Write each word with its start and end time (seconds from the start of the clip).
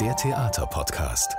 Der 0.00 0.16
Theaterpodcast 0.16 1.32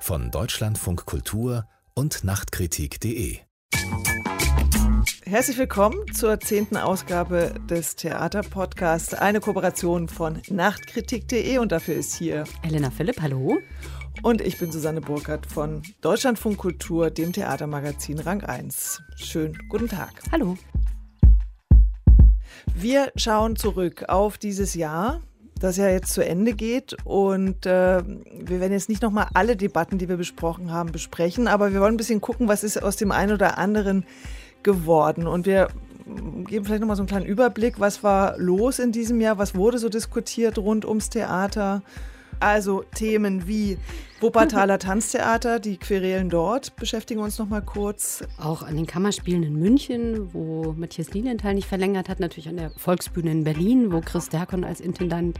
von 0.00 0.32
Deutschlandfunk 0.32 1.06
Kultur 1.06 1.68
und 1.94 2.24
Nachtkritik.de. 2.24 3.38
Herzlich 5.24 5.58
willkommen 5.58 6.12
zur 6.12 6.40
zehnten 6.40 6.76
Ausgabe 6.76 7.54
des 7.70 7.94
Theaterpodcasts, 7.94 9.14
eine 9.14 9.38
Kooperation 9.38 10.08
von 10.08 10.42
Nachtkritik.de 10.50 11.58
und 11.58 11.70
dafür 11.70 11.94
ist 11.94 12.16
hier 12.16 12.42
Elena 12.64 12.90
Philipp, 12.90 13.20
hallo. 13.22 13.58
Und 14.24 14.40
ich 14.40 14.58
bin 14.58 14.72
Susanne 14.72 15.02
Burkhardt 15.02 15.46
von 15.46 15.82
Deutschlandfunk 16.00 16.58
Kultur, 16.58 17.10
dem 17.10 17.32
Theatermagazin 17.32 18.18
Rang 18.18 18.42
1. 18.42 19.00
Schönen 19.14 19.56
guten 19.68 19.86
Tag. 19.86 20.14
Hallo. 20.32 20.58
Wir 22.74 23.12
schauen 23.14 23.54
zurück 23.54 24.08
auf 24.08 24.38
dieses 24.38 24.74
Jahr, 24.74 25.20
das 25.62 25.76
ja 25.76 25.88
jetzt 25.88 26.12
zu 26.12 26.24
Ende 26.24 26.54
geht. 26.54 26.96
Und 27.04 27.66
äh, 27.66 28.02
wir 28.02 28.60
werden 28.60 28.72
jetzt 28.72 28.88
nicht 28.88 29.02
nochmal 29.02 29.28
alle 29.34 29.56
Debatten, 29.56 29.98
die 29.98 30.08
wir 30.08 30.16
besprochen 30.16 30.72
haben, 30.72 30.92
besprechen, 30.92 31.48
aber 31.48 31.72
wir 31.72 31.80
wollen 31.80 31.94
ein 31.94 31.98
bisschen 31.98 32.20
gucken, 32.20 32.48
was 32.48 32.64
ist 32.64 32.82
aus 32.82 32.96
dem 32.96 33.12
einen 33.12 33.32
oder 33.32 33.58
anderen 33.58 34.04
geworden. 34.62 35.26
Und 35.26 35.46
wir 35.46 35.68
geben 36.46 36.64
vielleicht 36.64 36.80
nochmal 36.80 36.96
so 36.96 37.02
einen 37.02 37.08
kleinen 37.08 37.26
Überblick, 37.26 37.78
was 37.78 38.02
war 38.02 38.36
los 38.38 38.78
in 38.78 38.92
diesem 38.92 39.20
Jahr, 39.20 39.38
was 39.38 39.54
wurde 39.54 39.78
so 39.78 39.88
diskutiert 39.88 40.58
rund 40.58 40.84
ums 40.84 41.10
Theater. 41.10 41.82
Also 42.42 42.82
Themen 42.96 43.46
wie 43.46 43.78
Wuppertaler 44.20 44.80
Tanztheater, 44.80 45.60
die 45.60 45.76
Querelen 45.76 46.28
dort, 46.28 46.74
beschäftigen 46.74 47.20
uns 47.20 47.38
noch 47.38 47.48
mal 47.48 47.62
kurz. 47.62 48.24
Auch 48.36 48.64
an 48.64 48.74
den 48.74 48.86
Kammerspielen 48.86 49.44
in 49.44 49.54
München, 49.54 50.34
wo 50.34 50.74
Matthias 50.76 51.14
Lilienthal 51.14 51.54
nicht 51.54 51.68
verlängert 51.68 52.08
hat, 52.08 52.18
natürlich 52.18 52.48
an 52.48 52.56
der 52.56 52.70
Volksbühne 52.70 53.30
in 53.30 53.44
Berlin, 53.44 53.92
wo 53.92 54.00
Chris 54.00 54.28
Derkon 54.28 54.64
als 54.64 54.80
Intendant 54.80 55.38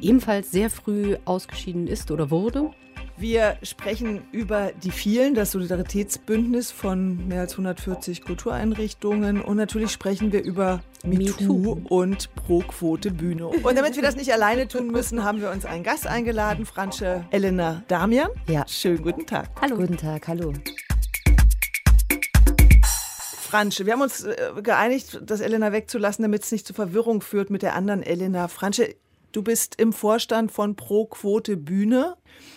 ebenfalls 0.00 0.52
sehr 0.52 0.70
früh 0.70 1.16
ausgeschieden 1.24 1.88
ist 1.88 2.12
oder 2.12 2.30
wurde. 2.30 2.70
Wir 3.16 3.58
sprechen 3.62 4.22
über 4.32 4.72
die 4.72 4.90
vielen, 4.90 5.34
das 5.34 5.52
Solidaritätsbündnis 5.52 6.72
von 6.72 7.28
mehr 7.28 7.42
als 7.42 7.52
140 7.52 8.22
Kultureinrichtungen 8.22 9.40
und 9.40 9.56
natürlich 9.56 9.92
sprechen 9.92 10.32
wir 10.32 10.42
über 10.42 10.82
MeToo 11.04 11.80
und 11.88 12.34
Pro-Quote 12.34 13.12
Bühne. 13.12 13.46
Und 13.62 13.76
damit 13.76 13.94
wir 13.94 14.02
das 14.02 14.16
nicht 14.16 14.32
alleine 14.32 14.66
tun 14.66 14.88
müssen, 14.88 15.22
haben 15.22 15.40
wir 15.40 15.50
uns 15.50 15.64
einen 15.64 15.84
Gast 15.84 16.06
eingeladen, 16.06 16.66
Fransche 16.66 17.24
Elena 17.30 17.84
Damian. 17.88 18.30
Ja. 18.48 18.66
Schönen 18.66 19.02
guten 19.02 19.26
Tag. 19.26 19.48
Hallo. 19.60 19.76
Guten 19.76 19.96
Tag, 19.96 20.26
hallo. 20.26 20.52
Fransche, 23.54 23.86
wir 23.86 23.92
haben 23.92 24.02
uns 24.02 24.24
äh, 24.24 24.36
geeinigt, 24.62 25.20
das 25.22 25.40
Elena 25.40 25.70
wegzulassen, 25.70 26.24
damit 26.24 26.42
es 26.42 26.50
nicht 26.50 26.66
zu 26.66 26.74
Verwirrung 26.74 27.20
führt 27.20 27.50
mit 27.50 27.62
der 27.62 27.76
anderen 27.76 28.02
Elena. 28.02 28.48
Fransche, 28.48 28.96
du 29.36 29.42
bist 29.42 29.80
im 29.80 29.92
Vorstand 29.92 30.52
von 30.52 30.76
Pro 30.76 31.06
Quote 31.06 31.56
Bühne 31.56 32.16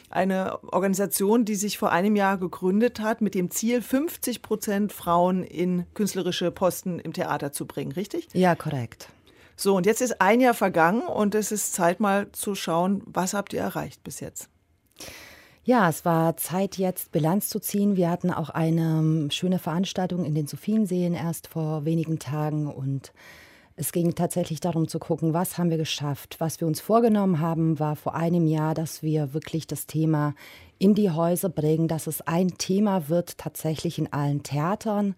eine 0.09 0.63
Organisation, 0.71 1.43
die 1.43 1.55
sich 1.55 1.77
vor 1.77 1.91
einem 1.91 2.15
Jahr 2.15 2.37
gegründet 2.37 2.99
hat, 2.99 3.21
mit 3.21 3.35
dem 3.35 3.51
Ziel, 3.51 3.81
50 3.81 4.41
Prozent 4.41 4.93
Frauen 4.93 5.43
in 5.43 5.85
künstlerische 5.93 6.51
Posten 6.51 6.99
im 6.99 7.13
Theater 7.13 7.51
zu 7.51 7.65
bringen, 7.65 7.91
richtig? 7.91 8.27
Ja, 8.33 8.55
korrekt. 8.55 9.09
So, 9.55 9.75
und 9.75 9.85
jetzt 9.85 10.01
ist 10.01 10.21
ein 10.21 10.39
Jahr 10.39 10.53
vergangen 10.53 11.01
und 11.01 11.35
es 11.35 11.51
ist 11.51 11.73
Zeit 11.73 11.99
mal 11.99 12.31
zu 12.31 12.55
schauen, 12.55 13.01
was 13.05 13.33
habt 13.33 13.53
ihr 13.53 13.61
erreicht 13.61 14.03
bis 14.03 14.19
jetzt? 14.19 14.49
Ja, 15.63 15.89
es 15.89 16.05
war 16.05 16.37
Zeit 16.37 16.77
jetzt 16.77 17.11
Bilanz 17.11 17.49
zu 17.49 17.59
ziehen. 17.59 17.97
Wir 17.97 18.09
hatten 18.09 18.31
auch 18.31 18.49
eine 18.49 18.99
ähm, 18.99 19.31
schöne 19.31 19.59
Veranstaltung 19.59 20.23
in 20.23 20.33
den 20.33 20.47
Sophienseen 20.47 21.13
erst 21.13 21.47
vor 21.47 21.83
wenigen 21.83 22.19
Tagen 22.19 22.67
und 22.67 23.11
es 23.79 23.91
ging 23.91 24.15
tatsächlich 24.15 24.59
darum 24.59 24.87
zu 24.87 24.97
gucken, 24.97 25.33
was 25.33 25.59
haben 25.59 25.69
wir 25.69 25.77
geschafft. 25.77 26.37
Was 26.39 26.59
wir 26.59 26.67
uns 26.67 26.81
vorgenommen 26.81 27.39
haben, 27.39 27.77
war 27.79 27.95
vor 27.95 28.15
einem 28.15 28.47
Jahr, 28.47 28.73
dass 28.73 29.03
wir 29.03 29.35
wirklich 29.35 29.67
das 29.67 29.85
Thema 29.85 30.33
in 30.79 30.95
die 30.95 31.11
Häuser 31.11 31.49
bringen, 31.49 31.87
dass 31.87 32.07
es 32.07 32.21
ein 32.21 32.57
Thema 32.57 33.07
wird 33.07 33.37
tatsächlich 33.37 33.99
in 33.99 34.11
allen 34.11 34.41
Theatern 34.41 35.15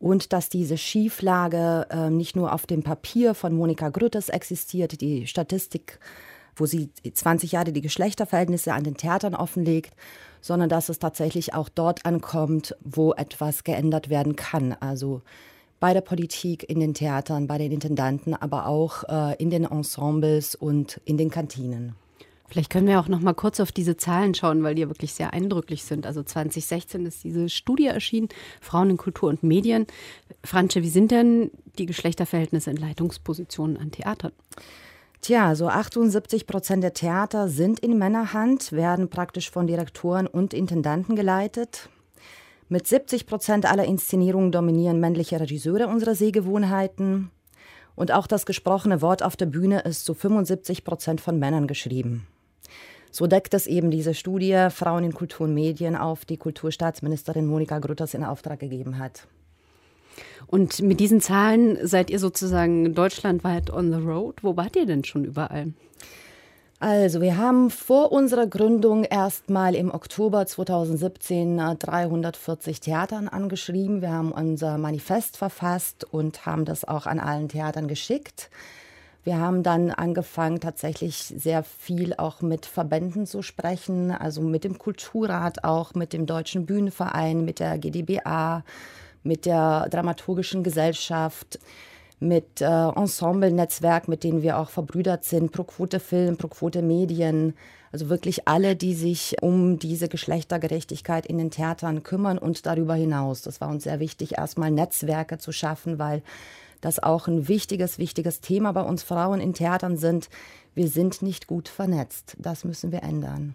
und 0.00 0.32
dass 0.32 0.48
diese 0.48 0.78
Schieflage 0.78 1.86
äh, 1.90 2.10
nicht 2.10 2.34
nur 2.34 2.52
auf 2.52 2.66
dem 2.66 2.82
Papier 2.82 3.34
von 3.34 3.54
Monika 3.54 3.88
Grütters 3.88 4.30
existiert, 4.30 5.00
die 5.00 5.28
Statistik, 5.28 6.00
wo 6.56 6.66
sie 6.66 6.90
20 7.14 7.52
Jahre 7.52 7.72
die 7.72 7.82
Geschlechterverhältnisse 7.82 8.72
an 8.72 8.82
den 8.82 8.96
Theatern 8.96 9.36
offenlegt, 9.36 9.94
sondern 10.40 10.68
dass 10.68 10.88
es 10.88 10.98
tatsächlich 10.98 11.54
auch 11.54 11.68
dort 11.68 12.04
ankommt, 12.04 12.76
wo 12.80 13.12
etwas 13.12 13.62
geändert 13.62 14.10
werden 14.10 14.34
kann. 14.34 14.72
Also 14.72 15.22
bei 15.82 15.94
der 15.94 16.00
Politik, 16.00 16.70
in 16.70 16.78
den 16.78 16.94
Theatern, 16.94 17.48
bei 17.48 17.58
den 17.58 17.72
Intendanten, 17.72 18.34
aber 18.34 18.68
auch 18.68 19.02
äh, 19.08 19.34
in 19.42 19.50
den 19.50 19.64
Ensembles 19.64 20.54
und 20.54 21.00
in 21.04 21.16
den 21.16 21.28
Kantinen. 21.28 21.96
Vielleicht 22.46 22.70
können 22.70 22.86
wir 22.86 23.00
auch 23.00 23.08
noch 23.08 23.18
mal 23.18 23.32
kurz 23.32 23.58
auf 23.58 23.72
diese 23.72 23.96
Zahlen 23.96 24.32
schauen, 24.32 24.62
weil 24.62 24.76
die 24.76 24.82
ja 24.82 24.88
wirklich 24.88 25.12
sehr 25.12 25.32
eindrücklich 25.32 25.82
sind. 25.82 26.06
Also 26.06 26.22
2016 26.22 27.04
ist 27.04 27.24
diese 27.24 27.48
Studie 27.48 27.86
erschienen, 27.86 28.28
Frauen 28.60 28.90
in 28.90 28.96
Kultur 28.96 29.28
und 29.28 29.42
Medien. 29.42 29.88
Fransche, 30.44 30.84
wie 30.84 30.88
sind 30.88 31.10
denn 31.10 31.50
die 31.78 31.86
Geschlechterverhältnisse 31.86 32.70
in 32.70 32.76
Leitungspositionen 32.76 33.76
an 33.76 33.90
Theatern? 33.90 34.30
Tja, 35.20 35.56
so 35.56 35.66
78 35.66 36.46
Prozent 36.46 36.84
der 36.84 36.94
Theater 36.94 37.48
sind 37.48 37.80
in 37.80 37.98
Männerhand, 37.98 38.70
werden 38.70 39.10
praktisch 39.10 39.50
von 39.50 39.66
Direktoren 39.66 40.28
und 40.28 40.54
Intendanten 40.54 41.16
geleitet. 41.16 41.88
Mit 42.72 42.86
70 42.86 43.26
Prozent 43.26 43.70
aller 43.70 43.84
Inszenierungen 43.84 44.50
dominieren 44.50 44.98
männliche 44.98 45.38
Regisseure 45.38 45.88
unsere 45.88 46.14
Sehgewohnheiten. 46.14 47.30
Und 47.96 48.12
auch 48.12 48.26
das 48.26 48.46
gesprochene 48.46 49.02
Wort 49.02 49.22
auf 49.22 49.36
der 49.36 49.44
Bühne 49.44 49.80
ist 49.80 50.06
zu 50.06 50.14
75 50.14 50.82
Prozent 50.82 51.20
von 51.20 51.38
Männern 51.38 51.66
geschrieben. 51.66 52.26
So 53.10 53.26
deckt 53.26 53.52
es 53.52 53.66
eben 53.66 53.90
diese 53.90 54.14
Studie 54.14 54.68
Frauen 54.70 55.04
in 55.04 55.12
Kultur 55.12 55.46
und 55.46 55.52
Medien 55.52 55.96
auf, 55.96 56.24
die 56.24 56.38
Kulturstaatsministerin 56.38 57.46
Monika 57.46 57.78
Grütters 57.78 58.14
in 58.14 58.24
Auftrag 58.24 58.60
gegeben 58.60 58.96
hat. 58.96 59.26
Und 60.46 60.80
mit 60.80 60.98
diesen 60.98 61.20
Zahlen 61.20 61.76
seid 61.86 62.08
ihr 62.08 62.18
sozusagen 62.18 62.94
deutschlandweit 62.94 63.70
on 63.70 63.92
the 63.92 64.00
road. 64.00 64.36
Wo 64.40 64.56
wart 64.56 64.76
ihr 64.76 64.86
denn 64.86 65.04
schon 65.04 65.26
überall? 65.26 65.74
Also, 66.82 67.20
wir 67.20 67.36
haben 67.36 67.70
vor 67.70 68.10
unserer 68.10 68.48
Gründung 68.48 69.04
erstmal 69.04 69.76
im 69.76 69.94
Oktober 69.94 70.46
2017 70.46 71.56
340 71.78 72.80
Theatern 72.80 73.28
angeschrieben. 73.28 74.02
Wir 74.02 74.10
haben 74.10 74.32
unser 74.32 74.78
Manifest 74.78 75.36
verfasst 75.36 76.02
und 76.02 76.44
haben 76.44 76.64
das 76.64 76.84
auch 76.84 77.06
an 77.06 77.20
allen 77.20 77.48
Theatern 77.48 77.86
geschickt. 77.86 78.50
Wir 79.22 79.38
haben 79.38 79.62
dann 79.62 79.92
angefangen, 79.92 80.58
tatsächlich 80.58 81.18
sehr 81.18 81.62
viel 81.62 82.14
auch 82.14 82.40
mit 82.40 82.66
Verbänden 82.66 83.26
zu 83.26 83.42
sprechen, 83.42 84.10
also 84.10 84.40
mit 84.40 84.64
dem 84.64 84.76
Kulturrat, 84.76 85.62
auch 85.62 85.94
mit 85.94 86.12
dem 86.12 86.26
Deutschen 86.26 86.66
Bühnenverein, 86.66 87.44
mit 87.44 87.60
der 87.60 87.78
GdBA, 87.78 88.64
mit 89.22 89.46
der 89.46 89.86
Dramaturgischen 89.88 90.64
Gesellschaft 90.64 91.60
mit 92.22 92.60
äh, 92.60 92.64
Ensemble-Netzwerk, 92.64 94.08
mit 94.08 94.24
denen 94.24 94.42
wir 94.42 94.58
auch 94.58 94.70
verbrüdert 94.70 95.24
sind, 95.24 95.52
Pro 95.52 95.64
Quote 95.64 96.00
Film, 96.00 96.36
Pro 96.36 96.48
Quote 96.48 96.80
Medien, 96.80 97.54
also 97.90 98.08
wirklich 98.08 98.48
alle, 98.48 98.74
die 98.74 98.94
sich 98.94 99.36
um 99.42 99.78
diese 99.78 100.08
Geschlechtergerechtigkeit 100.08 101.26
in 101.26 101.36
den 101.36 101.50
Theatern 101.50 102.02
kümmern 102.02 102.38
und 102.38 102.64
darüber 102.64 102.94
hinaus. 102.94 103.42
Das 103.42 103.60
war 103.60 103.68
uns 103.68 103.84
sehr 103.84 104.00
wichtig, 104.00 104.38
erstmal 104.38 104.70
Netzwerke 104.70 105.38
zu 105.38 105.52
schaffen, 105.52 105.98
weil 105.98 106.22
das 106.80 107.02
auch 107.02 107.28
ein 107.28 107.48
wichtiges, 107.48 107.98
wichtiges 107.98 108.40
Thema 108.40 108.72
bei 108.72 108.82
uns 108.82 109.02
Frauen 109.02 109.40
in 109.40 109.52
Theatern 109.52 109.96
sind. 109.96 110.30
Wir 110.74 110.88
sind 110.88 111.22
nicht 111.22 111.46
gut 111.46 111.68
vernetzt. 111.68 112.36
Das 112.38 112.64
müssen 112.64 112.92
wir 112.92 113.02
ändern. 113.02 113.54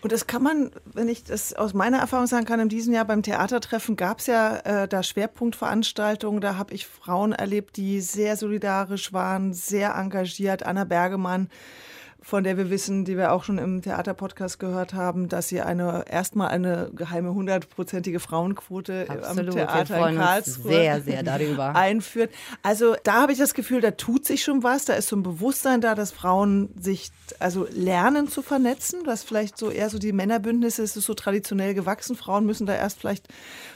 Und 0.00 0.12
das 0.12 0.26
kann 0.26 0.42
man, 0.42 0.70
wenn 0.84 1.08
ich 1.08 1.24
das 1.24 1.54
aus 1.54 1.74
meiner 1.74 1.98
Erfahrung 1.98 2.26
sagen 2.26 2.46
kann, 2.46 2.60
in 2.60 2.68
diesem 2.68 2.92
Jahr 2.92 3.04
beim 3.04 3.22
Theatertreffen 3.22 3.96
gab 3.96 4.18
es 4.20 4.26
ja 4.26 4.56
äh, 4.58 4.88
da 4.88 5.02
Schwerpunktveranstaltungen. 5.02 6.40
Da 6.40 6.56
habe 6.56 6.74
ich 6.74 6.86
Frauen 6.86 7.32
erlebt, 7.32 7.76
die 7.76 8.00
sehr 8.00 8.36
solidarisch 8.36 9.12
waren, 9.12 9.52
sehr 9.52 9.94
engagiert. 9.94 10.64
Anna 10.64 10.84
Bergemann 10.84 11.48
von 12.24 12.42
der 12.42 12.56
wir 12.56 12.70
wissen, 12.70 13.04
die 13.04 13.18
wir 13.18 13.32
auch 13.32 13.44
schon 13.44 13.58
im 13.58 13.82
Theaterpodcast 13.82 14.58
gehört 14.58 14.94
haben, 14.94 15.28
dass 15.28 15.48
sie 15.48 15.60
eine 15.60 16.06
erstmal 16.08 16.48
eine 16.48 16.90
geheime 16.94 17.34
hundertprozentige 17.34 18.18
Frauenquote 18.18 19.06
Absolut. 19.08 19.48
am 19.48 19.54
Theater 19.54 20.08
in 20.08 20.16
Karlsruhe 20.16 20.72
sehr, 20.72 21.02
sehr 21.02 21.22
darüber. 21.22 21.74
einführt. 21.74 22.30
Also 22.62 22.96
da 23.04 23.20
habe 23.20 23.32
ich 23.32 23.38
das 23.38 23.52
Gefühl, 23.52 23.82
da 23.82 23.90
tut 23.90 24.24
sich 24.24 24.42
schon 24.42 24.62
was, 24.62 24.86
da 24.86 24.94
ist 24.94 25.08
so 25.08 25.16
ein 25.16 25.22
Bewusstsein 25.22 25.82
da, 25.82 25.94
dass 25.94 26.12
Frauen 26.12 26.70
sich 26.80 27.10
also 27.40 27.66
lernen 27.70 28.28
zu 28.28 28.40
vernetzen, 28.40 29.04
dass 29.04 29.22
vielleicht 29.22 29.58
so 29.58 29.68
eher 29.68 29.90
so 29.90 29.98
die 29.98 30.12
Männerbündnisse, 30.12 30.82
es 30.82 30.96
ist 30.96 31.04
so 31.04 31.12
traditionell 31.12 31.74
gewachsen, 31.74 32.16
Frauen 32.16 32.46
müssen 32.46 32.66
da 32.66 32.74
erst 32.74 33.00
vielleicht 33.00 33.28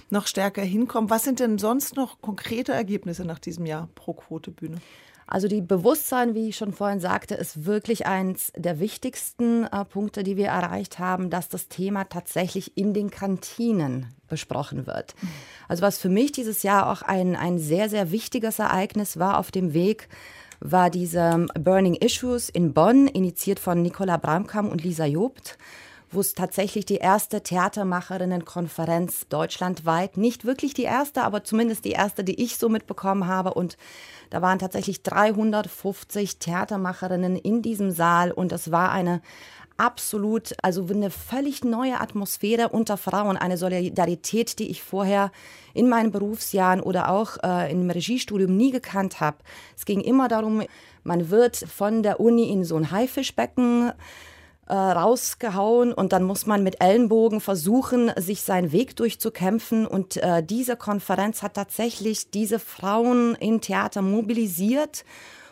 noch 0.09 0.27
stärker 0.27 0.63
hinkommen. 0.63 1.11
Was 1.11 1.25
sind 1.25 1.41
denn 1.41 1.59
sonst 1.59 1.97
noch 1.97 2.23
konkrete 2.23 2.73
Ergebnisse 2.73 3.27
nach 3.27 3.39
diesem 3.39 3.67
Jahr 3.67 3.91
pro 3.95 4.15
Quotebühne? 4.15 4.79
Also 5.31 5.47
die 5.47 5.61
Bewusstsein, 5.61 6.35
wie 6.35 6.49
ich 6.49 6.57
schon 6.57 6.73
vorhin 6.73 7.01
sagte, 7.01 7.35
ist 7.35 7.67
wirklich 7.67 8.07
eins 8.07 8.51
der 8.57 8.81
wichtigsten 8.81 9.65
äh, 9.65 9.85
Punkte, 9.85 10.23
die 10.23 10.39
wir 10.39 10.47
erreicht 10.47 10.99
haben, 10.99 11.29
dass 11.29 11.51
das 11.51 11.69
Thema 11.69 12.05
tatsächlich 12.05 12.79
in 12.79 12.95
den 12.95 13.11
Kantinen 13.11 14.07
besprochen 14.29 14.87
wird. 14.87 15.15
Also 15.69 15.83
was 15.83 15.99
für 15.99 16.09
mich 16.09 16.33
dieses 16.33 16.63
Jahr 16.63 16.91
auch 16.91 17.03
ein, 17.03 17.37
ein 17.37 17.59
sehr, 17.59 17.91
sehr 17.91 18.11
wichtiges 18.11 18.59
Ereignis 18.59 19.19
war 19.19 19.39
auf 19.39 19.51
dem 19.51 19.75
Weg, 19.75 20.09
war 20.61 20.89
diese 20.89 21.47
Burning 21.59 21.95
Issues 21.95 22.49
in 22.49 22.73
Bonn, 22.73 23.07
initiiert 23.07 23.61
von 23.61 23.83
Nicola 23.83 24.17
Bramkamp 24.17 24.73
und 24.73 24.83
Lisa 24.83 25.05
Jobt 25.05 25.59
wo 26.11 26.21
es 26.21 26.33
tatsächlich 26.35 26.87
die 26.87 26.97
erste 26.97 27.43
Theatermacherinnenkonferenz 27.43 29.29
deutschlandweit, 29.29 30.17
nicht 30.17 30.45
wirklich 30.45 30.75
die 30.75 30.85
erste, 30.85 31.23
aber 31.23 31.45
zumindest 31.45 31.85
die 31.85 31.93
erste, 31.93 32.25
die 32.25 32.43
ich 32.43 32.57
so 32.57 32.69
mitbekommen 32.69 33.27
habe. 33.27 33.55
Und 33.55 33.77
da 34.31 34.41
waren 34.41 34.59
tatsächlich 34.59 35.03
350 35.03 36.39
Theatermacherinnen 36.39 37.37
in 37.37 37.63
diesem 37.63 37.91
Saal 37.91 38.33
und 38.33 38.53
es 38.53 38.71
war 38.71 38.91
eine 38.91 39.21
absolut, 39.77 40.55
also 40.63 40.87
eine 40.91 41.11
völlig 41.11 41.63
neue 41.63 42.01
Atmosphäre 42.01 42.69
unter 42.71 42.97
Frauen, 42.97 43.37
eine 43.37 43.57
Solidarität, 43.57 44.59
die 44.59 44.71
ich 44.71 44.83
vorher 44.83 45.31
in 45.73 45.89
meinen 45.89 46.11
Berufsjahren 46.11 46.81
oder 46.81 47.11
auch 47.11 47.37
äh, 47.45 47.71
im 47.71 47.89
Regiestudium 47.89 48.57
nie 48.57 48.73
gekannt 48.73 49.21
habe. 49.21 49.39
Es 49.77 49.85
ging 49.85 50.01
immer 50.01 50.29
darum, 50.29 50.63
man 51.05 51.31
wird 51.31 51.57
von 51.57 52.03
der 52.03 52.19
Uni 52.19 52.51
in 52.51 52.65
so 52.65 52.77
ein 52.77 52.91
Haifischbecken 52.91 53.93
äh, 54.69 54.75
rausgehauen 54.75 55.93
und 55.93 56.13
dann 56.13 56.23
muss 56.23 56.47
man 56.47 56.63
mit 56.63 56.81
Ellenbogen 56.81 57.41
versuchen, 57.41 58.13
sich 58.17 58.43
seinen 58.43 58.71
Weg 58.71 58.97
durchzukämpfen. 58.97 59.87
Und 59.87 60.19
äh, 60.19 60.43
diese 60.43 60.77
Konferenz 60.77 61.43
hat 61.43 61.55
tatsächlich 61.55 62.31
diese 62.31 62.59
Frauen 62.59 63.35
im 63.37 63.61
Theater 63.61 64.03
mobilisiert 64.03 65.05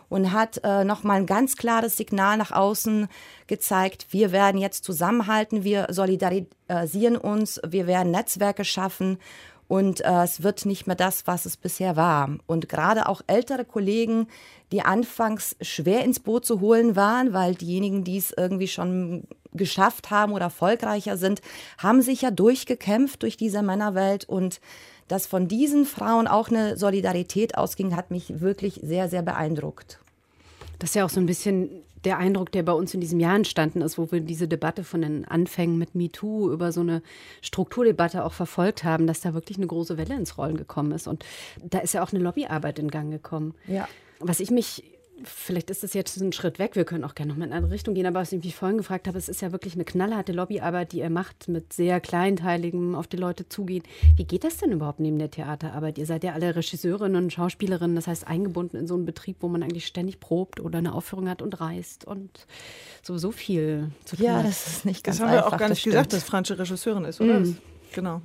und 0.09 0.33
hat 0.33 0.61
äh, 0.63 0.85
nochmal 0.85 1.19
ein 1.19 1.27
ganz 1.27 1.57
klares 1.57 1.97
Signal 1.97 2.37
nach 2.37 2.53
außen 2.53 3.09
gezeigt. 3.47 4.07
Wir 4.11 4.33
werden 4.33 4.61
jetzt 4.61 4.85
zusammenhalten, 4.85 5.65
wir 5.65 5.87
solidarisieren 5.91 7.17
uns, 7.17 7.61
wir 7.67 7.87
werden 7.87 8.13
Netzwerke 8.13 8.65
schaffen 8.65 9.19
und 9.69 10.01
äh, 10.03 10.23
es 10.23 10.43
wird 10.43 10.65
nicht 10.65 10.87
mehr 10.87 10.97
das, 10.97 11.27
was 11.27 11.45
es 11.45 11.57
bisher 11.57 11.97
war. 11.97 12.31
Und 12.47 12.69
gerade 12.69 13.09
auch 13.09 13.23
ältere 13.27 13.65
Kollegen, 13.65 14.29
die 14.73 14.83
anfangs 14.83 15.57
schwer 15.61 16.05
ins 16.05 16.21
Boot 16.21 16.45
zu 16.45 16.61
holen 16.61 16.97
waren, 16.97 17.33
weil 17.33 17.55
diejenigen, 17.55 18.05
die 18.05 18.19
es 18.19 18.33
irgendwie 18.37 18.69
schon 18.69 19.25
geschafft 19.53 20.11
haben 20.11 20.33
oder 20.33 20.45
erfolgreicher 20.45 21.17
sind, 21.17 21.41
haben 21.79 22.03
sich 22.03 22.23
ja 22.23 22.31
durchgekämpft 22.31 23.23
durch 23.23 23.37
diese 23.37 23.63
Männerwelt 23.63 24.29
und 24.29 24.61
dass 25.09 25.27
von 25.27 25.49
diesen 25.49 25.85
Frauen 25.85 26.27
auch 26.27 26.49
eine 26.49 26.77
Solidarität 26.77 27.57
ausging, 27.57 27.95
hat 27.95 28.11
mich 28.11 28.41
wirklich 28.41 28.81
sehr, 28.83 29.09
sehr 29.09 29.23
beeindruckt. 29.23 29.99
Das 30.79 30.91
ist 30.91 30.95
ja 30.95 31.05
auch 31.05 31.11
so 31.11 31.21
ein 31.21 31.27
bisschen 31.27 31.71
der 32.07 32.19
Eindruck, 32.19 32.53
der 32.53 32.63
bei 32.63 32.73
uns 32.73 32.95
in 32.95 33.01
diesem 33.01 33.19
Jahr 33.19 33.35
entstanden 33.35 33.83
ist, 33.83 33.99
wo 33.99 34.13
wir 34.13 34.21
diese 34.21 34.47
Debatte 34.47 34.85
von 34.85 35.03
den 35.03 35.25
Anfängen 35.25 35.77
mit 35.77 35.97
MeToo 35.97 36.53
über 36.53 36.71
so 36.71 36.81
eine 36.81 37.03
Strukturdebatte 37.43 38.25
auch 38.25 38.33
verfolgt 38.33 38.85
haben, 38.85 39.09
dass 39.09 39.21
da 39.21 39.35
wirklich 39.35 39.59
eine 39.59 39.67
große 39.67 39.99
Welle 39.99 40.15
ins 40.15 40.39
Rollen 40.39 40.57
gekommen 40.57 40.93
ist. 40.93 41.09
Und 41.09 41.25
da 41.65 41.81
ist 41.81 41.95
ja 41.95 42.05
auch 42.05 42.13
eine 42.13 42.23
Lobbyarbeit 42.23 42.79
in 42.79 42.93
Gang 42.93 43.11
gekommen. 43.11 43.55
Ja. 43.67 43.89
Was 44.21 44.39
ich 44.39 44.53
mich 44.53 44.85
vielleicht 45.25 45.71
ist 45.71 45.83
das 45.83 45.95
jetzt 45.95 46.17
ein 46.19 46.33
Schritt 46.33 46.59
weg, 46.59 46.77
wir 46.77 46.85
können 46.85 47.05
auch 47.05 47.15
gerne 47.15 47.33
noch 47.33 47.39
mal 47.39 47.47
in 47.47 47.53
eine 47.53 47.59
andere 47.59 47.73
Richtung 47.75 47.95
gehen, 47.95 48.07
aber 48.07 48.21
was 48.21 48.33
ich 48.33 48.43
mich 48.45 48.55
vorhin 48.55 48.77
gefragt 48.79 49.09
habe, 49.09 49.17
es 49.19 49.29
ist 49.29 49.41
ja 49.41 49.53
wirklich 49.53 49.75
eine 49.75 49.85
knallharte 49.85 50.33
Lobbyarbeit, 50.33 50.93
die 50.93 50.99
ihr 50.99 51.11
macht, 51.11 51.49
mit 51.49 51.73
sehr 51.73 52.01
kleinteiligem 52.01 52.95
auf 52.95 53.07
die 53.07 53.17
Leute 53.17 53.49
zugehen. 53.49 53.83
Wie 54.17 54.25
geht 54.25 54.45
das 54.45 54.59
denn 54.59 54.73
überhaupt 54.73 55.01
neben 55.01 55.19
der 55.19 55.31
Theaterarbeit? 55.31 55.99
Ihr 55.99 56.07
seid 56.07 56.25
ja 56.25 56.33
alle 56.33 56.55
Regisseurinnen 56.55 57.25
und 57.25 57.33
Schauspielerinnen, 57.33 57.97
das 57.97 58.07
heißt 58.07 58.27
eingebunden 58.27 58.77
in 58.77 58.87
so 58.87 58.95
einen 58.95 59.07
Betrieb, 59.07 59.39
wo 59.41 59.49
man 59.49 59.63
eigentlich 59.63 59.87
ständig 59.87 60.21
probt 60.21 60.61
oder 60.61 60.79
eine 60.79 60.95
Aufführung 60.95 61.29
hat 61.29 61.43
und 61.43 61.61
reist 61.61 62.05
und 62.05 62.47
sowieso 63.03 63.31
viel 63.33 63.91
zu 64.05 64.17
tun 64.17 64.25
Ja, 64.27 64.43
das 64.43 64.67
ist 64.67 64.85
nicht 64.85 65.03
ganz 65.03 65.19
Das 65.19 65.27
haben 65.27 65.33
einfach. 65.35 65.51
wir 65.51 65.55
auch 65.55 65.59
gar 65.59 65.69
nicht 65.69 65.85
das 65.87 65.93
gesagt, 65.93 66.13
dass 66.13 66.25
Fransche 66.25 66.59
Regisseurin 66.59 67.05
ist, 67.05 67.21
oder? 67.21 67.41
Mhm. 67.41 67.57
Genau. 67.95 68.21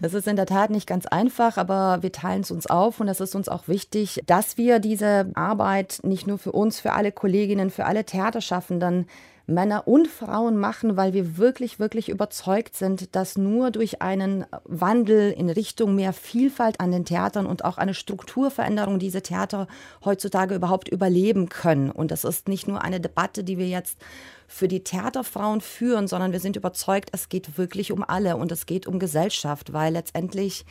Das 0.00 0.14
ist 0.14 0.28
in 0.28 0.36
der 0.36 0.46
Tat 0.46 0.70
nicht 0.70 0.86
ganz 0.86 1.06
einfach, 1.06 1.56
aber 1.56 2.02
wir 2.02 2.12
teilen 2.12 2.42
es 2.42 2.50
uns 2.50 2.66
auf 2.66 3.00
und 3.00 3.08
es 3.08 3.20
ist 3.20 3.34
uns 3.34 3.48
auch 3.48 3.68
wichtig, 3.68 4.22
dass 4.26 4.56
wir 4.56 4.78
diese 4.78 5.30
Arbeit 5.34 6.00
nicht 6.02 6.26
nur 6.26 6.38
für 6.38 6.52
uns, 6.52 6.80
für 6.80 6.92
alle 6.92 7.12
Kolleginnen, 7.12 7.70
für 7.70 7.84
alle 7.84 8.04
Theaterschaffenden, 8.04 9.06
Männer 9.48 9.88
und 9.88 10.08
Frauen 10.08 10.58
machen, 10.58 10.98
weil 10.98 11.14
wir 11.14 11.38
wirklich, 11.38 11.78
wirklich 11.78 12.10
überzeugt 12.10 12.76
sind, 12.76 13.16
dass 13.16 13.38
nur 13.38 13.70
durch 13.70 14.02
einen 14.02 14.44
Wandel 14.64 15.32
in 15.32 15.48
Richtung 15.48 15.94
mehr 15.94 16.12
Vielfalt 16.12 16.80
an 16.80 16.92
den 16.92 17.06
Theatern 17.06 17.46
und 17.46 17.64
auch 17.64 17.78
eine 17.78 17.94
Strukturveränderung 17.94 18.98
diese 18.98 19.22
Theater 19.22 19.66
heutzutage 20.04 20.54
überhaupt 20.54 20.88
überleben 20.88 21.48
können. 21.48 21.90
Und 21.90 22.10
das 22.10 22.24
ist 22.24 22.46
nicht 22.46 22.68
nur 22.68 22.82
eine 22.82 23.00
Debatte, 23.00 23.42
die 23.42 23.56
wir 23.56 23.68
jetzt 23.68 23.98
für 24.46 24.68
die 24.68 24.84
Theaterfrauen 24.84 25.62
führen, 25.62 26.08
sondern 26.08 26.32
wir 26.32 26.40
sind 26.40 26.56
überzeugt, 26.56 27.08
es 27.12 27.30
geht 27.30 27.56
wirklich 27.56 27.90
um 27.90 28.04
alle 28.04 28.36
und 28.36 28.52
es 28.52 28.66
geht 28.66 28.86
um 28.86 28.98
Gesellschaft, 28.98 29.72
weil 29.72 29.94
letztendlich 29.94 30.66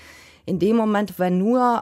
in 0.45 0.59
dem 0.59 0.75
Moment, 0.75 1.17
wenn 1.17 1.39
nur 1.39 1.81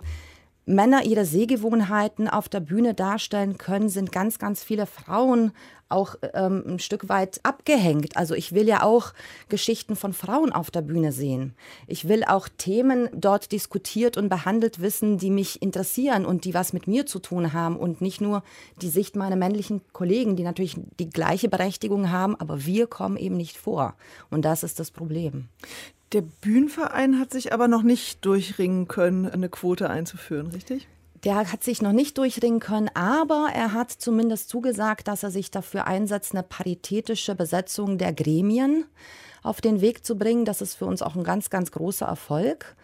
Männer 0.66 1.04
ihre 1.04 1.26
Sehgewohnheiten 1.26 2.28
auf 2.28 2.50
der 2.50 2.60
Bühne 2.62 2.94
darstellen 2.94 3.58
können, 3.58 3.90
sind 3.90 4.12
ganz, 4.12 4.40
ganz 4.40 4.64
viele 4.64 4.88
Frauen 4.88 5.52
auch 5.90 6.16
ähm, 6.34 6.64
ein 6.68 6.80
Stück 6.80 7.10
weit 7.10 7.40
abgehängt. 7.44 8.18
Also 8.18 8.34
ich 8.34 8.54
will 8.54 8.68
ja 8.68 8.84
auch 8.84 9.14
Geschichten 9.50 9.96
von 9.96 10.14
Frauen 10.14 10.52
auf 10.52 10.72
der 10.72 10.82
Bühne 10.82 11.12
sehen. 11.12 11.54
Ich 11.88 12.08
will 12.08 12.24
auch 12.24 12.48
Themen 12.50 13.10
dort 13.14 13.52
diskutiert 13.52 14.18
und 14.18 14.30
behandelt 14.30 14.82
wissen, 14.82 15.18
die 15.18 15.30
mich 15.30 15.62
interessieren 15.62 16.26
und 16.26 16.46
die 16.46 16.54
was 16.54 16.74
mit 16.74 16.88
mir 16.88 17.06
zu 17.06 17.20
tun 17.20 17.54
haben 17.54 17.78
und 17.78 18.02
nicht 18.02 18.20
nur 18.20 18.44
die 18.82 18.90
Sicht 18.90 19.16
meiner 19.16 19.36
männlichen 19.36 19.82
Kollegen, 19.94 20.36
die 20.36 20.44
natürlich 20.44 20.76
die 21.00 21.10
gleiche 21.10 21.50
Berechtigung 21.50 22.12
haben, 22.12 22.36
aber 22.36 22.66
wir 22.66 22.88
kommen 22.88 23.18
eben 23.18 23.38
nicht 23.38 23.58
vor. 23.58 23.96
Und 24.32 24.44
das 24.44 24.64
ist 24.64 24.80
das 24.80 24.92
Problem. 24.92 25.50
Der 26.12 26.22
Bühnenverein 26.22 27.20
hat 27.20 27.32
sich 27.32 27.54
aber 27.54 27.68
noch 27.68 27.84
nicht 27.84 28.24
durchringen 28.26 28.88
können, 28.88 29.28
eine 29.28 29.50
Quote 29.50 29.90
einzuführen, 29.90 30.48
richtig? 30.48 30.88
Der 31.26 31.52
hat 31.52 31.64
sich 31.64 31.82
noch 31.82 31.92
nicht 31.92 32.20
durchringen 32.20 32.60
können, 32.60 32.92
aber 32.94 33.50
er 33.52 33.74
hat 33.74 33.92
zumindest 33.92 34.48
zugesagt, 34.48 35.08
dass 35.08 35.24
er 35.24 35.32
sich 35.32 35.50
dafür 35.50 35.88
einsetzt, 35.88 36.34
eine 36.34 36.44
paritätische 36.44 37.34
Besetzung 37.34 37.98
der 37.98 38.14
Gremien 38.14 38.86
auf 39.42 39.60
den 39.60 39.82
Weg 39.82 40.06
zu 40.06 40.20
bringen. 40.20 40.46
Das 40.46 40.62
ist 40.62 40.76
für 40.76 40.86
uns 40.86 41.02
auch 41.02 41.16
ein 41.16 41.24
ganz, 41.24 41.50
ganz 41.50 41.72
großer 41.72 42.06
Erfolg. 42.06 42.76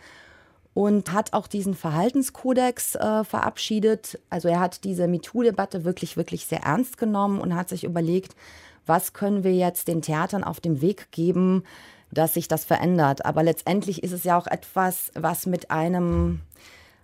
Und 0.73 1.11
hat 1.11 1.33
auch 1.33 1.47
diesen 1.47 1.75
Verhaltenskodex 1.75 2.95
äh, 2.95 3.23
verabschiedet. 3.25 4.19
Also 4.29 4.47
er 4.47 4.61
hat 4.61 4.85
diese 4.85 5.07
MeToo-Debatte 5.07 5.83
wirklich, 5.83 6.17
wirklich 6.17 6.47
sehr 6.47 6.61
ernst 6.61 6.97
genommen 6.97 7.41
und 7.41 7.55
hat 7.55 7.69
sich 7.69 7.83
überlegt, 7.83 8.35
was 8.87 9.13
können 9.13 9.43
wir 9.43 9.53
jetzt 9.53 9.87
den 9.87 10.01
Theatern 10.01 10.43
auf 10.43 10.59
dem 10.61 10.81
Weg 10.81 11.11
geben, 11.11 11.63
dass 12.09 12.33
sich 12.33 12.47
das 12.47 12.63
verändert. 12.63 13.23
Aber 13.25 13.43
letztendlich 13.43 14.01
ist 14.01 14.13
es 14.13 14.23
ja 14.23 14.37
auch 14.37 14.47
etwas, 14.47 15.11
was 15.13 15.45
mit 15.45 15.69
einem 15.69 16.39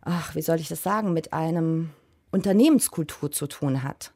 ach, 0.07 0.35
wie 0.35 0.41
soll 0.41 0.59
ich 0.59 0.69
das 0.69 0.83
sagen, 0.83 1.13
mit 1.13 1.33
einem 1.33 1.89
Unternehmenskultur 2.31 3.31
zu 3.31 3.47
tun 3.47 3.83
hat. 3.83 4.11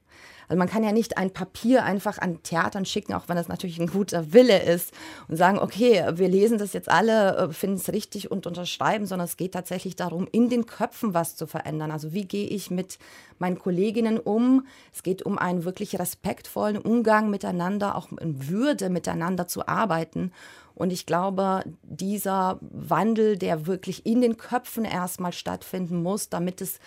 Also 0.48 0.60
man 0.60 0.68
kann 0.68 0.84
ja 0.84 0.92
nicht 0.92 1.18
ein 1.18 1.32
Papier 1.32 1.86
einfach 1.86 2.18
an 2.18 2.44
Theatern 2.44 2.86
schicken, 2.86 3.14
auch 3.14 3.30
wenn 3.30 3.38
das 3.38 3.48
natürlich 3.48 3.80
ein 3.80 3.88
guter 3.88 4.34
Wille 4.34 4.62
ist 4.62 4.92
und 5.30 5.38
sagen, 5.38 5.58
okay, 5.58 6.04
wir 6.16 6.28
lesen 6.28 6.58
das 6.58 6.74
jetzt 6.74 6.90
alle, 6.90 7.38
äh, 7.38 7.54
finden 7.54 7.78
es 7.78 7.88
richtig 7.94 8.32
und 8.32 8.46
unterschreiben, 8.46 9.06
sondern 9.06 9.28
es 9.30 9.38
geht 9.38 9.54
tatsächlich 9.54 9.96
darum, 9.96 10.28
in 10.30 10.50
den 10.50 10.66
Köpfen 10.66 11.14
was 11.14 11.38
zu 11.38 11.48
verändern. 11.48 11.90
Also 11.90 12.12
wie 12.12 12.26
gehe 12.26 12.48
ich 12.48 12.70
mit 12.70 13.00
meinen 13.40 13.60
Kolleginnen 13.60 14.20
um? 14.20 14.68
Es 14.94 15.04
geht 15.04 15.24
um 15.24 15.38
einen 15.38 15.64
wirklich 15.64 15.98
respektvollen 15.98 16.80
Umgang 16.80 17.30
miteinander, 17.30 17.96
auch 17.96 18.10
in 18.20 18.50
Würde 18.50 18.90
miteinander 18.90 19.48
zu 19.48 19.70
arbeiten. 19.70 20.34
Und 20.82 20.92
ich 20.92 21.06
glaube, 21.06 21.64
dieser 21.84 22.58
Wandel, 22.60 23.38
der 23.38 23.68
wirklich 23.68 24.04
in 24.04 24.20
den 24.20 24.38
Köpfen 24.38 24.84
erstmal 24.84 25.32
stattfinden 25.32 26.02
muss, 26.02 26.30
damit 26.30 26.60
es 26.60 26.80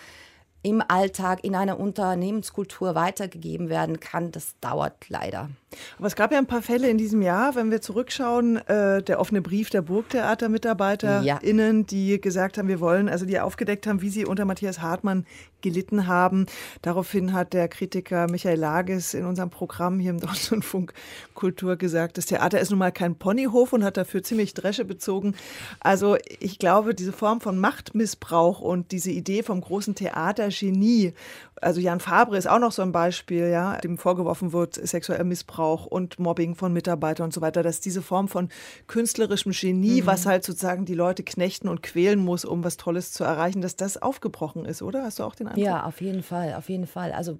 im 0.63 0.83
Alltag 0.85 1.45
in 1.45 1.55
einer 1.55 1.79
Unternehmenskultur 1.79 2.93
weitergegeben 2.93 3.69
werden 3.69 4.01
kann, 4.01 4.33
das 4.33 4.59
dauert 4.59 5.07
leider. 5.07 5.49
Aber 5.97 6.07
es 6.07 6.15
gab 6.15 6.31
ja 6.31 6.37
ein 6.37 6.45
paar 6.45 6.61
Fälle 6.61 6.89
in 6.89 6.97
diesem 6.97 7.21
Jahr, 7.21 7.55
wenn 7.55 7.71
wir 7.71 7.81
zurückschauen, 7.81 8.57
äh, 8.67 9.01
der 9.03 9.19
offene 9.19 9.41
Brief 9.41 9.69
der 9.69 9.81
Burgtheater-MitarbeiterInnen, 9.81 11.77
ja. 11.77 11.83
die 11.83 12.21
gesagt 12.21 12.57
haben, 12.57 12.67
wir 12.67 12.79
wollen, 12.79 13.09
also 13.09 13.25
die 13.25 13.39
aufgedeckt 13.39 13.87
haben, 13.87 14.01
wie 14.01 14.09
sie 14.09 14.25
unter 14.25 14.45
Matthias 14.45 14.81
Hartmann 14.81 15.25
gelitten 15.61 16.05
haben. 16.05 16.45
Daraufhin 16.83 17.33
hat 17.33 17.53
der 17.53 17.67
Kritiker 17.67 18.29
Michael 18.29 18.59
Lages 18.59 19.15
in 19.15 19.25
unserem 19.25 19.49
Programm 19.49 19.99
hier 19.99 20.11
im 20.11 20.19
Deutschlandfunk 20.19 20.93
Kultur 21.33 21.75
gesagt, 21.75 22.17
das 22.17 22.27
Theater 22.27 22.59
ist 22.59 22.69
nun 22.69 22.79
mal 22.79 22.91
kein 22.91 23.15
Ponyhof 23.15 23.73
und 23.73 23.83
hat 23.83 23.97
dafür 23.97 24.21
ziemlich 24.21 24.53
Dresche 24.53 24.85
bezogen. 24.85 25.35
Also 25.79 26.17
ich 26.39 26.59
glaube, 26.59 26.93
diese 26.93 27.11
Form 27.11 27.41
von 27.41 27.57
Machtmissbrauch 27.57 28.61
und 28.61 28.91
diese 28.91 29.11
Idee 29.11 29.41
vom 29.41 29.59
großen 29.59 29.95
Theatergenie, 29.95 31.13
also 31.61 31.79
Jan 31.79 31.99
Fabre 31.99 32.37
ist 32.37 32.47
auch 32.47 32.59
noch 32.59 32.71
so 32.71 32.81
ein 32.81 32.91
Beispiel, 32.91 33.47
ja, 33.49 33.77
dem 33.77 33.97
vorgeworfen 33.97 34.51
wird, 34.53 34.75
sexueller 34.75 35.23
Missbrauch 35.23 35.85
und 35.85 36.19
Mobbing 36.19 36.55
von 36.55 36.73
Mitarbeitern 36.73 37.25
und 37.25 37.33
so 37.33 37.41
weiter, 37.41 37.63
dass 37.63 37.79
diese 37.79 38.01
Form 38.01 38.27
von 38.27 38.49
künstlerischem 38.87 39.51
Genie, 39.53 40.01
mhm. 40.01 40.05
was 40.05 40.25
halt 40.25 40.43
sozusagen 40.43 40.85
die 40.85 40.95
Leute 40.95 41.23
knechten 41.23 41.69
und 41.69 41.81
quälen 41.81 42.19
muss, 42.19 42.45
um 42.45 42.63
was 42.63 42.77
Tolles 42.77 43.11
zu 43.11 43.23
erreichen, 43.23 43.61
dass 43.61 43.75
das 43.75 44.01
aufgebrochen 44.01 44.65
ist, 44.65 44.81
oder? 44.81 45.03
Hast 45.03 45.19
du 45.19 45.23
auch 45.23 45.35
den 45.35 45.47
Eindruck? 45.47 45.63
Ja, 45.63 45.85
auf 45.85 46.01
jeden 46.01 46.23
Fall, 46.23 46.55
auf 46.55 46.69
jeden 46.69 46.87
Fall. 46.87 47.13
Also 47.13 47.39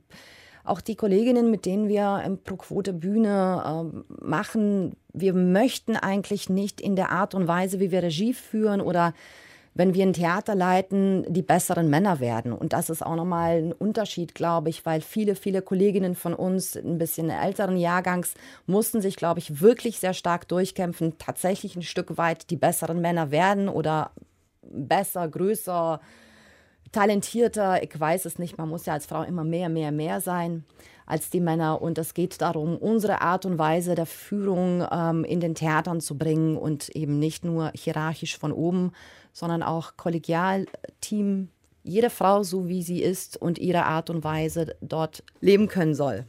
auch 0.63 0.81
die 0.81 0.95
Kolleginnen, 0.95 1.51
mit 1.51 1.65
denen 1.65 1.88
wir 1.88 2.24
im 2.25 2.39
Pro 2.39 2.55
Quote 2.55 2.93
Bühne 2.93 3.93
äh, 3.93 4.25
machen, 4.25 4.95
wir 5.13 5.34
möchten 5.34 5.95
eigentlich 5.95 6.50
nicht 6.50 6.81
in 6.81 6.95
der 6.95 7.12
Art 7.12 7.36
und 7.36 7.48
Weise, 7.48 7.79
wie 7.79 7.91
wir 7.91 8.01
Regie 8.01 8.34
führen 8.34 8.81
oder 8.81 9.13
wenn 9.77 9.94
wir 9.94 10.05
ein 10.05 10.13
Theater 10.13 10.55
leiten, 10.55 11.25
die 11.27 11.41
besseren 11.41 11.89
Männer 11.89 12.22
werden. 12.22 12.53
Und 12.53 12.72
das 12.72 12.89
ist 12.89 13.05
auch 13.05 13.17
nochmal 13.17 13.58
ein 13.58 13.74
Unterschied, 13.74 14.34
glaube 14.34 14.70
ich, 14.70 14.86
weil 14.86 15.01
viele, 15.01 15.36
viele 15.36 15.62
Kolleginnen 15.62 16.15
von 16.15 16.34
uns, 16.34 16.77
ein 16.77 16.98
bisschen 16.98 17.29
älteren 17.29 17.75
Jahrgangs, 17.75 18.36
mussten 18.65 19.01
sich, 19.01 19.17
glaube 19.17 19.41
ich, 19.41 19.60
wirklich 19.60 20.00
sehr 20.00 20.13
stark 20.13 20.48
durchkämpfen, 20.48 21.17
tatsächlich 21.17 21.75
ein 21.75 21.82
Stück 21.82 22.17
weit 22.17 22.50
die 22.50 22.55
besseren 22.55 23.01
Männer 23.01 23.32
werden 23.32 23.67
oder 23.67 24.12
besser, 24.63 25.27
größer, 25.27 26.00
talentierter. 26.94 27.84
Ich 27.84 28.00
weiß 28.00 28.24
es 28.24 28.39
nicht. 28.39 28.58
Man 28.58 28.70
muss 28.70 28.86
ja 28.86 28.94
als 28.94 29.05
Frau 29.05 29.24
immer 29.24 29.44
mehr, 29.44 29.67
mehr, 29.67 29.91
mehr 29.91 30.22
sein 30.22 30.63
als 31.05 31.29
die 31.29 31.41
Männer. 31.41 31.82
Und 31.82 31.98
es 31.98 32.13
geht 32.13 32.41
darum, 32.41 32.77
unsere 32.77 33.22
Art 33.22 33.46
und 33.46 33.60
Weise 33.60 33.94
der 33.94 34.05
Führung 34.05 34.88
ähm, 34.89 35.24
in 35.24 35.39
den 35.39 35.53
Theatern 35.53 36.01
zu 36.01 36.17
bringen 36.17 36.58
und 36.58 36.89
eben 36.89 37.20
nicht 37.20 37.46
nur 37.46 37.72
hierarchisch 37.75 38.38
von 38.38 38.51
oben, 38.51 38.91
sondern 39.36 39.63
auch 39.63 39.98
kollegial, 39.98 40.65
Team, 41.01 41.50
jede 41.84 42.10
Frau 42.10 42.42
so 42.42 42.70
wie 42.70 42.82
sie 42.82 43.04
ist 43.04 43.36
und 43.36 43.60
ihre 43.60 43.84
Art 43.84 44.10
und 44.10 44.24
Weise 44.24 44.75
dort 44.80 45.24
leben 45.42 45.68
können 45.68 45.94
soll. 45.94 46.25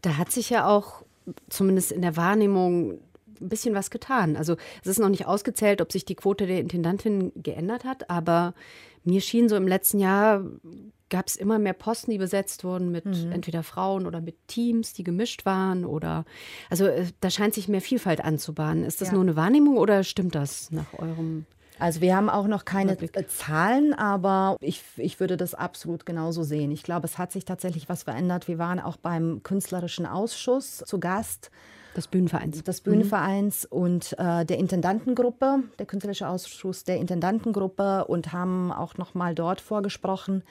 Da 0.00 0.16
hat 0.16 0.32
sich 0.32 0.48
ja 0.48 0.66
auch 0.66 1.04
zumindest 1.50 1.92
in 1.92 2.00
der 2.00 2.16
Wahrnehmung 2.16 2.98
ein 3.40 3.48
bisschen 3.48 3.74
was 3.74 3.90
getan. 3.90 4.36
Also 4.36 4.56
es 4.80 4.88
ist 4.88 4.98
noch 4.98 5.10
nicht 5.10 5.26
ausgezählt, 5.26 5.82
ob 5.82 5.92
sich 5.92 6.06
die 6.06 6.14
Quote 6.14 6.46
der 6.46 6.60
Intendantin 6.60 7.30
geändert 7.36 7.84
hat, 7.84 8.08
aber 8.08 8.54
mir 9.04 9.20
schien 9.20 9.50
so 9.50 9.56
im 9.56 9.68
letzten 9.68 9.98
Jahr 9.98 10.44
gab 11.10 11.26
es 11.28 11.36
immer 11.36 11.58
mehr 11.58 11.74
Posten, 11.74 12.10
die 12.10 12.18
besetzt 12.18 12.64
wurden 12.64 12.90
mit 12.90 13.04
mhm. 13.04 13.32
entweder 13.32 13.62
Frauen 13.62 14.06
oder 14.06 14.22
mit 14.22 14.48
Teams, 14.48 14.94
die 14.94 15.04
gemischt 15.04 15.44
waren 15.44 15.84
oder 15.84 16.24
also 16.70 16.86
äh, 16.86 17.04
da 17.20 17.28
scheint 17.28 17.52
sich 17.52 17.68
mehr 17.68 17.82
Vielfalt 17.82 18.24
anzubahnen. 18.24 18.82
Ist 18.84 19.02
das 19.02 19.08
ja. 19.08 19.14
nur 19.14 19.22
eine 19.22 19.36
Wahrnehmung 19.36 19.76
oder 19.76 20.04
stimmt 20.04 20.34
das 20.34 20.70
nach 20.70 20.94
eurem 20.94 21.44
also 21.84 22.00
wir 22.00 22.16
haben 22.16 22.30
auch 22.30 22.46
noch 22.46 22.64
keine 22.64 22.92
Überblick. 22.92 23.30
Zahlen, 23.30 23.92
aber 23.92 24.56
ich, 24.60 24.82
ich 24.96 25.20
würde 25.20 25.36
das 25.36 25.54
absolut 25.54 26.06
genauso 26.06 26.42
sehen. 26.42 26.70
Ich 26.70 26.82
glaube, 26.82 27.06
es 27.06 27.18
hat 27.18 27.30
sich 27.30 27.44
tatsächlich 27.44 27.90
was 27.90 28.04
verändert. 28.04 28.48
Wir 28.48 28.56
waren 28.56 28.80
auch 28.80 28.96
beim 28.96 29.42
künstlerischen 29.42 30.06
Ausschuss 30.06 30.78
zu 30.78 30.98
Gast. 30.98 31.50
Des 31.94 32.08
Bühnenvereins. 32.08 32.62
Des 32.62 32.80
Bühnenvereins 32.80 33.68
mhm. 33.70 33.78
und 33.78 34.18
äh, 34.18 34.46
der 34.46 34.56
Intendantengruppe, 34.56 35.64
der 35.78 35.84
künstlerische 35.84 36.26
Ausschuss 36.26 36.84
der 36.84 36.96
Intendantengruppe 36.96 38.06
und 38.06 38.32
haben 38.32 38.72
auch 38.72 38.96
noch 38.96 39.12
mal 39.12 39.34
dort 39.34 39.60
vorgesprochen. 39.60 40.42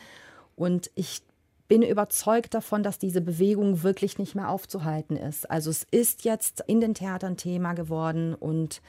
Und 0.56 0.92
ich 0.94 1.24
bin 1.68 1.82
überzeugt 1.82 2.54
davon, 2.54 2.84
dass 2.84 3.00
diese 3.00 3.22
Bewegung 3.22 3.82
wirklich 3.82 4.20
nicht 4.20 4.36
mehr 4.36 4.50
aufzuhalten 4.50 5.18
ist. 5.18 5.50
Also 5.50 5.72
es 5.72 5.88
ist 5.90 6.26
jetzt 6.26 6.64
in 6.68 6.80
den 6.80 6.94
Theatern 6.94 7.38
Thema 7.38 7.74
geworden 7.74 8.36
und 8.36 8.84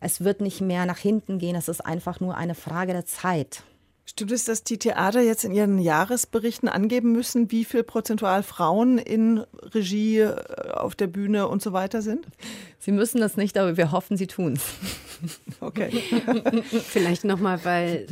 es 0.00 0.22
wird 0.22 0.40
nicht 0.40 0.60
mehr 0.60 0.86
nach 0.86 0.98
hinten 0.98 1.38
gehen. 1.38 1.56
Es 1.56 1.68
ist 1.68 1.80
einfach 1.80 2.20
nur 2.20 2.36
eine 2.36 2.54
Frage 2.54 2.92
der 2.92 3.06
Zeit. 3.06 3.62
Stimmt 4.08 4.30
es, 4.30 4.44
dass 4.44 4.62
die 4.62 4.78
Theater 4.78 5.20
jetzt 5.20 5.44
in 5.44 5.50
ihren 5.50 5.80
Jahresberichten 5.80 6.68
angeben 6.68 7.10
müssen, 7.10 7.50
wie 7.50 7.64
viel 7.64 7.82
prozentual 7.82 8.44
Frauen 8.44 8.98
in 8.98 9.44
Regie, 9.74 10.20
äh, 10.20 10.70
auf 10.70 10.94
der 10.94 11.08
Bühne 11.08 11.48
und 11.48 11.60
so 11.60 11.72
weiter 11.72 12.02
sind? 12.02 12.24
Sie 12.78 12.92
müssen 12.92 13.20
das 13.20 13.36
nicht, 13.36 13.58
aber 13.58 13.76
wir 13.76 13.90
hoffen, 13.90 14.16
sie 14.16 14.28
tun 14.28 14.52
es. 14.52 14.62
Okay. 15.60 15.90
Vielleicht 16.62 17.24
nochmal, 17.24 17.64
weil 17.64 18.06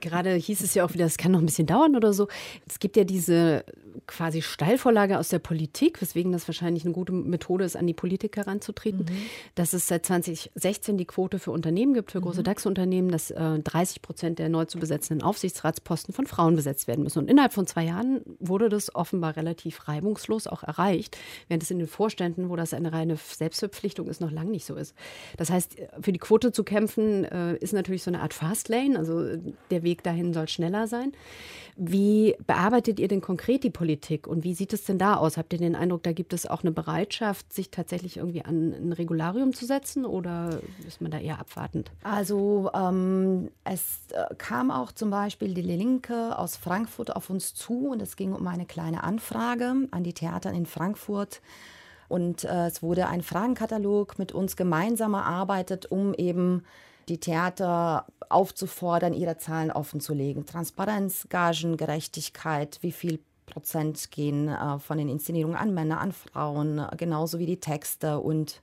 gerade 0.00 0.34
hieß 0.34 0.62
es 0.62 0.74
ja 0.74 0.84
auch 0.84 0.92
wieder, 0.92 1.06
es 1.06 1.18
kann 1.18 1.30
noch 1.30 1.40
ein 1.40 1.46
bisschen 1.46 1.66
dauern 1.66 1.94
oder 1.94 2.12
so. 2.12 2.26
Es 2.66 2.80
gibt 2.80 2.96
ja 2.96 3.04
diese 3.04 3.64
quasi 4.06 4.42
Steilvorlage 4.42 5.18
aus 5.18 5.28
der 5.28 5.38
Politik, 5.38 6.00
weswegen 6.00 6.32
das 6.32 6.48
wahrscheinlich 6.48 6.84
eine 6.84 6.94
gute 6.94 7.12
Methode 7.12 7.64
ist, 7.64 7.76
an 7.76 7.86
die 7.86 7.94
Politik 7.94 8.36
heranzutreten, 8.36 9.00
mhm. 9.00 9.16
dass 9.54 9.72
es 9.72 9.86
seit 9.86 10.06
2016 10.06 10.96
die 10.96 11.04
Quote 11.04 11.38
für 11.38 11.50
Unternehmen 11.50 11.94
gibt, 11.94 12.10
für 12.12 12.20
große 12.20 12.40
mhm. 12.40 12.44
DAX-Unternehmen, 12.44 13.10
dass 13.10 13.30
äh, 13.30 13.58
30 13.58 14.02
Prozent 14.02 14.38
der 14.38 14.48
neu 14.48 14.64
zu 14.64 14.78
besetzenden 14.78 15.26
Aufsichtsratsposten 15.28 16.14
von 16.14 16.26
Frauen 16.26 16.56
besetzt 16.56 16.88
werden 16.88 17.04
müssen. 17.04 17.18
Und 17.18 17.30
innerhalb 17.30 17.52
von 17.52 17.66
zwei 17.66 17.84
Jahren 17.84 18.22
wurde 18.38 18.70
das 18.70 18.94
offenbar 18.94 19.36
relativ 19.36 19.86
reibungslos 19.86 20.46
auch 20.46 20.62
erreicht, 20.62 21.18
während 21.48 21.62
es 21.62 21.70
in 21.70 21.78
den 21.78 21.86
Vorständen, 21.86 22.48
wo 22.48 22.56
das 22.56 22.72
eine 22.72 22.92
reine 22.92 23.16
Selbstverpflichtung 23.16 24.08
ist, 24.08 24.22
noch 24.22 24.30
lange 24.30 24.50
nicht 24.50 24.64
so 24.64 24.74
ist. 24.74 24.94
Das 25.36 25.50
heißt, 25.50 25.76
für 26.00 26.12
die 26.12 26.18
Quote 26.18 26.50
zu 26.50 26.64
kämpfen, 26.64 27.24
äh, 27.24 27.56
ist 27.56 27.74
natürlich 27.74 28.02
so 28.02 28.10
eine 28.10 28.22
Art 28.22 28.32
Fastlane, 28.32 28.98
also 28.98 29.36
der 29.70 29.82
Weg 29.82 30.02
dahin 30.02 30.32
soll 30.32 30.48
schneller 30.48 30.86
sein. 30.86 31.12
Wie 31.76 32.34
bearbeitet 32.46 32.98
ihr 32.98 33.06
denn 33.06 33.20
konkret 33.20 33.62
die 33.62 33.70
Politik 33.70 34.26
und 34.26 34.42
wie 34.42 34.54
sieht 34.54 34.72
es 34.72 34.84
denn 34.84 34.98
da 34.98 35.14
aus? 35.14 35.36
Habt 35.36 35.52
ihr 35.52 35.60
den 35.60 35.76
Eindruck, 35.76 36.02
da 36.02 36.12
gibt 36.12 36.32
es 36.32 36.44
auch 36.44 36.62
eine 36.62 36.72
Bereitschaft, 36.72 37.52
sich 37.52 37.70
tatsächlich 37.70 38.16
irgendwie 38.16 38.44
an 38.44 38.72
ein 38.72 38.92
Regularium 38.92 39.52
zu 39.52 39.64
setzen 39.64 40.04
oder 40.04 40.60
ist 40.86 41.00
man 41.00 41.12
da 41.12 41.20
eher 41.20 41.38
abwartend? 41.38 41.92
Also 42.02 42.70
ähm, 42.74 43.50
es 43.62 44.00
äh, 44.12 44.34
kam 44.38 44.72
auch 44.72 44.90
zum 44.90 45.10
Beispiel 45.10 45.17
die 45.26 45.62
Linke 45.62 46.38
aus 46.38 46.56
Frankfurt 46.56 47.14
auf 47.14 47.30
uns 47.30 47.54
zu 47.54 47.88
und 47.88 48.00
es 48.00 48.16
ging 48.16 48.32
um 48.32 48.46
eine 48.46 48.66
kleine 48.66 49.02
Anfrage 49.02 49.74
an 49.90 50.04
die 50.04 50.12
Theater 50.12 50.52
in 50.52 50.66
Frankfurt. 50.66 51.40
Und 52.08 52.44
äh, 52.44 52.66
es 52.66 52.82
wurde 52.82 53.06
ein 53.08 53.22
Fragenkatalog 53.22 54.18
mit 54.18 54.32
uns 54.32 54.56
gemeinsam 54.56 55.14
erarbeitet, 55.14 55.86
um 55.86 56.14
eben 56.14 56.62
die 57.08 57.18
Theater 57.18 58.06
aufzufordern, 58.28 59.12
ihre 59.12 59.38
Zahlen 59.38 59.70
offenzulegen. 59.70 60.46
Transparenz, 60.46 61.26
Gagengerechtigkeit, 61.28 62.78
wie 62.82 62.92
viel 62.92 63.20
Prozent 63.46 64.10
gehen 64.10 64.48
äh, 64.48 64.78
von 64.78 64.98
den 64.98 65.08
Inszenierungen 65.08 65.56
an 65.56 65.74
Männer, 65.74 66.00
an 66.00 66.12
Frauen, 66.12 66.86
genauso 66.96 67.38
wie 67.38 67.46
die 67.46 67.60
Texte. 67.60 68.20
Und 68.20 68.62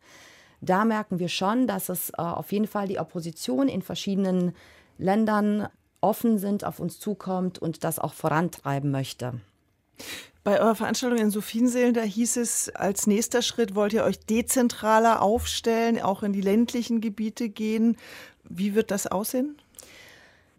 da 0.61 0.85
merken 0.85 1.19
wir 1.19 1.29
schon, 1.29 1.67
dass 1.67 1.89
es 1.89 2.11
äh, 2.11 2.21
auf 2.21 2.51
jeden 2.51 2.67
Fall 2.67 2.87
die 2.87 2.99
Opposition 2.99 3.67
in 3.67 3.81
verschiedenen 3.81 4.53
Ländern 4.97 5.67
offen 6.05 6.37
sind, 6.37 6.63
auf 6.63 6.79
uns 6.79 6.99
zukommt 6.99 7.59
und 7.59 7.83
das 7.83 7.99
auch 7.99 8.13
vorantreiben 8.13 8.91
möchte. 8.91 9.33
Bei 10.43 10.61
eurer 10.61 10.75
Veranstaltung 10.75 11.17
in 11.17 11.31
Sophienseelen, 11.31 11.95
da 11.95 12.03
hieß 12.03 12.37
es, 12.37 12.69
als 12.69 13.07
nächster 13.07 13.41
Schritt 13.41 13.73
wollt 13.73 13.93
ihr 13.93 14.03
euch 14.03 14.19
dezentraler 14.19 15.23
aufstellen, 15.23 15.99
auch 15.99 16.21
in 16.21 16.33
die 16.33 16.41
ländlichen 16.41 17.01
Gebiete 17.01 17.49
gehen. 17.49 17.97
Wie 18.43 18.75
wird 18.75 18.91
das 18.91 19.07
aussehen? 19.07 19.57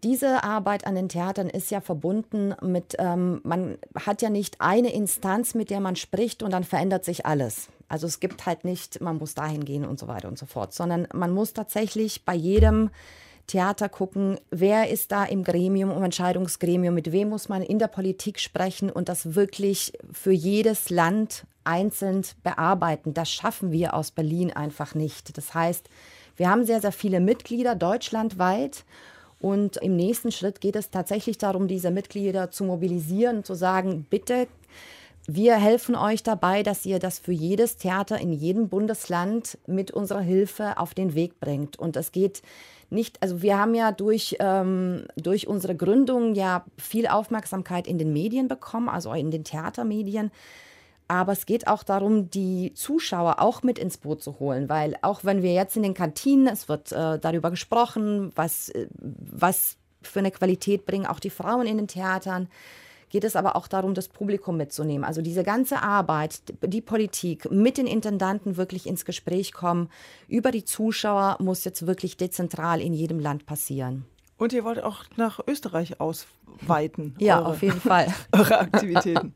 Diese 0.03 0.43
Arbeit 0.43 0.85
an 0.85 0.93
den 0.93 1.09
Theatern 1.09 1.49
ist 1.49 1.71
ja 1.71 1.79
verbunden 1.79 2.53
mit, 2.61 2.95
ähm, 2.99 3.39
man 3.43 3.77
hat 3.95 4.21
ja 4.21 4.29
nicht 4.29 4.59
eine 4.59 4.93
Instanz, 4.93 5.55
mit 5.55 5.69
der 5.69 5.79
man 5.79 5.95
spricht 5.95 6.43
und 6.43 6.51
dann 6.51 6.65
verändert 6.65 7.05
sich 7.05 7.25
alles. 7.25 7.69
Also 7.87 8.05
es 8.05 8.19
gibt 8.19 8.45
halt 8.45 8.65
nicht, 8.65 8.99
man 8.99 9.17
muss 9.17 9.33
dahin 9.33 9.63
gehen 9.63 9.85
und 9.85 9.99
so 9.99 10.07
weiter 10.07 10.27
und 10.27 10.37
so 10.37 10.45
fort, 10.45 10.73
sondern 10.73 11.07
man 11.13 11.31
muss 11.31 11.53
tatsächlich 11.53 12.25
bei 12.25 12.35
jedem 12.35 12.89
Theater 13.47 13.87
gucken, 13.87 14.39
wer 14.51 14.89
ist 14.89 15.11
da 15.11 15.23
im 15.23 15.43
Gremium, 15.43 15.91
im 15.91 16.03
Entscheidungsgremium, 16.03 16.93
mit 16.93 17.11
wem 17.11 17.29
muss 17.29 17.47
man 17.47 17.61
in 17.61 17.79
der 17.79 17.87
Politik 17.87 18.39
sprechen 18.39 18.89
und 18.89 19.07
das 19.07 19.35
wirklich 19.35 19.93
für 20.11 20.33
jedes 20.33 20.89
Land 20.89 21.45
einzeln 21.63 22.23
bearbeiten. 22.43 23.13
Das 23.13 23.31
schaffen 23.31 23.71
wir 23.71 23.93
aus 23.93 24.11
Berlin 24.11 24.51
einfach 24.51 24.95
nicht. 24.95 25.37
Das 25.37 25.53
heißt, 25.53 25.89
wir 26.35 26.49
haben 26.49 26.65
sehr, 26.65 26.81
sehr 26.81 26.91
viele 26.91 27.19
Mitglieder 27.19 27.75
deutschlandweit. 27.75 28.83
Und 29.39 29.77
im 29.77 29.95
nächsten 29.95 30.31
Schritt 30.31 30.61
geht 30.61 30.75
es 30.75 30.89
tatsächlich 30.89 31.37
darum, 31.37 31.67
diese 31.67 31.91
Mitglieder 31.91 32.49
zu 32.51 32.63
mobilisieren, 32.63 33.43
zu 33.43 33.53
sagen, 33.53 34.05
bitte, 34.09 34.47
wir 35.27 35.57
helfen 35.57 35.95
euch 35.95 36.23
dabei, 36.23 36.63
dass 36.63 36.85
ihr 36.85 36.99
das 36.99 37.19
für 37.19 37.33
jedes 37.33 37.77
Theater 37.77 38.17
in 38.17 38.31
jedem 38.31 38.69
Bundesland 38.69 39.57
mit 39.67 39.91
unserer 39.91 40.21
Hilfe 40.21 40.77
auf 40.77 40.93
den 40.93 41.15
Weg 41.15 41.39
bringt. 41.39 41.77
Und 41.77 41.97
es 41.97 42.11
geht 42.11 42.41
nicht, 42.89 43.21
also 43.21 43.41
wir 43.41 43.57
haben 43.57 43.75
ja 43.75 43.91
durch, 43.91 44.37
ähm, 44.39 45.05
durch 45.15 45.47
unsere 45.47 45.75
Gründung 45.75 46.33
ja 46.35 46.65
viel 46.77 47.07
Aufmerksamkeit 47.07 47.87
in 47.87 47.97
den 47.97 48.13
Medien 48.13 48.47
bekommen, 48.47 48.89
also 48.89 49.13
in 49.13 49.31
den 49.31 49.43
Theatermedien. 49.43 50.31
Aber 51.09 51.31
es 51.31 51.45
geht 51.45 51.67
auch 51.67 51.83
darum, 51.83 52.29
die 52.29 52.73
Zuschauer 52.73 53.41
auch 53.41 53.63
mit 53.63 53.79
ins 53.79 53.97
Boot 53.97 54.21
zu 54.21 54.39
holen, 54.39 54.67
weil 54.67 54.97
auch 55.01 55.23
wenn 55.23 55.41
wir 55.41 55.53
jetzt 55.53 55.77
in 55.77 55.83
den 55.83 55.93
Kantinen, 55.93 56.47
es 56.47 56.67
wird 56.67 56.91
äh, 56.91 57.17
darüber 57.17 57.49
gesprochen, 57.49 58.31
was, 58.35 58.69
äh, 58.69 58.87
was 58.99 59.77
für 60.01 60.19
eine 60.19 60.31
Qualität 60.31 60.85
bringen 60.85 61.05
auch 61.05 61.19
die 61.19 61.29
Frauen 61.29 61.67
in 61.67 61.77
den 61.77 61.87
Theatern, 61.87 62.49
geht 63.09 63.23
es 63.23 63.35
aber 63.35 63.55
auch 63.55 63.67
darum, 63.67 63.93
das 63.93 64.07
Publikum 64.07 64.57
mitzunehmen. 64.57 65.03
Also 65.03 65.21
diese 65.21 65.43
ganze 65.43 65.81
Arbeit, 65.81 66.41
die 66.61 66.81
Politik 66.81 67.49
mit 67.51 67.77
den 67.77 67.87
Intendanten 67.87 68.57
wirklich 68.57 68.87
ins 68.87 69.05
Gespräch 69.05 69.53
kommen, 69.53 69.89
über 70.27 70.51
die 70.51 70.65
Zuschauer 70.65 71.37
muss 71.39 71.63
jetzt 71.63 71.87
wirklich 71.87 72.17
dezentral 72.17 72.81
in 72.81 72.93
jedem 72.93 73.19
Land 73.19 73.45
passieren. 73.45 74.05
Und 74.37 74.53
ihr 74.53 74.63
wollt 74.63 74.81
auch 74.83 75.03
nach 75.15 75.39
Österreich 75.47 75.99
ausweiten. 75.99 77.15
Ja, 77.17 77.39
eure, 77.39 77.47
auf 77.49 77.61
jeden 77.63 77.81
Fall. 77.81 78.13
Eure 78.31 78.59
Aktivitäten. 78.59 79.33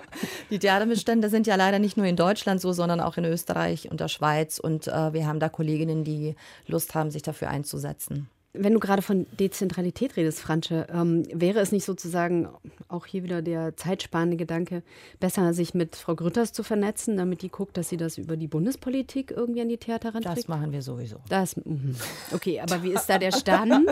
Die 0.50 0.60
Theaterbestände 0.60 1.28
sind 1.28 1.48
ja 1.48 1.56
leider 1.56 1.80
nicht 1.80 1.96
nur 1.96 2.06
in 2.06 2.14
Deutschland 2.14 2.60
so, 2.60 2.72
sondern 2.72 3.00
auch 3.00 3.16
in 3.16 3.24
Österreich 3.24 3.90
und 3.90 3.98
der 3.98 4.06
Schweiz. 4.06 4.60
Und 4.60 4.86
äh, 4.86 5.12
wir 5.12 5.26
haben 5.26 5.40
da 5.40 5.48
Kolleginnen, 5.48 6.04
die 6.04 6.36
Lust 6.68 6.94
haben, 6.94 7.10
sich 7.10 7.22
dafür 7.22 7.48
einzusetzen. 7.48 8.28
Wenn 8.56 8.72
du 8.72 8.80
gerade 8.80 9.02
von 9.02 9.26
Dezentralität 9.38 10.16
redest, 10.16 10.40
Franche, 10.40 10.86
ähm, 10.92 11.24
wäre 11.32 11.58
es 11.58 11.72
nicht 11.72 11.84
sozusagen 11.84 12.48
auch 12.88 13.04
hier 13.04 13.24
wieder 13.24 13.42
der 13.42 13.76
zeitsparende 13.76 14.36
Gedanke, 14.36 14.82
besser 15.18 15.52
sich 15.52 15.74
mit 15.74 15.96
Frau 15.96 16.14
Grütters 16.14 16.52
zu 16.52 16.62
vernetzen, 16.62 17.16
damit 17.16 17.42
die 17.42 17.48
guckt, 17.48 17.76
dass 17.76 17.88
sie 17.88 17.96
das 17.96 18.16
über 18.16 18.36
die 18.36 18.46
Bundespolitik 18.46 19.32
irgendwie 19.32 19.60
an 19.60 19.68
die 19.68 19.76
Theater 19.76 20.14
ranträgt? 20.14 20.38
Das 20.38 20.48
machen 20.48 20.72
wir 20.72 20.82
sowieso. 20.82 21.16
Das, 21.28 21.56
mhm. 21.56 21.96
okay, 22.32 22.60
aber 22.60 22.82
wie 22.82 22.92
ist 22.92 23.06
da 23.06 23.18
der 23.18 23.32
Stand? 23.32 23.88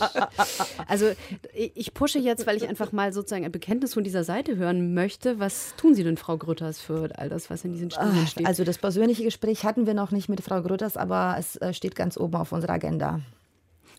Also 0.87 1.11
ich 1.52 1.95
pushe 1.95 2.19
jetzt, 2.19 2.47
weil 2.47 2.57
ich 2.57 2.69
einfach 2.69 2.92
mal 2.92 3.12
sozusagen 3.12 3.45
ein 3.45 3.52
Bekenntnis 3.52 3.95
von 3.95 4.04
dieser 4.04 4.25
Seite 4.25 4.57
hören 4.57 4.95
möchte. 4.95 5.38
Was 5.38 5.75
tun 5.76 5.95
Sie 5.95 6.04
denn, 6.04 6.16
Frau 6.16 6.37
Grütters, 6.37 6.81
für 6.81 7.11
all 7.16 7.28
das, 7.28 7.50
was 7.50 7.64
in 7.64 7.73
diesen 7.73 7.90
Studien 7.90 8.26
steht? 8.26 8.47
Also 8.47 8.64
das 8.64 8.78
persönliche 8.78 9.25
Gespräch 9.25 9.64
hatten 9.64 9.87
wir 9.87 9.95
noch 9.95 10.11
nicht 10.11 10.28
mit 10.28 10.40
Frau 10.40 10.62
Grütters, 10.62 10.97
aber 10.97 11.37
es 11.38 11.57
äh, 11.57 11.73
steht 11.73 11.95
ganz 11.95 12.16
oben 12.16 12.37
auf 12.37 12.52
unserer 12.52 12.75
Agenda. 12.75 13.21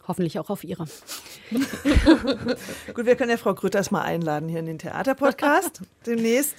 Hoffentlich 0.08 0.38
auch 0.38 0.50
auf 0.50 0.64
Ihre. 0.64 0.86
Gut, 2.94 3.06
wir 3.06 3.16
können 3.16 3.30
ja 3.30 3.38
Frau 3.38 3.54
Grütters 3.54 3.90
mal 3.90 4.02
einladen 4.02 4.50
hier 4.50 4.60
in 4.60 4.66
den 4.66 4.80
Theaterpodcast 4.80 5.82
demnächst. 6.06 6.56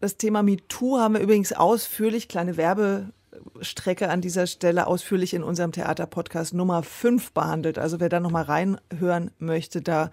Das 0.00 0.16
Thema 0.16 0.42
MeToo 0.42 0.98
haben 0.98 1.14
wir 1.14 1.20
übrigens 1.20 1.52
ausführlich, 1.52 2.28
kleine 2.28 2.56
Werbestrecke 2.56 4.08
an 4.08 4.22
dieser 4.22 4.46
Stelle, 4.46 4.86
ausführlich 4.86 5.34
in 5.34 5.42
unserem 5.42 5.72
Theaterpodcast 5.72 6.54
Nummer 6.54 6.82
5 6.82 7.32
behandelt. 7.32 7.78
Also 7.78 8.00
wer 8.00 8.08
da 8.08 8.18
nochmal 8.18 8.44
reinhören 8.44 9.30
möchte, 9.38 9.82
da 9.82 10.10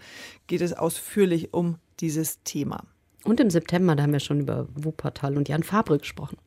geht 0.47 0.61
es 0.61 0.73
ausführlich 0.73 1.53
um 1.53 1.77
dieses 2.01 2.43
Thema. 2.43 2.83
Und 3.23 3.39
im 3.39 3.49
September, 3.49 3.95
da 3.95 4.03
haben 4.03 4.11
wir 4.11 4.19
schon 4.19 4.41
über 4.41 4.67
Wuppertal 4.75 5.37
und 5.37 5.47
Jan 5.47 5.63
Fabre 5.63 5.99
gesprochen. 5.99 6.37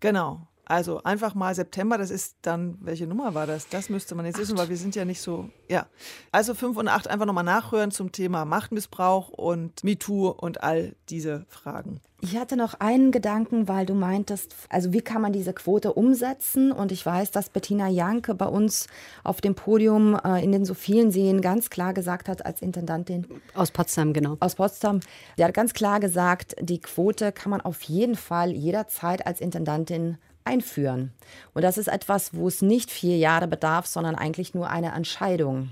Genau. 0.00 0.46
Also 0.64 1.02
einfach 1.02 1.34
mal 1.34 1.54
September, 1.54 1.98
das 1.98 2.10
ist 2.10 2.36
dann, 2.42 2.78
welche 2.80 3.06
Nummer 3.06 3.34
war 3.34 3.46
das? 3.46 3.68
Das 3.68 3.90
müsste 3.90 4.14
man 4.14 4.26
jetzt 4.26 4.38
wissen, 4.38 4.56
weil 4.56 4.68
wir 4.68 4.76
sind 4.76 4.94
ja 4.94 5.04
nicht 5.04 5.20
so, 5.20 5.50
ja. 5.68 5.86
Also 6.30 6.54
5 6.54 6.76
und 6.76 6.88
8 6.88 7.08
einfach 7.08 7.26
nochmal 7.26 7.44
nachhören 7.44 7.90
zum 7.90 8.12
Thema 8.12 8.44
Machtmissbrauch 8.44 9.28
und 9.28 9.82
MeToo 9.82 10.28
und 10.28 10.62
all 10.62 10.94
diese 11.08 11.46
Fragen. 11.48 12.00
Ich 12.24 12.36
hatte 12.36 12.56
noch 12.56 12.74
einen 12.74 13.10
Gedanken, 13.10 13.66
weil 13.66 13.84
du 13.84 13.94
meintest, 13.94 14.54
also 14.68 14.92
wie 14.92 15.00
kann 15.00 15.20
man 15.20 15.32
diese 15.32 15.52
Quote 15.52 15.92
umsetzen? 15.92 16.70
Und 16.70 16.92
ich 16.92 17.04
weiß, 17.04 17.32
dass 17.32 17.50
Bettina 17.50 17.88
Janke 17.88 18.36
bei 18.36 18.46
uns 18.46 18.86
auf 19.24 19.40
dem 19.40 19.56
Podium 19.56 20.16
äh, 20.24 20.42
in 20.42 20.52
den 20.52 20.64
so 20.64 20.74
vielen 20.74 21.10
Seen 21.10 21.40
ganz 21.40 21.68
klar 21.68 21.92
gesagt 21.92 22.28
hat, 22.28 22.46
als 22.46 22.62
Intendantin. 22.62 23.26
Aus 23.54 23.72
Potsdam, 23.72 24.12
genau. 24.12 24.36
Aus 24.38 24.54
Potsdam. 24.54 25.00
Der 25.36 25.48
hat 25.48 25.54
ganz 25.54 25.74
klar 25.74 25.98
gesagt, 25.98 26.54
die 26.60 26.80
Quote 26.80 27.32
kann 27.32 27.50
man 27.50 27.60
auf 27.60 27.82
jeden 27.82 28.14
Fall 28.14 28.52
jederzeit 28.52 29.26
als 29.26 29.40
Intendantin 29.40 30.18
einführen. 30.44 31.12
Und 31.54 31.62
das 31.62 31.78
ist 31.78 31.88
etwas, 31.88 32.34
wo 32.34 32.48
es 32.48 32.62
nicht 32.62 32.90
vier 32.90 33.16
Jahre 33.16 33.46
bedarf, 33.46 33.86
sondern 33.86 34.14
eigentlich 34.14 34.54
nur 34.54 34.70
eine 34.70 34.92
Entscheidung. 34.92 35.70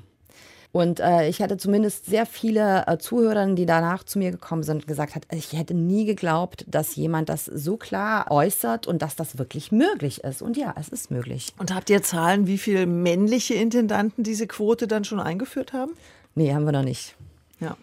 Und 0.72 1.00
äh, 1.00 1.28
ich 1.28 1.42
hatte 1.42 1.56
zumindest 1.56 2.06
sehr 2.06 2.26
viele 2.26 2.84
äh, 2.86 2.96
Zuhörer, 2.98 3.54
die 3.54 3.66
danach 3.66 4.04
zu 4.04 4.20
mir 4.20 4.30
gekommen 4.30 4.62
sind 4.62 4.82
und 4.82 4.86
gesagt 4.86 5.16
hat, 5.16 5.26
ich 5.32 5.52
hätte 5.52 5.74
nie 5.74 6.04
geglaubt, 6.04 6.64
dass 6.68 6.94
jemand 6.94 7.28
das 7.28 7.44
so 7.46 7.76
klar 7.76 8.30
äußert 8.30 8.86
und 8.86 9.02
dass 9.02 9.16
das 9.16 9.36
wirklich 9.36 9.72
möglich 9.72 10.22
ist. 10.22 10.42
Und 10.42 10.56
ja, 10.56 10.72
es 10.78 10.88
ist 10.88 11.10
möglich. 11.10 11.52
Und 11.58 11.74
habt 11.74 11.90
ihr 11.90 12.02
Zahlen, 12.02 12.46
wie 12.46 12.58
viele 12.58 12.86
männliche 12.86 13.54
Intendanten 13.54 14.22
diese 14.22 14.46
Quote 14.46 14.86
dann 14.86 15.04
schon 15.04 15.18
eingeführt 15.18 15.72
haben? 15.72 15.92
Nee, 16.36 16.54
haben 16.54 16.64
wir 16.64 16.72
noch 16.72 16.84
nicht. 16.84 17.16
Ja. 17.58 17.76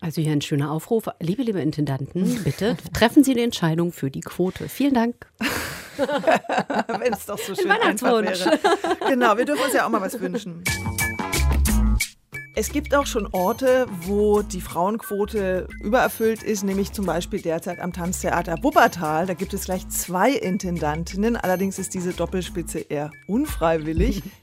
Also 0.00 0.20
hier 0.22 0.32
ein 0.32 0.40
schöner 0.40 0.70
Aufruf. 0.70 1.08
Liebe, 1.20 1.42
liebe 1.42 1.60
Intendanten, 1.60 2.42
bitte 2.44 2.76
treffen 2.92 3.24
Sie 3.24 3.34
die 3.34 3.42
Entscheidung 3.42 3.92
für 3.92 4.10
die 4.10 4.20
Quote. 4.20 4.68
Vielen 4.68 4.94
Dank. 4.94 5.26
Wenn 5.98 7.12
es 7.12 7.26
doch 7.26 7.38
so 7.38 7.54
schön 7.54 7.70
einfach 7.70 8.22
wäre. 8.22 8.58
Genau, 9.08 9.36
wir 9.36 9.44
dürfen 9.44 9.64
uns 9.64 9.74
ja 9.74 9.84
auch 9.84 9.90
mal 9.90 10.00
was 10.00 10.20
wünschen. 10.20 10.62
Es 12.60 12.72
gibt 12.72 12.92
auch 12.92 13.06
schon 13.06 13.28
Orte, 13.30 13.86
wo 14.00 14.42
die 14.42 14.60
Frauenquote 14.60 15.68
übererfüllt 15.80 16.42
ist, 16.42 16.64
nämlich 16.64 16.92
zum 16.92 17.06
Beispiel 17.06 17.40
derzeit 17.40 17.78
am 17.78 17.92
Tanztheater 17.92 18.56
Wuppertal. 18.62 19.26
Da 19.26 19.34
gibt 19.34 19.54
es 19.54 19.66
gleich 19.66 19.88
zwei 19.90 20.32
Intendantinnen, 20.32 21.36
allerdings 21.36 21.78
ist 21.78 21.94
diese 21.94 22.12
Doppelspitze 22.12 22.80
eher 22.80 23.12
unfreiwillig. 23.28 24.24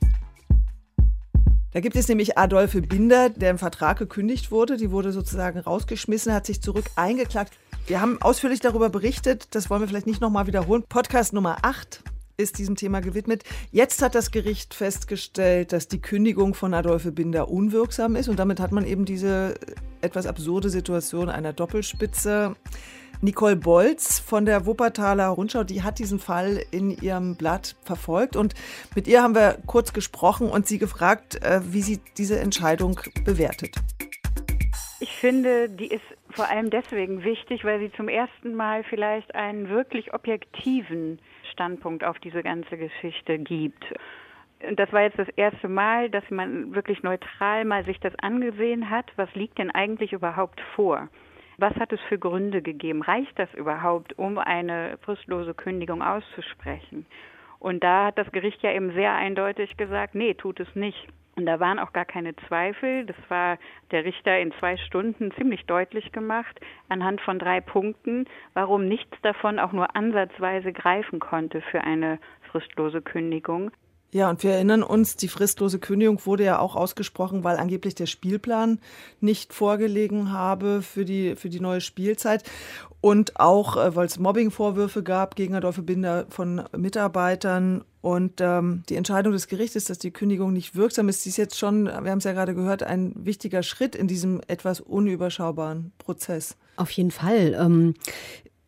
Da 1.76 1.82
gibt 1.82 1.98
es 1.98 2.08
nämlich 2.08 2.38
Adolphe 2.38 2.82
Binder, 2.82 3.30
der 3.30 3.52
im 3.52 3.58
Vertrag 3.58 4.00
gekündigt 4.00 4.50
wurde. 4.50 4.78
Die 4.78 4.92
wurde 4.92 5.12
sozusagen 5.12 5.60
rausgeschmissen, 5.60 6.32
hat 6.32 6.46
sich 6.46 6.62
zurück 6.62 6.86
eingeklagt. 6.96 7.52
Wir 7.86 8.00
haben 8.00 8.22
ausführlich 8.22 8.62
darüber 8.62 8.90
berichtet, 8.90 9.54
das 9.54 9.70
wollen 9.70 9.82
wir 9.82 9.90
vielleicht 9.90 10.08
nicht 10.08 10.22
nochmal 10.22 10.48
wiederholen. 10.48 10.86
Podcast 10.88 11.34
Nummer 11.34 11.58
8 11.64 12.02
ist 12.38 12.60
diesem 12.60 12.78
Thema 12.78 13.02
gewidmet. 13.02 13.44
Jetzt 13.74 14.02
hat 14.02 14.16
das 14.16 14.32
Gericht 14.32 14.74
festgestellt, 14.74 15.74
dass 15.74 15.90
die 15.90 16.00
Kündigung 16.02 16.54
von 16.54 16.74
Adolphe 16.74 17.12
Binder 17.12 17.50
unwirksam 17.50 18.16
ist 18.16 18.30
und 18.30 18.40
damit 18.40 18.62
hat 18.62 18.72
man 18.72 18.86
eben 18.86 19.04
diese 19.04 19.56
etwas 20.00 20.28
absurde 20.28 20.70
Situation 20.70 21.28
einer 21.28 21.52
Doppelspitze. 21.52 22.56
Nicole 23.26 23.56
Bolz 23.56 24.20
von 24.20 24.46
der 24.46 24.68
Wuppertaler 24.68 25.28
Rundschau, 25.30 25.64
die 25.64 25.82
hat 25.82 25.98
diesen 25.98 26.20
Fall 26.20 26.62
in 26.70 26.92
ihrem 26.92 27.36
Blatt 27.36 27.76
verfolgt 27.84 28.36
und 28.36 28.54
mit 28.96 29.08
ihr 29.08 29.24
haben 29.24 29.34
wir 29.34 29.58
kurz 29.66 29.94
gesprochen 29.94 30.48
und 30.48 30.68
sie 30.68 30.78
gefragt, 30.78 31.44
äh, 31.44 31.60
wie 31.64 31.82
sie 31.82 32.00
diese 32.18 32.40
Entscheidung 32.40 33.00
bewertet. 33.26 33.78
Ich 35.00 35.12
finde, 35.12 35.70
die 35.70 35.88
ist 35.88 36.06
vor 36.30 36.48
allem 36.48 36.70
deswegen 36.70 37.24
wichtig, 37.24 37.66
weil 37.66 37.80
sie 37.80 37.92
zum 37.94 38.10
ersten 38.10 38.54
Mal 38.54 38.84
vielleicht 38.84 39.34
einen 39.34 39.70
wirklich 39.70 40.14
objektiven 40.14 41.20
Standpunkt 41.52 42.04
auf 42.04 42.20
diese 42.20 42.44
ganze 42.44 42.78
Geschichte 42.78 43.40
gibt. 43.40 43.84
Und 44.68 44.80
das 44.80 44.94
war 44.94 45.02
jetzt 45.02 45.18
das 45.18 45.30
erste 45.30 45.68
Mal, 45.68 46.12
dass 46.12 46.24
man 46.30 46.76
wirklich 46.76 47.02
neutral 47.02 47.66
mal 47.66 47.84
sich 47.86 48.00
das 48.00 48.14
angesehen 48.20 48.92
hat. 48.92 49.12
Was 49.16 49.34
liegt 49.34 49.58
denn 49.58 49.72
eigentlich 49.72 50.14
überhaupt 50.14 50.62
vor? 50.76 51.10
Was 51.58 51.76
hat 51.76 51.94
es 51.94 52.02
für 52.10 52.20
Gründe 52.20 52.62
gegeben? 52.62 53.02
Reicht 53.02 53.38
das 53.40 53.54
überhaupt, 53.54 54.18
um 54.18 54.38
eine 54.38 54.98
fristlose 55.02 55.54
Kündigung 55.54 56.02
auszusprechen? 56.02 57.06
Und 57.60 57.84
da 57.84 58.08
hat 58.08 58.18
das 58.18 58.32
Gericht 58.32 58.62
ja 58.62 58.72
eben 58.72 58.94
sehr 58.94 59.14
eindeutig 59.14 59.78
gesagt, 59.78 60.16
nee, 60.16 60.34
tut 60.34 60.60
es 60.60 60.76
nicht. 60.76 61.08
Und 61.36 61.46
da 61.46 61.60
waren 61.60 61.80
auch 61.80 61.92
gar 61.94 62.06
keine 62.06 62.36
Zweifel. 62.48 63.06
Das 63.06 63.16
war 63.30 63.58
der 63.92 64.06
Richter 64.06 64.40
in 64.40 64.54
zwei 64.54 64.78
Stunden 64.78 65.32
ziemlich 65.34 65.66
deutlich 65.66 66.12
gemacht, 66.12 66.60
anhand 66.88 67.22
von 67.22 67.40
drei 67.40 67.60
Punkten, 67.60 68.26
warum 68.54 68.88
nichts 68.88 69.20
davon 69.22 69.60
auch 69.60 69.74
nur 69.74 69.96
ansatzweise 69.96 70.72
greifen 70.72 71.20
konnte 71.20 71.62
für 71.62 71.82
eine 71.82 72.20
fristlose 72.52 73.02
Kündigung. 73.02 73.72
Ja, 74.16 74.30
und 74.30 74.44
wir 74.44 74.54
erinnern 74.54 74.82
uns, 74.82 75.18
die 75.18 75.28
fristlose 75.28 75.78
Kündigung 75.78 76.26
wurde 76.26 76.46
ja 76.46 76.60
auch 76.60 76.78
ausgesprochen, 76.78 77.44
weil 77.44 77.58
angeblich 77.58 77.96
der 77.96 78.06
Spielplan 78.06 78.80
nicht 79.20 79.54
vorgelegen 79.54 80.32
habe 80.32 80.82
für 80.82 81.04
die, 81.04 81.36
für 81.36 81.50
die 81.50 81.60
neue 81.60 81.82
Spielzeit. 81.82 82.46
Und 83.02 83.38
auch, 83.42 83.76
äh, 83.76 83.94
weil 83.94 84.06
es 84.06 84.18
Mobbingvorwürfe 84.18 85.04
gab 85.04 85.36
gegen 85.36 85.54
Adolphe 85.54 85.82
Binder 85.82 86.28
von 86.30 86.64
Mitarbeitern. 86.78 87.84
Und 88.00 88.40
ähm, 88.40 88.84
die 88.88 88.96
Entscheidung 88.96 89.34
des 89.34 89.48
Gerichtes, 89.48 89.84
dass 89.84 90.00
die 90.00 90.12
Kündigung 90.12 90.54
nicht 90.54 90.78
wirksam 90.78 91.10
ist, 91.10 91.26
die 91.26 91.30
ist 91.30 91.38
jetzt 91.38 91.60
schon, 91.60 91.84
wir 91.84 92.10
haben 92.10 92.20
es 92.20 92.24
ja 92.24 92.32
gerade 92.32 92.56
gehört, 92.56 92.84
ein 92.84 93.12
wichtiger 93.18 93.64
Schritt 93.64 93.98
in 93.98 94.08
diesem 94.08 94.40
etwas 94.48 94.80
unüberschaubaren 94.80 95.92
Prozess. 95.98 96.56
Auf 96.78 96.92
jeden 96.92 97.12
Fall. 97.12 97.94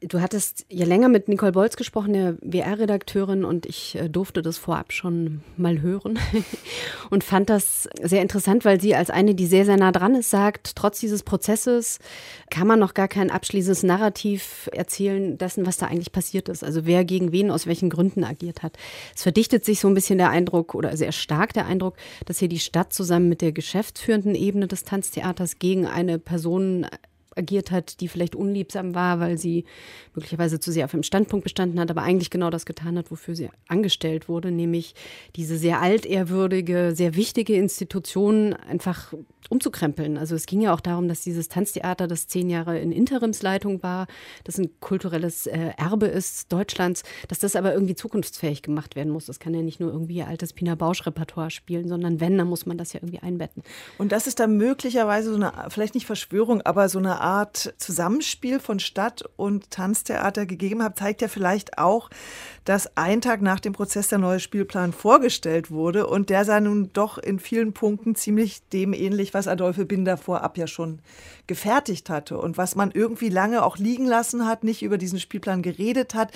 Du 0.02 0.22
hattest 0.22 0.68
ja 0.70 0.86
länger 0.86 1.10
mit 1.10 1.28
Nicole 1.28 1.54
Bolz 1.54 1.76
gesprochen, 1.76 2.14
der 2.14 2.38
WR-Redakteurin, 2.42 3.44
und 3.44 3.66
ich 3.66 3.96
äh, 3.96 4.10
durfte 4.10 4.44
das 4.44 4.60
vorab 4.60 4.94
schon 4.94 5.42
mal 5.58 5.82
hören 5.82 6.20
und 7.10 7.24
fand 7.24 7.50
das 7.50 7.90
sehr 8.04 8.22
interessant, 8.22 8.64
weil 8.64 8.80
sie 8.80 8.94
als 8.94 9.10
eine, 9.10 9.34
die 9.34 9.48
sehr, 9.48 9.66
sehr 9.66 9.78
nah 9.78 9.92
dran 9.92 10.14
ist, 10.14 10.30
sagt, 10.30 10.76
trotz 10.76 11.00
dieses 11.00 11.24
Prozesses 11.24 11.98
kann 12.52 12.68
man 12.68 12.80
noch 12.80 12.94
gar 12.94 13.08
kein 13.08 13.32
abschließendes 13.32 13.82
Narrativ 13.82 14.70
erzählen 14.72 15.36
dessen, 15.40 15.66
was 15.66 15.78
da 15.78 15.88
eigentlich 15.88 16.12
passiert 16.12 16.48
ist. 16.48 16.64
Also 16.64 16.86
wer 16.86 17.04
gegen 17.04 17.32
wen 17.32 17.50
aus 17.50 17.66
welchen 17.66 17.90
Gründen 17.90 18.24
agiert 18.24 18.62
hat. 18.62 18.78
Es 19.16 19.24
verdichtet 19.24 19.66
sich 19.66 19.80
so 19.80 19.88
ein 19.88 19.96
bisschen 19.96 20.20
der 20.20 20.30
Eindruck 20.30 20.76
oder 20.76 20.96
sehr 20.96 21.12
stark 21.12 21.54
der 21.54 21.66
Eindruck, 21.66 21.96
dass 22.26 22.38
hier 22.38 22.50
die 22.50 22.60
Stadt 22.60 22.94
zusammen 22.94 23.30
mit 23.30 23.42
der 23.42 23.52
geschäftsführenden 23.52 24.36
Ebene 24.36 24.68
des 24.68 24.84
Tanztheaters 24.84 25.58
gegen 25.58 25.88
eine 25.88 26.20
Person 26.20 26.86
agiert 27.38 27.71
hat, 27.71 28.00
die 28.02 28.08
vielleicht 28.08 28.36
unliebsam 28.36 28.95
war, 28.95 29.19
weil 29.19 29.38
sie 29.38 29.65
möglicherweise 30.13 30.60
zu 30.60 30.71
sehr 30.71 30.86
auf 30.86 30.91
dem 30.91 31.04
Standpunkt 31.04 31.43
bestanden 31.43 31.80
hat, 31.80 31.91
aber 31.91 32.04
eigentlich 32.04 32.30
genau 32.30 32.50
das 32.50 32.65
getan 32.65 32.97
hat, 32.97 33.12
wofür 33.12 33.36
sie 33.36 33.50
angestellt 33.67 34.28
wurde, 34.28 34.52
nämlich 34.52 34.95
diese 35.36 35.58
sehr 35.58 35.82
altehrwürdige, 35.82 36.93
sehr 36.95 37.15
wichtige 37.15 37.56
Institution 37.56 38.54
einfach 38.54 39.13
umzukrempeln. 39.50 40.17
Also 40.17 40.36
es 40.36 40.45
ging 40.45 40.62
ja 40.62 40.73
auch 40.73 40.82
darum, 40.82 41.08
dass 41.08 41.21
dieses 41.21 41.47
Tanztheater, 41.47 42.08
das 42.08 42.28
zehn 42.28 42.50
Jahre 42.50 42.80
in 42.80 42.91
Interimsleitung 42.91 43.82
war, 43.84 44.08
das 44.43 44.58
ein 44.58 44.69
kulturelles 44.80 45.47
äh, 45.47 45.71
Erbe 45.78 46.08
ist 46.08 46.52
Deutschlands, 46.52 47.04
dass 47.28 47.39
das 47.39 47.56
aber 47.56 47.73
irgendwie 47.73 47.95
zukunftsfähig 47.95 48.62
gemacht 48.62 48.95
werden 48.95 49.12
muss. 49.12 49.26
Das 49.26 49.39
kann 49.39 49.54
ja 49.54 49.62
nicht 49.62 49.80
nur 49.80 49.91
irgendwie 49.91 50.23
altes 50.23 50.54
Pina 50.54 50.76
Bausch-Repertoire 50.76 51.52
spielen, 51.52 51.88
sondern 51.88 52.19
wenn, 52.19 52.38
dann 52.38 52.47
muss 52.47 52.65
man 52.65 52.78
das 52.78 52.93
ja 52.93 53.00
irgendwie 53.02 53.19
einbetten. 53.19 53.63
Und 53.97 54.12
das 54.12 54.28
ist 54.28 54.39
dann 54.39 54.58
möglicherweise 54.58 55.30
so 55.30 55.36
eine, 55.36 55.54
vielleicht 55.69 55.95
nicht 55.95 56.06
Verschwörung, 56.06 56.62
aber 56.62 56.89
so 56.89 57.00
eine 57.00 57.21
Art 57.21 57.27
Zusammenspiel 57.78 58.60
von 58.60 58.80
Stadt 58.80 59.24
und 59.36 59.70
Tanztheater 59.72 60.46
gegeben 60.46 60.82
hat, 60.82 60.98
zeigt 60.98 61.22
ja 61.22 61.28
vielleicht 61.28 61.78
auch, 61.78 62.10
dass 62.66 62.96
ein 62.96 63.22
Tag 63.22 63.42
nach 63.42 63.60
dem 63.60 63.74
Prozess 63.74 64.08
der 64.10 64.18
neue 64.18 64.40
Spielplan 64.40 64.94
vorgestellt 64.94 65.70
wurde. 65.70 66.08
Und 66.08 66.30
der 66.30 66.46
sah 66.46 66.60
nun 66.60 66.90
doch 66.94 67.18
in 67.18 67.40
vielen 67.40 67.74
Punkten 67.74 68.16
ziemlich 68.16 68.62
dem 68.70 68.94
ähnlich, 68.94 69.34
was 69.34 69.48
Adolphe 69.48 69.86
Binder 69.86 70.18
vorab 70.18 70.58
ja 70.58 70.68
schon 70.68 71.00
gefertigt 71.48 72.10
hatte 72.10 72.38
und 72.38 72.58
was 72.58 72.76
man 72.76 72.92
irgendwie 72.92 73.30
lange 73.30 73.63
auch 73.63 73.78
liegen 73.78 74.06
lassen 74.06 74.46
hat, 74.46 74.63
nicht 74.63 74.82
über 74.82 74.98
diesen 74.98 75.20
Spielplan 75.20 75.62
geredet 75.62 76.16
hat. 76.16 76.32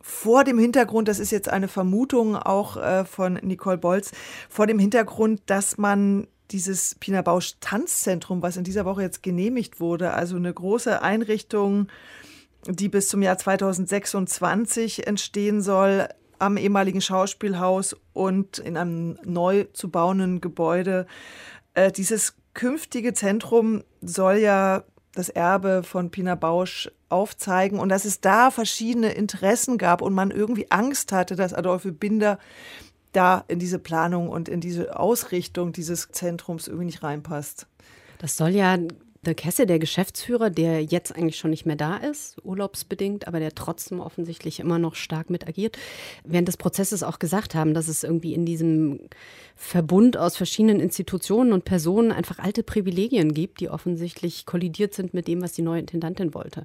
Vor 0.00 0.44
dem 0.44 0.58
Hintergrund, 0.58 1.08
das 1.08 1.18
ist 1.18 1.30
jetzt 1.30 1.48
eine 1.48 1.68
Vermutung 1.68 2.36
auch 2.36 2.76
äh, 2.76 3.04
von 3.04 3.34
Nicole 3.34 3.78
Bolz, 3.78 4.12
vor 4.48 4.66
dem 4.66 4.78
Hintergrund, 4.78 5.42
dass 5.46 5.76
man 5.76 6.26
dieses 6.50 6.96
Pina 6.96 7.22
Bausch 7.22 7.54
Tanzzentrum, 7.60 8.42
was 8.42 8.56
in 8.56 8.64
dieser 8.64 8.84
Woche 8.84 9.02
jetzt 9.02 9.22
genehmigt 9.22 9.80
wurde, 9.80 10.12
also 10.12 10.36
eine 10.36 10.52
große 10.52 11.02
Einrichtung, 11.02 11.88
die 12.66 12.88
bis 12.88 13.08
zum 13.08 13.22
Jahr 13.22 13.38
2026 13.38 15.06
entstehen 15.06 15.62
soll, 15.62 16.08
am 16.38 16.56
ehemaligen 16.56 17.00
Schauspielhaus 17.00 17.96
und 18.12 18.58
in 18.58 18.76
einem 18.76 19.18
neu 19.24 19.64
zu 19.72 19.90
bauenden 19.90 20.40
Gebäude. 20.40 21.06
Äh, 21.74 21.92
dieses 21.92 22.34
künftige 22.54 23.12
Zentrum 23.14 23.84
soll 24.00 24.36
ja 24.36 24.84
das 25.14 25.28
Erbe 25.28 25.82
von 25.82 26.10
Pina 26.10 26.34
Bausch 26.34 26.90
aufzeigen 27.08 27.78
und 27.78 27.88
dass 27.88 28.04
es 28.04 28.20
da 28.20 28.50
verschiedene 28.50 29.12
Interessen 29.12 29.76
gab 29.76 30.02
und 30.02 30.14
man 30.14 30.30
irgendwie 30.30 30.70
Angst 30.70 31.12
hatte, 31.12 31.36
dass 31.36 31.52
Adolphe 31.52 31.92
Binder 31.92 32.38
da 33.12 33.44
in 33.48 33.58
diese 33.58 33.78
Planung 33.78 34.28
und 34.28 34.48
in 34.48 34.60
diese 34.60 34.98
Ausrichtung 34.98 35.72
dieses 35.72 36.08
Zentrums 36.12 36.68
irgendwie 36.68 36.86
nicht 36.86 37.02
reinpasst. 37.02 37.66
Das 38.18 38.36
soll 38.36 38.50
ja 38.50 38.76
der 39.22 39.34
Kesse, 39.34 39.66
der 39.66 39.78
Geschäftsführer, 39.78 40.48
der 40.48 40.82
jetzt 40.82 41.14
eigentlich 41.14 41.36
schon 41.36 41.50
nicht 41.50 41.66
mehr 41.66 41.76
da 41.76 41.98
ist, 41.98 42.38
urlaubsbedingt, 42.42 43.28
aber 43.28 43.38
der 43.38 43.54
trotzdem 43.54 44.00
offensichtlich 44.00 44.60
immer 44.60 44.78
noch 44.78 44.94
stark 44.94 45.28
mit 45.28 45.46
agiert, 45.46 45.76
während 46.24 46.48
des 46.48 46.56
Prozesses 46.56 47.02
auch 47.02 47.18
gesagt 47.18 47.54
haben, 47.54 47.74
dass 47.74 47.88
es 47.88 48.02
irgendwie 48.02 48.32
in 48.32 48.46
diesem 48.46 49.00
Verbund 49.56 50.16
aus 50.16 50.38
verschiedenen 50.38 50.80
Institutionen 50.80 51.52
und 51.52 51.66
Personen 51.66 52.12
einfach 52.12 52.38
alte 52.38 52.62
Privilegien 52.62 53.34
gibt, 53.34 53.60
die 53.60 53.68
offensichtlich 53.68 54.46
kollidiert 54.46 54.94
sind 54.94 55.12
mit 55.12 55.28
dem, 55.28 55.42
was 55.42 55.52
die 55.52 55.62
neue 55.62 55.80
Intendantin 55.80 56.32
wollte. 56.32 56.64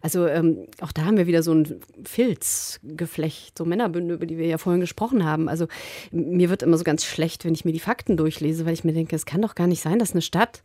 Also 0.00 0.26
ähm, 0.26 0.66
auch 0.80 0.90
da 0.90 1.04
haben 1.04 1.16
wir 1.16 1.28
wieder 1.28 1.44
so 1.44 1.54
ein 1.54 1.80
Filzgeflecht, 2.02 3.56
so 3.56 3.64
Männerbünde, 3.64 4.14
über 4.14 4.26
die 4.26 4.38
wir 4.38 4.46
ja 4.46 4.58
vorhin 4.58 4.80
gesprochen 4.80 5.24
haben. 5.24 5.48
Also 5.48 5.68
mir 6.10 6.50
wird 6.50 6.64
immer 6.64 6.78
so 6.78 6.84
ganz 6.84 7.04
schlecht, 7.04 7.44
wenn 7.44 7.54
ich 7.54 7.64
mir 7.64 7.72
die 7.72 7.78
Fakten 7.78 8.16
durchlese, 8.16 8.66
weil 8.66 8.74
ich 8.74 8.82
mir 8.82 8.92
denke, 8.92 9.14
es 9.14 9.24
kann 9.24 9.40
doch 9.40 9.54
gar 9.54 9.68
nicht 9.68 9.82
sein, 9.82 10.00
dass 10.00 10.12
eine 10.12 10.22
Stadt, 10.22 10.64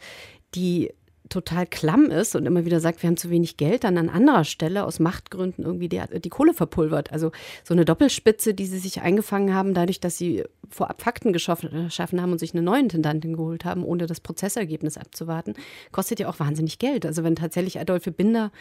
die 0.55 0.89
total 1.29 1.65
klamm 1.65 2.05
ist 2.05 2.35
und 2.35 2.45
immer 2.45 2.65
wieder 2.65 2.79
sagt, 2.79 3.01
wir 3.01 3.07
haben 3.07 3.17
zu 3.17 3.29
wenig 3.29 3.57
Geld, 3.57 3.83
dann 3.83 3.97
an 3.97 4.09
anderer 4.09 4.43
Stelle 4.43 4.85
aus 4.85 4.99
Machtgründen 4.99 5.63
irgendwie 5.63 5.89
die, 5.89 6.01
die 6.23 6.29
Kohle 6.29 6.53
verpulvert. 6.53 7.11
Also 7.11 7.31
so 7.63 7.73
eine 7.73 7.85
Doppelspitze, 7.85 8.53
die 8.53 8.65
sie 8.65 8.79
sich 8.79 9.01
eingefangen 9.01 9.53
haben, 9.53 9.73
dadurch, 9.73 9.99
dass 9.99 10.17
sie 10.17 10.43
vorab 10.69 11.01
Fakten 11.01 11.31
geschaffen 11.33 12.21
haben 12.21 12.31
und 12.31 12.39
sich 12.39 12.53
eine 12.53 12.61
neue 12.61 12.81
Intendantin 12.81 13.35
geholt 13.37 13.65
haben, 13.65 13.83
ohne 13.83 14.05
das 14.05 14.19
Prozessergebnis 14.19 14.97
abzuwarten, 14.97 15.53
kostet 15.91 16.19
ja 16.19 16.27
auch 16.29 16.39
wahnsinnig 16.39 16.79
Geld. 16.79 17.05
Also 17.05 17.23
wenn 17.23 17.35
tatsächlich 17.35 17.79
Adolphe 17.79 18.11
Binder 18.11 18.51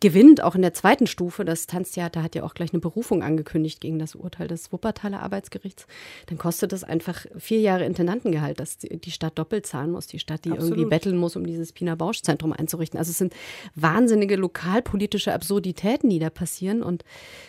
gewinnt, 0.00 0.42
auch 0.42 0.54
in 0.54 0.62
der 0.62 0.74
zweiten 0.74 1.06
Stufe, 1.06 1.44
das 1.44 1.66
Tanztheater 1.66 2.22
hat 2.22 2.34
ja 2.34 2.42
auch 2.42 2.54
gleich 2.54 2.72
eine 2.72 2.80
Berufung 2.80 3.22
angekündigt 3.22 3.80
gegen 3.80 3.98
das 3.98 4.14
Urteil 4.14 4.48
des 4.48 4.72
Wuppertaler 4.72 5.22
Arbeitsgerichts, 5.22 5.86
dann 6.26 6.36
kostet 6.36 6.72
das 6.72 6.84
einfach 6.84 7.24
vier 7.38 7.60
Jahre 7.60 7.84
Intendantengehalt, 7.86 8.60
dass 8.60 8.78
die 8.78 9.10
Stadt 9.10 9.38
doppelt 9.38 9.66
zahlen 9.66 9.90
muss, 9.90 10.06
die 10.06 10.18
Stadt, 10.18 10.44
die 10.44 10.50
Absolut. 10.50 10.72
irgendwie 10.72 10.90
betteln 10.90 11.16
muss, 11.16 11.36
um 11.36 11.46
dieses 11.46 11.72
Pina 11.72 11.94
Bausch-Zentrum 12.06 12.52
einzurichten. 12.52 12.98
Also 12.98 13.10
es 13.10 13.18
sind 13.18 13.34
wahnsinnige 13.74 14.36
lokalpolitische 14.36 15.32
Absurditäten, 15.32 16.08
die 16.08 16.18
da 16.18 16.30
passieren 16.30 16.82
und 16.82 17.04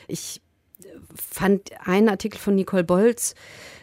ich 0.07 0.41
fand 1.15 1.71
einen 1.85 2.09
Artikel 2.09 2.39
von 2.39 2.55
Nicole 2.55 2.83
Bolz, 2.83 3.35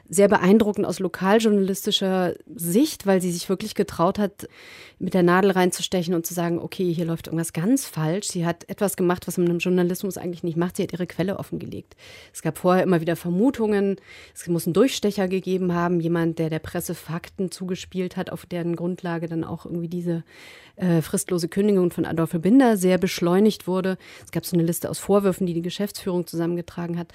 sehr 0.09 0.29
beeindruckend 0.29 0.87
aus 0.87 0.99
lokaljournalistischer 0.99 2.35
Sicht, 2.55 3.07
weil 3.07 3.21
sie 3.21 3.33
sich 3.33 3.49
wirklich 3.49 3.75
getraut 3.75 4.19
hat, 4.19 4.49
mit 4.99 5.15
der 5.15 5.23
Nadel 5.23 5.51
reinzustechen 5.51 6.15
und 6.15 6.27
zu 6.27 6.35
sagen, 6.35 6.59
okay, 6.59 6.93
hier 6.93 7.05
läuft 7.05 7.27
irgendwas 7.27 7.53
ganz 7.53 7.87
falsch. 7.87 8.29
Sie 8.29 8.47
hat 8.47 8.69
etwas 8.69 8.97
gemacht, 8.97 9.27
was 9.27 9.39
man 9.39 9.49
im 9.49 9.59
Journalismus 9.59 10.19
eigentlich 10.19 10.43
nicht 10.43 10.57
macht. 10.57 10.77
Sie 10.77 10.83
hat 10.83 10.93
ihre 10.93 11.07
Quelle 11.07 11.39
offengelegt. 11.39 11.97
Es 12.33 12.43
gab 12.43 12.59
vorher 12.59 12.85
immer 12.85 13.01
wieder 13.01 13.17
Vermutungen, 13.17 13.97
es 14.35 14.47
muss 14.47 14.67
einen 14.67 14.75
Durchstecher 14.75 15.27
gegeben 15.27 15.75
haben, 15.75 16.01
jemand, 16.01 16.39
der 16.39 16.51
der 16.51 16.59
Presse 16.59 16.95
Fakten 16.95 17.51
zugespielt 17.51 18.17
hat, 18.17 18.31
auf 18.31 18.47
deren 18.47 18.77
Grundlage 18.77 19.27
dann 19.27 19.45
auch 19.45 19.65
irgendwie 19.65 19.89
diese 19.89 20.23
äh, 20.77 21.03
fristlose 21.03 21.49
Kündigung 21.49 21.91
von 21.91 22.05
Adolphe 22.05 22.39
Binder 22.39 22.77
sehr 22.77 22.99
beschleunigt 22.99 23.67
wurde. 23.67 23.97
Es 24.25 24.33
gab 24.33 24.45
so 24.45 24.57
eine 24.57 24.65
Liste 24.65 24.91
aus 24.91 24.99
Vorwürfen, 24.99 25.47
die 25.47 25.55
die 25.55 25.63
Geschäftsführung 25.63 26.27
zusammengetragen 26.27 26.99
hat. 26.99 27.09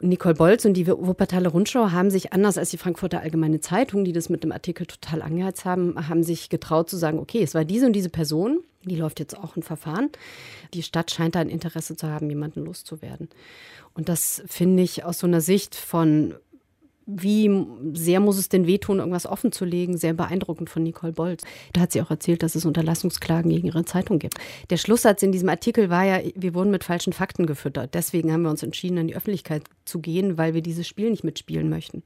Nicole 0.00 0.34
Bolz 0.34 0.64
und 0.64 0.74
die 0.74 0.86
Wuppertaler 0.86 1.48
Rundschau 1.48 1.90
haben 1.90 2.10
sich, 2.10 2.32
anders 2.32 2.58
als 2.58 2.70
die 2.70 2.76
Frankfurter 2.76 3.20
Allgemeine 3.20 3.60
Zeitung, 3.60 4.04
die 4.04 4.12
das 4.12 4.28
mit 4.28 4.44
dem 4.44 4.52
Artikel 4.52 4.86
total 4.86 5.22
angeheizt 5.22 5.64
haben, 5.64 6.08
haben 6.08 6.22
sich 6.22 6.50
getraut 6.50 6.90
zu 6.90 6.96
sagen, 6.96 7.18
okay, 7.18 7.42
es 7.42 7.54
war 7.54 7.64
diese 7.64 7.86
und 7.86 7.94
diese 7.94 8.10
Person, 8.10 8.60
die 8.84 8.96
läuft 8.96 9.20
jetzt 9.20 9.36
auch 9.36 9.56
ein 9.56 9.62
Verfahren. 9.62 10.10
Die 10.74 10.82
Stadt 10.82 11.10
scheint 11.10 11.34
da 11.34 11.40
ein 11.40 11.48
Interesse 11.48 11.96
zu 11.96 12.08
haben, 12.08 12.28
jemanden 12.28 12.64
loszuwerden. 12.64 13.30
Und 13.94 14.10
das 14.10 14.42
finde 14.46 14.82
ich 14.82 15.04
aus 15.04 15.18
so 15.18 15.26
einer 15.26 15.40
Sicht 15.40 15.74
von 15.74 16.34
wie 17.06 17.48
sehr 17.92 18.18
muss 18.18 18.36
es 18.36 18.48
denn 18.48 18.66
wehtun, 18.66 18.98
irgendwas 18.98 19.26
offen 19.26 19.52
zu 19.52 19.64
legen? 19.64 19.96
Sehr 19.96 20.12
beeindruckend 20.12 20.68
von 20.68 20.82
Nicole 20.82 21.12
Bolz. 21.12 21.44
Da 21.72 21.80
hat 21.80 21.92
sie 21.92 22.02
auch 22.02 22.10
erzählt, 22.10 22.42
dass 22.42 22.56
es 22.56 22.64
Unterlassungsklagen 22.64 23.50
gegen 23.50 23.68
ihre 23.68 23.84
Zeitung 23.84 24.18
gibt. 24.18 24.34
Der 24.70 24.76
Schlusssatz 24.76 25.22
in 25.22 25.30
diesem 25.30 25.48
Artikel 25.48 25.88
war 25.88 26.04
ja, 26.04 26.20
wir 26.34 26.54
wurden 26.54 26.72
mit 26.72 26.82
falschen 26.82 27.12
Fakten 27.12 27.46
gefüttert. 27.46 27.94
Deswegen 27.94 28.32
haben 28.32 28.42
wir 28.42 28.50
uns 28.50 28.64
entschieden, 28.64 28.98
an 28.98 29.06
die 29.06 29.16
Öffentlichkeit 29.16 29.62
zu 29.84 30.00
gehen, 30.00 30.36
weil 30.36 30.54
wir 30.54 30.62
dieses 30.62 30.88
Spiel 30.88 31.10
nicht 31.10 31.22
mitspielen 31.22 31.68
möchten. 31.68 32.02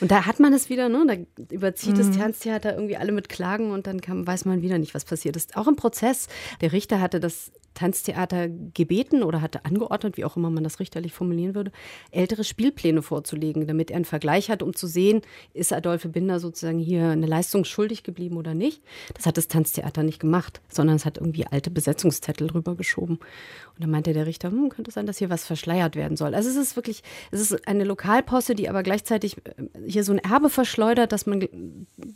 Und 0.00 0.10
da 0.10 0.26
hat 0.26 0.40
man 0.40 0.52
es 0.52 0.68
wieder, 0.68 0.90
ne? 0.90 1.26
Da 1.38 1.54
überzieht 1.54 1.94
mhm. 1.94 1.98
das 1.98 2.10
Tanztheater 2.10 2.74
irgendwie 2.74 2.98
alle 2.98 3.12
mit 3.12 3.30
Klagen 3.30 3.70
und 3.70 3.86
dann 3.86 4.02
kann, 4.02 4.26
weiß 4.26 4.44
man 4.44 4.60
wieder 4.60 4.78
nicht, 4.78 4.94
was 4.94 5.06
passiert 5.06 5.36
ist. 5.36 5.56
Auch 5.56 5.66
im 5.66 5.76
Prozess. 5.76 6.28
Der 6.60 6.72
Richter 6.72 7.00
hatte 7.00 7.20
das 7.20 7.52
Tanztheater 7.76 8.48
gebeten 8.48 9.22
oder 9.22 9.40
hatte 9.40 9.64
angeordnet, 9.64 10.16
wie 10.16 10.24
auch 10.24 10.36
immer 10.36 10.50
man 10.50 10.64
das 10.64 10.80
richterlich 10.80 11.12
formulieren 11.12 11.54
würde, 11.54 11.70
ältere 12.10 12.42
Spielpläne 12.42 13.02
vorzulegen, 13.02 13.66
damit 13.66 13.90
er 13.90 13.96
einen 13.96 14.04
Vergleich 14.04 14.50
hat, 14.50 14.62
um 14.62 14.74
zu 14.74 14.86
sehen, 14.86 15.22
ist 15.54 15.72
Adolphe 15.72 16.08
Binder 16.08 16.40
sozusagen 16.40 16.78
hier 16.78 17.10
eine 17.10 17.26
Leistung 17.26 17.64
schuldig 17.64 18.02
geblieben 18.02 18.36
oder 18.36 18.54
nicht. 18.54 18.82
Das 19.14 19.26
hat 19.26 19.36
das 19.36 19.48
Tanztheater 19.48 20.02
nicht 20.02 20.18
gemacht, 20.18 20.60
sondern 20.68 20.96
es 20.96 21.04
hat 21.04 21.18
irgendwie 21.18 21.46
alte 21.46 21.70
Besetzungszettel 21.70 22.50
rübergeschoben. 22.50 23.16
Und 23.16 23.82
dann 23.82 23.90
meinte 23.90 24.14
der 24.14 24.26
Richter, 24.26 24.50
hm, 24.50 24.70
könnte 24.70 24.90
sein, 24.90 25.06
dass 25.06 25.18
hier 25.18 25.30
was 25.30 25.44
verschleiert 25.44 25.96
werden 25.96 26.16
soll. 26.16 26.34
Also 26.34 26.48
es 26.48 26.56
ist 26.56 26.76
wirklich, 26.76 27.02
es 27.30 27.40
ist 27.40 27.68
eine 27.68 27.84
Lokalposse, 27.84 28.54
die 28.54 28.68
aber 28.70 28.82
gleichzeitig 28.82 29.36
äh, 29.36 29.52
hier 29.86 30.02
so 30.02 30.12
ein 30.12 30.18
Erbe 30.18 30.48
verschleudert, 30.48 31.12
das 31.12 31.26
man 31.26 31.46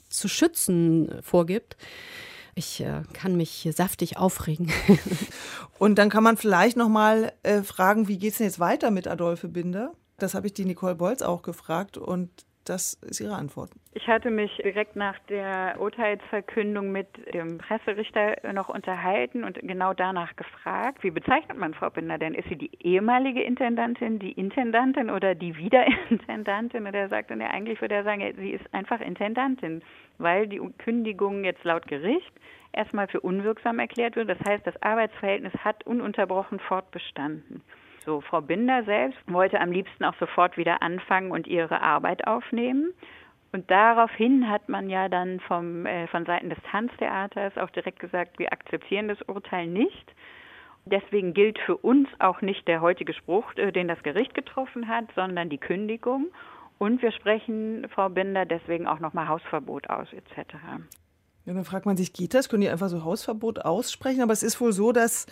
zu 0.09 0.29
schützen 0.29 1.12
vorgibt. 1.23 1.77
Ich 2.54 2.80
äh, 2.80 3.02
kann 3.12 3.36
mich 3.36 3.50
hier 3.50 3.72
saftig 3.72 4.16
aufregen. 4.16 4.70
Und 5.78 5.96
dann 5.96 6.10
kann 6.10 6.22
man 6.22 6.36
vielleicht 6.36 6.76
noch 6.76 6.88
mal 6.88 7.32
äh, 7.42 7.62
fragen, 7.62 8.08
wie 8.08 8.18
geht 8.18 8.32
es 8.32 8.38
denn 8.38 8.46
jetzt 8.46 8.60
weiter 8.60 8.90
mit 8.90 9.08
Adolphe 9.08 9.48
Binder? 9.48 9.92
Das 10.18 10.34
habe 10.34 10.46
ich 10.46 10.52
die 10.52 10.64
Nicole 10.64 10.94
Bolz 10.94 11.22
auch 11.22 11.42
gefragt 11.42 11.96
und 11.96 12.28
das 12.70 12.94
ist 13.02 13.20
Ihre 13.20 13.35
Antwort. 13.35 13.70
Ich 13.92 14.06
hatte 14.06 14.30
mich 14.30 14.56
direkt 14.59 14.94
nach 14.94 15.18
der 15.28 15.76
Urteilsverkündung 15.80 16.92
mit 16.92 17.09
dem 17.35 17.59
Presserichter 17.59 18.52
noch 18.52 18.68
unterhalten 18.68 19.42
und 19.42 19.59
genau 19.61 19.92
danach 19.92 20.37
gefragt, 20.37 21.02
wie 21.02 21.11
bezeichnet 21.11 21.59
man 21.59 21.74
Frau 21.74 21.90
Binder 21.90 22.16
denn? 22.16 22.35
Ist 22.35 22.48
sie 22.48 22.56
die 22.56 22.70
ehemalige 22.80 23.42
Intendantin, 23.42 24.20
die 24.20 24.33
Intendantin 24.33 25.11
oder 25.11 25.35
die 25.35 25.56
Wiederintendantin? 25.56 26.87
Und 26.87 26.94
er 26.94 27.09
sagte, 27.09 27.35
nee, 27.35 27.44
eigentlich 27.44 27.80
würde 27.80 27.96
er 27.96 28.04
sagen, 28.04 28.22
sie 28.38 28.50
ist 28.50 28.72
einfach 28.72 29.00
Intendantin, 29.00 29.83
weil 30.18 30.46
die 30.46 30.61
Kündigung 30.78 31.44
jetzt 31.44 31.64
laut 31.64 31.87
Gericht 31.88 32.33
erstmal 32.72 33.09
für 33.09 33.20
unwirksam 33.20 33.80
erklärt 33.80 34.14
wird. 34.14 34.30
Das 34.30 34.38
heißt, 34.46 34.64
das 34.64 34.80
Arbeitsverhältnis 34.80 35.52
hat 35.64 35.85
ununterbrochen 35.85 36.61
fortbestanden. 36.61 37.62
So, 38.04 38.20
Frau 38.20 38.40
Binder 38.40 38.82
selbst 38.84 39.18
wollte 39.26 39.60
am 39.60 39.72
liebsten 39.72 40.04
auch 40.04 40.14
sofort 40.16 40.56
wieder 40.56 40.82
anfangen 40.82 41.30
und 41.30 41.46
ihre 41.46 41.82
Arbeit 41.82 42.26
aufnehmen. 42.26 42.92
Und 43.52 43.70
daraufhin 43.70 44.48
hat 44.48 44.68
man 44.68 44.88
ja 44.88 45.08
dann 45.08 45.40
vom, 45.40 45.84
äh, 45.84 46.06
von 46.06 46.24
Seiten 46.24 46.50
des 46.50 46.58
Tanztheaters 46.70 47.58
auch 47.58 47.70
direkt 47.70 47.98
gesagt, 47.98 48.38
wir 48.38 48.52
akzeptieren 48.52 49.08
das 49.08 49.20
Urteil 49.22 49.66
nicht. 49.66 50.14
Deswegen 50.86 51.34
gilt 51.34 51.58
für 51.58 51.76
uns 51.76 52.08
auch 52.20 52.40
nicht 52.40 52.66
der 52.68 52.80
heutige 52.80 53.12
Spruch, 53.12 53.54
äh, 53.56 53.72
den 53.72 53.88
das 53.88 54.02
Gericht 54.02 54.34
getroffen 54.34 54.88
hat, 54.88 55.06
sondern 55.14 55.50
die 55.50 55.58
Kündigung. 55.58 56.28
Und 56.78 57.02
wir 57.02 57.12
sprechen 57.12 57.86
Frau 57.90 58.08
Binder 58.08 58.46
deswegen 58.46 58.86
auch 58.86 59.00
nochmal 59.00 59.28
Hausverbot 59.28 59.90
aus 59.90 60.08
etc. 60.12 60.54
Ja, 61.50 61.54
dann 61.54 61.64
fragt 61.64 61.84
man 61.84 61.96
sich, 61.96 62.12
geht 62.12 62.34
das? 62.34 62.48
Können 62.48 62.60
die 62.60 62.68
einfach 62.68 62.88
so 62.88 63.02
Hausverbot 63.02 63.64
aussprechen? 63.64 64.22
Aber 64.22 64.32
es 64.32 64.44
ist 64.44 64.60
wohl 64.60 64.72
so, 64.72 64.92
dass 64.92 65.26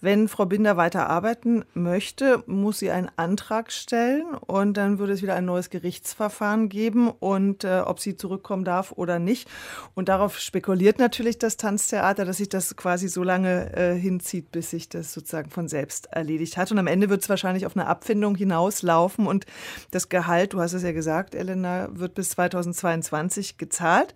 wenn 0.00 0.28
Frau 0.28 0.46
Binder 0.46 0.76
weiter 0.76 1.08
arbeiten 1.08 1.64
möchte, 1.74 2.44
muss 2.46 2.78
sie 2.78 2.92
einen 2.92 3.10
Antrag 3.16 3.72
stellen 3.72 4.36
und 4.36 4.76
dann 4.76 5.00
würde 5.00 5.14
es 5.14 5.22
wieder 5.22 5.34
ein 5.34 5.46
neues 5.46 5.70
Gerichtsverfahren 5.70 6.68
geben 6.68 7.10
und 7.10 7.64
äh, 7.64 7.80
ob 7.80 7.98
sie 7.98 8.16
zurückkommen 8.16 8.64
darf 8.64 8.92
oder 8.92 9.18
nicht. 9.18 9.50
Und 9.94 10.08
darauf 10.08 10.38
spekuliert 10.38 11.00
natürlich 11.00 11.40
das 11.40 11.56
Tanztheater, 11.56 12.24
dass 12.24 12.36
sich 12.36 12.48
das 12.48 12.76
quasi 12.76 13.08
so 13.08 13.24
lange 13.24 13.74
äh, 13.74 13.96
hinzieht, 13.96 14.52
bis 14.52 14.70
sich 14.70 14.88
das 14.88 15.12
sozusagen 15.12 15.50
von 15.50 15.66
selbst 15.66 16.06
erledigt 16.12 16.56
hat. 16.56 16.70
Und 16.70 16.78
am 16.78 16.86
Ende 16.86 17.08
wird 17.08 17.22
es 17.22 17.28
wahrscheinlich 17.28 17.66
auf 17.66 17.76
eine 17.76 17.88
Abfindung 17.88 18.36
hinauslaufen 18.36 19.26
und 19.26 19.44
das 19.90 20.08
Gehalt, 20.08 20.52
du 20.52 20.60
hast 20.60 20.74
es 20.74 20.84
ja 20.84 20.92
gesagt, 20.92 21.34
Elena, 21.34 21.88
wird 21.90 22.14
bis 22.14 22.30
2022 22.30 23.58
gezahlt. 23.58 24.14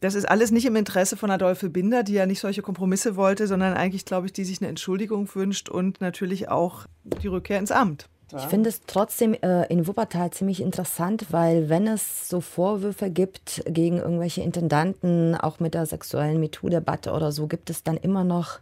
Das 0.00 0.14
ist 0.14 0.28
alles 0.28 0.50
nicht 0.50 0.64
im 0.64 0.76
Interesse 0.76 1.16
von 1.16 1.30
Adolphe 1.30 1.70
Binder, 1.70 2.02
die 2.02 2.14
ja 2.14 2.26
nicht 2.26 2.40
solche 2.40 2.62
Kompromisse 2.62 3.16
wollte, 3.16 3.46
sondern 3.46 3.74
eigentlich, 3.74 4.04
glaube 4.04 4.26
ich, 4.26 4.32
die 4.32 4.44
sich 4.44 4.60
eine 4.60 4.68
Entschuldigung 4.68 5.28
wünscht 5.34 5.68
und 5.68 6.00
natürlich 6.00 6.48
auch 6.48 6.86
die 7.04 7.26
Rückkehr 7.26 7.58
ins 7.58 7.72
Amt. 7.72 8.08
Ich 8.36 8.42
finde 8.42 8.68
es 8.68 8.82
trotzdem 8.86 9.32
äh, 9.32 9.64
in 9.68 9.86
Wuppertal 9.86 10.30
ziemlich 10.32 10.60
interessant, 10.60 11.26
weil 11.30 11.70
wenn 11.70 11.86
es 11.86 12.28
so 12.28 12.42
Vorwürfe 12.42 13.10
gibt 13.10 13.62
gegen 13.66 13.96
irgendwelche 13.96 14.42
Intendanten, 14.42 15.34
auch 15.34 15.60
mit 15.60 15.72
der 15.72 15.86
sexuellen 15.86 16.38
MeToo-Debatte 16.38 17.12
oder 17.12 17.32
so, 17.32 17.46
gibt 17.46 17.70
es 17.70 17.84
dann 17.84 17.96
immer 17.96 18.24
noch 18.24 18.60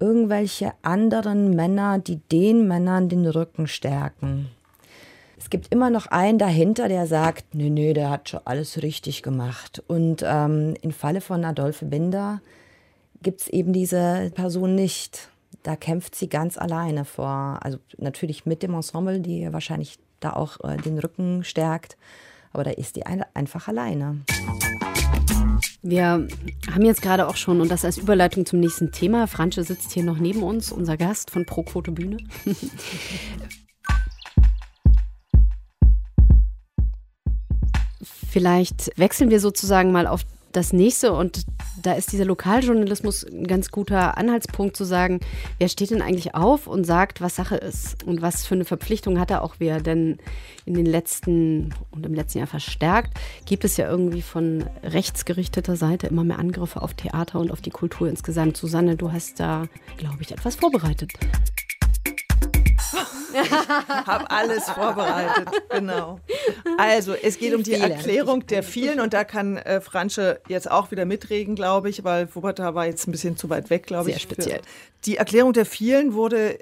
irgendwelche 0.00 0.72
anderen 0.82 1.54
Männer, 1.54 2.00
die 2.00 2.16
den 2.16 2.66
Männern 2.66 3.08
den 3.08 3.26
Rücken 3.26 3.68
stärken. 3.68 4.48
Es 5.46 5.50
gibt 5.50 5.72
immer 5.72 5.90
noch 5.90 6.08
einen 6.08 6.38
dahinter, 6.38 6.88
der 6.88 7.06
sagt, 7.06 7.54
nee, 7.54 7.70
nee, 7.70 7.92
der 7.92 8.10
hat 8.10 8.30
schon 8.30 8.40
alles 8.44 8.82
richtig 8.82 9.22
gemacht. 9.22 9.80
Und 9.86 10.24
ähm, 10.26 10.74
im 10.82 10.90
Falle 10.90 11.20
von 11.20 11.44
Adolphe 11.44 11.84
Binder 11.84 12.40
gibt 13.22 13.42
es 13.42 13.46
eben 13.46 13.72
diese 13.72 14.32
Person 14.34 14.74
nicht. 14.74 15.28
Da 15.62 15.76
kämpft 15.76 16.16
sie 16.16 16.28
ganz 16.28 16.58
alleine 16.58 17.04
vor, 17.04 17.60
also 17.62 17.78
natürlich 17.96 18.44
mit 18.44 18.64
dem 18.64 18.74
Ensemble, 18.74 19.20
die 19.20 19.52
wahrscheinlich 19.52 20.00
da 20.18 20.32
auch 20.32 20.58
äh, 20.64 20.78
den 20.78 20.98
Rücken 20.98 21.44
stärkt, 21.44 21.96
aber 22.52 22.64
da 22.64 22.72
ist 22.72 22.96
die 22.96 23.06
ein 23.06 23.24
einfach 23.32 23.68
alleine. 23.68 24.22
Wir 25.80 26.26
haben 26.72 26.84
jetzt 26.84 27.02
gerade 27.02 27.28
auch 27.28 27.36
schon, 27.36 27.60
und 27.60 27.70
das 27.70 27.84
als 27.84 27.98
Überleitung 27.98 28.46
zum 28.46 28.58
nächsten 28.58 28.90
Thema, 28.90 29.28
Fransche 29.28 29.62
sitzt 29.62 29.92
hier 29.92 30.02
noch 30.02 30.18
neben 30.18 30.42
uns, 30.42 30.72
unser 30.72 30.96
Gast 30.96 31.30
von 31.30 31.46
Pro 31.46 31.62
Quote 31.62 31.92
Bühne. 31.92 32.16
Vielleicht 38.36 38.90
wechseln 38.98 39.30
wir 39.30 39.40
sozusagen 39.40 39.92
mal 39.92 40.06
auf 40.06 40.20
das 40.52 40.74
nächste 40.74 41.14
und 41.14 41.46
da 41.82 41.94
ist 41.94 42.12
dieser 42.12 42.26
Lokaljournalismus 42.26 43.24
ein 43.24 43.46
ganz 43.46 43.70
guter 43.70 44.18
Anhaltspunkt 44.18 44.76
zu 44.76 44.84
sagen, 44.84 45.20
wer 45.56 45.70
steht 45.70 45.90
denn 45.90 46.02
eigentlich 46.02 46.34
auf 46.34 46.66
und 46.66 46.84
sagt, 46.84 47.22
was 47.22 47.36
Sache 47.36 47.56
ist 47.56 48.04
und 48.04 48.20
was 48.20 48.44
für 48.44 48.54
eine 48.54 48.66
Verpflichtung 48.66 49.18
hat 49.18 49.30
er 49.30 49.42
auch 49.42 49.54
wer. 49.56 49.80
Denn 49.80 50.18
in 50.66 50.74
den 50.74 50.84
letzten 50.84 51.74
und 51.92 52.04
im 52.04 52.12
letzten 52.12 52.40
Jahr 52.40 52.46
verstärkt 52.46 53.16
gibt 53.46 53.64
es 53.64 53.78
ja 53.78 53.88
irgendwie 53.88 54.20
von 54.20 54.66
rechtsgerichteter 54.82 55.76
Seite 55.76 56.06
immer 56.06 56.22
mehr 56.22 56.38
Angriffe 56.38 56.82
auf 56.82 56.92
Theater 56.92 57.40
und 57.40 57.50
auf 57.50 57.62
die 57.62 57.70
Kultur 57.70 58.06
insgesamt. 58.06 58.58
Susanne, 58.58 58.96
du 58.96 59.12
hast 59.12 59.40
da, 59.40 59.64
glaube 59.96 60.18
ich, 60.20 60.30
etwas 60.30 60.56
vorbereitet. 60.56 61.10
Habe 64.06 64.30
alles 64.30 64.64
vorbereitet, 64.64 65.48
genau. 65.70 66.20
Also, 66.78 67.14
es 67.14 67.38
geht 67.38 67.54
um 67.54 67.62
die 67.62 67.74
Erklärung 67.74 68.46
der 68.46 68.62
vielen 68.62 69.00
und 69.00 69.12
da 69.12 69.24
kann 69.24 69.56
äh, 69.56 69.80
Fransche 69.80 70.40
jetzt 70.48 70.70
auch 70.70 70.90
wieder 70.90 71.04
mitreden, 71.04 71.54
glaube 71.54 71.90
ich, 71.90 72.04
weil 72.04 72.28
Wuppertal 72.34 72.74
war 72.74 72.86
jetzt 72.86 73.06
ein 73.08 73.12
bisschen 73.12 73.36
zu 73.36 73.50
weit 73.50 73.70
weg, 73.70 73.86
glaube 73.86 74.10
ich. 74.10 74.16
Sehr 74.16 74.20
speziell. 74.20 74.60
Die 75.04 75.16
Erklärung 75.16 75.52
der 75.52 75.66
vielen 75.66 76.14
wurde 76.14 76.58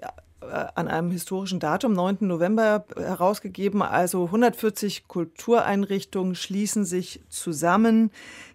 äh, 0.50 0.66
an 0.74 0.88
einem 0.88 1.10
historischen 1.10 1.60
Datum, 1.60 1.92
9. 1.92 2.18
November, 2.20 2.84
herausgegeben. 2.96 3.82
Also 3.82 4.24
140 4.26 5.08
Kultureinrichtungen 5.08 6.34
schließen 6.34 6.84
sich 6.84 7.20
zusammen, 7.28 8.10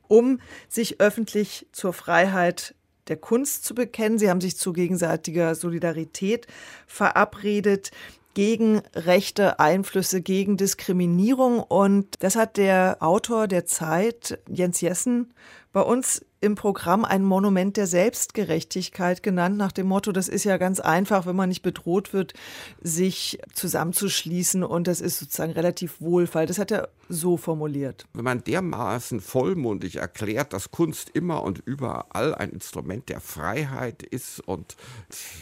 um 0.08 0.40
sich 0.68 1.00
öffentlich 1.00 1.68
zur 1.72 1.94
Freiheit 1.94 2.76
der 3.10 3.18
Kunst 3.18 3.66
zu 3.66 3.76
bekennen. 3.76 4.20
Sie 4.20 4.30
haben 4.30 4.42
sich 4.42 4.58
zu 4.58 4.72
gegenseitiger 4.72 5.56
Solidarität 5.56 6.48
verabredet 6.88 7.92
gegen 8.34 8.82
rechte 8.96 9.60
Einflüsse, 9.60 10.22
gegen 10.22 10.56
Diskriminierung. 10.56 11.60
Und 11.60 12.16
das 12.20 12.36
hat 12.36 12.58
der 12.58 12.98
Autor 13.02 13.48
der 13.48 13.66
Zeit, 13.66 14.40
Jens 14.48 14.82
Jessen, 14.82 15.34
bei 15.72 15.82
uns 15.82 16.26
im 16.42 16.56
Programm 16.56 17.04
ein 17.04 17.24
Monument 17.24 17.76
der 17.76 17.86
Selbstgerechtigkeit 17.86 19.22
genannt, 19.24 19.58
nach 19.58 19.72
dem 19.72 19.88
Motto, 19.88 20.12
das 20.12 20.30
ist 20.30 20.46
ja 20.46 20.58
ganz 20.58 20.80
einfach, 20.80 21.26
wenn 21.26 21.36
man 21.36 21.50
nicht 21.50 21.62
bedroht 21.62 22.14
wird, 22.14 22.34
sich 22.82 23.40
zusammenzuschließen 23.54 24.64
und 24.64 24.88
das 24.88 25.02
ist 25.02 25.20
sozusagen 25.20 25.52
relativ 25.52 26.00
wohlfall. 26.00 26.46
Das 26.46 26.58
hat 26.58 26.72
er 26.72 26.90
so 27.10 27.36
formuliert. 27.36 28.06
Wenn 28.14 28.24
man 28.24 28.44
dermaßen 28.44 29.20
vollmundig 29.20 29.98
erklärt, 29.98 30.54
dass 30.54 30.72
Kunst 30.72 31.10
immer 31.14 31.44
und 31.44 31.62
überall 31.66 32.34
ein 32.34 32.52
Instrument 32.52 33.10
der 33.10 33.20
Freiheit 33.20 34.02
ist 34.02 34.40
und 34.40 34.78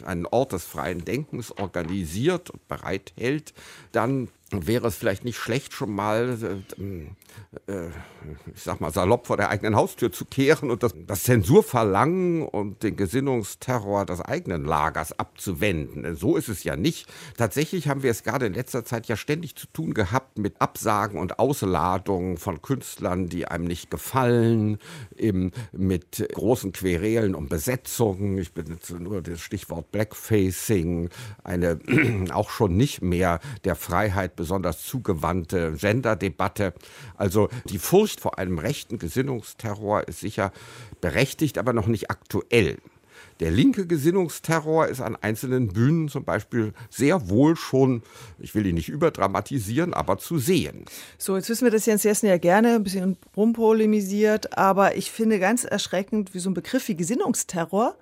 einen 0.03 0.25
Ort 0.25 0.53
des 0.53 0.63
freien 0.63 1.05
Denkens 1.05 1.51
organisiert 1.51 2.49
und 2.49 2.67
bereithält, 2.67 3.53
dann 3.91 4.29
wäre 4.51 4.87
es 4.87 4.95
vielleicht 4.95 5.25
nicht 5.25 5.37
schlecht, 5.37 5.73
schon 5.73 5.93
mal, 5.93 6.37
äh, 6.77 7.71
äh, 7.71 7.89
ich 8.55 8.63
sag 8.63 8.79
mal, 8.79 8.91
salopp 8.91 9.27
vor 9.27 9.35
der 9.35 9.49
eigenen 9.49 9.75
Haustür 9.75 10.11
zu 10.11 10.23
kehren 10.25 10.71
und 10.71 10.83
das, 10.83 10.93
das 11.05 11.23
Zensurverlangen 11.23 12.43
und 12.43 12.81
den 12.83 12.95
Gesinnungsterror 12.95 14.05
des 14.05 14.21
eigenen 14.21 14.63
Lagers 14.63 15.17
abzuwenden. 15.19 16.15
So 16.15 16.37
ist 16.37 16.47
es 16.47 16.63
ja 16.63 16.77
nicht. 16.77 17.07
Tatsächlich 17.35 17.89
haben 17.89 18.03
wir 18.03 18.11
es 18.11 18.23
gerade 18.23 18.45
in 18.45 18.53
letzter 18.53 18.85
Zeit 18.85 19.07
ja 19.07 19.17
ständig 19.17 19.55
zu 19.55 19.67
tun 19.67 19.93
gehabt 19.93 20.37
mit 20.37 20.61
Absagen 20.61 21.19
und 21.19 21.39
Ausladungen 21.39 22.37
von 22.37 22.61
Künstlern, 22.61 23.27
die 23.27 23.47
einem 23.47 23.65
nicht 23.65 23.91
gefallen, 23.91 24.77
eben 25.15 25.51
mit 25.73 26.25
großen 26.33 26.71
Querelen 26.71 27.35
um 27.35 27.49
Besetzungen. 27.49 28.37
Ich 28.37 28.53
benutze 28.53 28.95
nur 28.95 29.21
das 29.21 29.41
Stichwort 29.41 29.91
Blackfacing, 29.91 31.09
eine 31.43 31.79
auch 32.31 32.49
schon 32.49 32.77
nicht 32.77 33.01
mehr 33.01 33.39
der 33.65 33.75
Freiheit 33.75 34.36
besonders 34.37 34.85
zugewandte 34.85 35.73
Genderdebatte. 35.73 36.73
Also 37.17 37.49
die 37.65 37.79
Furcht 37.79 38.21
vor 38.21 38.37
einem 38.37 38.59
rechten 38.59 38.99
Gesinnungsterror 38.99 40.07
ist 40.07 40.21
sicher 40.21 40.53
berechtigt, 41.01 41.57
aber 41.57 41.73
noch 41.73 41.87
nicht 41.87 42.09
aktuell. 42.09 42.77
Der 43.39 43.51
linke 43.51 43.85
Gesinnungsterror 43.85 44.87
ist 44.87 45.01
an 45.01 45.15
einzelnen 45.15 45.67
Bühnen 45.67 46.09
zum 46.09 46.23
Beispiel 46.23 46.73
sehr 46.89 47.29
wohl 47.29 47.55
schon, 47.55 48.01
ich 48.39 48.55
will 48.55 48.65
ihn 48.65 48.75
nicht 48.75 48.89
überdramatisieren, 48.89 49.93
aber 49.93 50.17
zu 50.17 50.39
sehen. 50.39 50.85
So, 51.19 51.35
jetzt 51.35 51.49
wissen 51.49 51.65
wir, 51.65 51.71
dass 51.71 51.85
Jens 51.85 52.03
Jessen 52.03 52.27
ja 52.27 52.37
gerne 52.37 52.75
ein 52.75 52.83
bisschen 52.83 53.17
rumpolemisiert, 53.35 54.57
aber 54.57 54.95
ich 54.95 55.11
finde 55.11 55.39
ganz 55.39 55.65
erschreckend, 55.65 56.33
wie 56.33 56.39
so 56.39 56.49
ein 56.49 56.55
Begriff 56.55 56.87
wie 56.87 56.95
Gesinnungsterror 56.95 57.95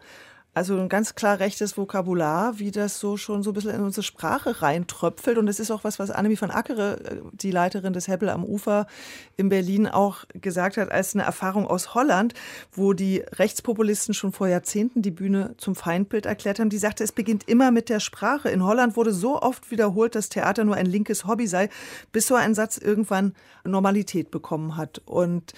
also 0.55 0.79
ein 0.79 0.87
ganz 0.87 1.15
klar 1.15 1.39
rechtes 1.39 1.77
Vokabular, 1.77 2.59
wie 2.59 2.71
das 2.71 2.97
so 2.97 3.17
schon 3.17 3.43
so 3.43 3.51
ein 3.51 3.53
bisschen 3.53 3.75
in 3.75 3.81
unsere 3.81 4.03
Sprache 4.03 4.61
reintröpfelt. 4.61 5.37
Und 5.37 5.47
das 5.47 5.59
ist 5.59 5.69
auch 5.69 5.83
was, 5.83 5.99
was 5.99 6.11
Annemie 6.11 6.37
von 6.37 6.49
Ackere, 6.49 6.97
äh, 7.03 7.21
die 7.33 7.51
Leiterin 7.51 7.91
des 7.91 8.07
Hebbel 8.07 8.29
am 8.29 8.45
Ufer 8.45 8.87
in 9.35 9.49
Berlin, 9.49 9.85
auch 9.85 10.23
gesagt 10.33 10.77
hat, 10.77 10.93
als 10.93 11.13
eine 11.13 11.23
Erfahrung 11.23 11.67
aus 11.67 11.93
Holland, 11.93 12.33
wo 12.71 12.93
die 12.93 13.17
Rechtspopulisten 13.33 14.13
schon 14.13 14.31
vor 14.31 14.47
Jahrzehnten 14.47 15.01
die 15.01 15.11
Bühne 15.11 15.55
zum 15.57 15.75
Feindbild 15.75 16.25
erklärt 16.25 16.59
haben. 16.59 16.69
Die 16.69 16.77
sagte, 16.77 17.03
es 17.03 17.11
beginnt 17.11 17.49
immer 17.49 17.71
mit 17.71 17.89
der 17.89 17.99
Sprache. 17.99 18.49
In 18.49 18.63
Holland 18.63 18.95
wurde 18.95 19.11
so 19.11 19.41
oft 19.41 19.71
wiederholt, 19.71 20.15
dass 20.15 20.29
Theater 20.29 20.63
nur 20.63 20.75
ein 20.75 20.85
linkes 20.85 21.25
Hobby 21.27 21.47
sei, 21.47 21.67
bis 22.13 22.27
so 22.27 22.35
ein 22.35 22.55
Satz 22.55 22.77
irgendwann 22.77 23.35
Normalität 23.65 24.31
bekommen 24.31 24.77
hat. 24.77 25.01
Und 25.03 25.51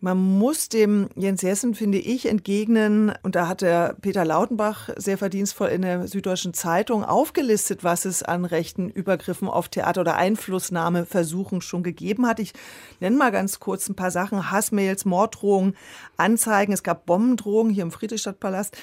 man 0.00 0.16
muss 0.16 0.68
dem 0.68 1.08
Jens 1.16 1.42
Jessen, 1.42 1.74
finde 1.74 1.98
ich, 1.98 2.26
entgegnen, 2.26 3.12
und 3.22 3.34
da 3.34 3.48
hat 3.48 3.62
der 3.62 3.96
Peter 4.00 4.24
Lautenbach 4.24 4.90
sehr 4.96 5.18
verdienstvoll 5.18 5.68
in 5.68 5.82
der 5.82 6.06
Süddeutschen 6.06 6.54
Zeitung 6.54 7.04
aufgelistet, 7.04 7.82
was 7.82 8.04
es 8.04 8.22
an 8.22 8.44
rechten 8.44 8.90
Übergriffen 8.90 9.48
auf 9.48 9.68
Theater 9.68 10.02
oder 10.02 10.16
Einflussnahmeversuchen 10.16 11.60
schon 11.60 11.82
gegeben 11.82 12.26
hat. 12.26 12.38
Ich 12.38 12.52
nenne 13.00 13.16
mal 13.16 13.32
ganz 13.32 13.58
kurz 13.58 13.88
ein 13.88 13.96
paar 13.96 14.12
Sachen. 14.12 14.52
Hassmails, 14.52 15.04
Morddrohungen, 15.04 15.74
Anzeigen. 16.16 16.72
Es 16.72 16.84
gab 16.84 17.04
Bombendrohungen 17.04 17.72
hier 17.72 17.82
im 17.82 17.90
Friedrichstadtpalast. 17.90 18.76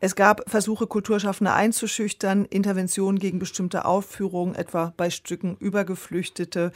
Es 0.00 0.16
gab 0.16 0.42
Versuche, 0.50 0.86
Kulturschaffende 0.86 1.54
einzuschüchtern, 1.54 2.44
Interventionen 2.44 3.18
gegen 3.18 3.38
bestimmte 3.38 3.86
Aufführungen, 3.86 4.54
etwa 4.54 4.92
bei 4.98 5.08
Stücken 5.08 5.56
über 5.60 5.84
Geflüchtete. 5.84 6.72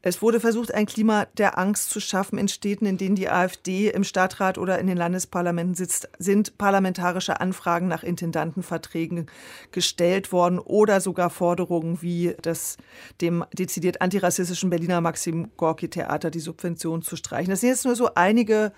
Es 0.00 0.22
wurde 0.22 0.38
versucht, 0.38 0.72
ein 0.72 0.86
Klima 0.86 1.26
der 1.36 1.58
Angst 1.58 1.90
zu 1.90 1.98
schaffen 1.98 2.38
in 2.38 2.46
Städten, 2.46 2.86
in 2.86 2.98
denen 2.98 3.16
die 3.16 3.28
AfD 3.28 3.90
im 3.90 4.04
Stadtrat 4.04 4.56
oder 4.56 4.78
in 4.78 4.86
den 4.86 4.96
Landesparlamenten 4.96 5.74
sitzt, 5.74 6.08
sind 6.18 6.56
parlamentarische 6.56 7.40
Anfragen 7.40 7.88
nach 7.88 8.04
Intendantenverträgen 8.04 9.26
gestellt 9.72 10.30
worden 10.30 10.60
oder 10.60 11.00
sogar 11.00 11.30
Forderungen 11.30 12.00
wie 12.00 12.36
das 12.42 12.76
dem 13.20 13.44
dezidiert 13.52 14.00
antirassistischen 14.00 14.70
Berliner 14.70 15.00
Maxim 15.00 15.50
Gorki 15.56 15.88
Theater 15.88 16.30
die 16.30 16.40
Subvention 16.40 17.02
zu 17.02 17.16
streichen. 17.16 17.50
Das 17.50 17.60
sind 17.60 17.70
jetzt 17.70 17.84
nur 17.84 17.96
so 17.96 18.10
einige 18.14 18.72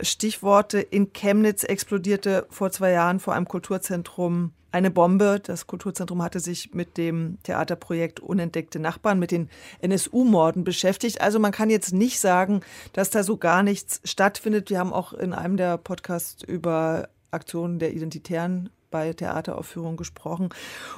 Stichworte. 0.00 0.80
In 0.80 1.12
Chemnitz 1.12 1.62
explodierte 1.62 2.46
vor 2.50 2.72
zwei 2.72 2.90
Jahren 2.90 3.20
vor 3.20 3.34
einem 3.34 3.46
Kulturzentrum 3.46 4.50
eine 4.76 4.90
Bombe. 4.90 5.40
Das 5.42 5.66
Kulturzentrum 5.66 6.22
hatte 6.22 6.38
sich 6.38 6.74
mit 6.74 6.98
dem 6.98 7.38
Theaterprojekt 7.42 8.20
Unentdeckte 8.20 8.78
Nachbarn, 8.78 9.18
mit 9.18 9.30
den 9.30 9.48
NSU-Morden 9.80 10.64
beschäftigt. 10.64 11.20
Also 11.22 11.38
man 11.38 11.50
kann 11.50 11.70
jetzt 11.70 11.94
nicht 11.94 12.20
sagen, 12.20 12.60
dass 12.92 13.08
da 13.08 13.22
so 13.22 13.38
gar 13.38 13.62
nichts 13.62 14.02
stattfindet. 14.04 14.68
Wir 14.68 14.78
haben 14.78 14.92
auch 14.92 15.14
in 15.14 15.32
einem 15.32 15.56
der 15.56 15.78
Podcasts 15.78 16.42
über 16.42 17.08
Aktionen 17.30 17.78
der 17.78 17.94
Identitären 17.94 18.68
bei 18.90 19.12
Theateraufführungen 19.12 19.96
gesprochen. 19.96 20.50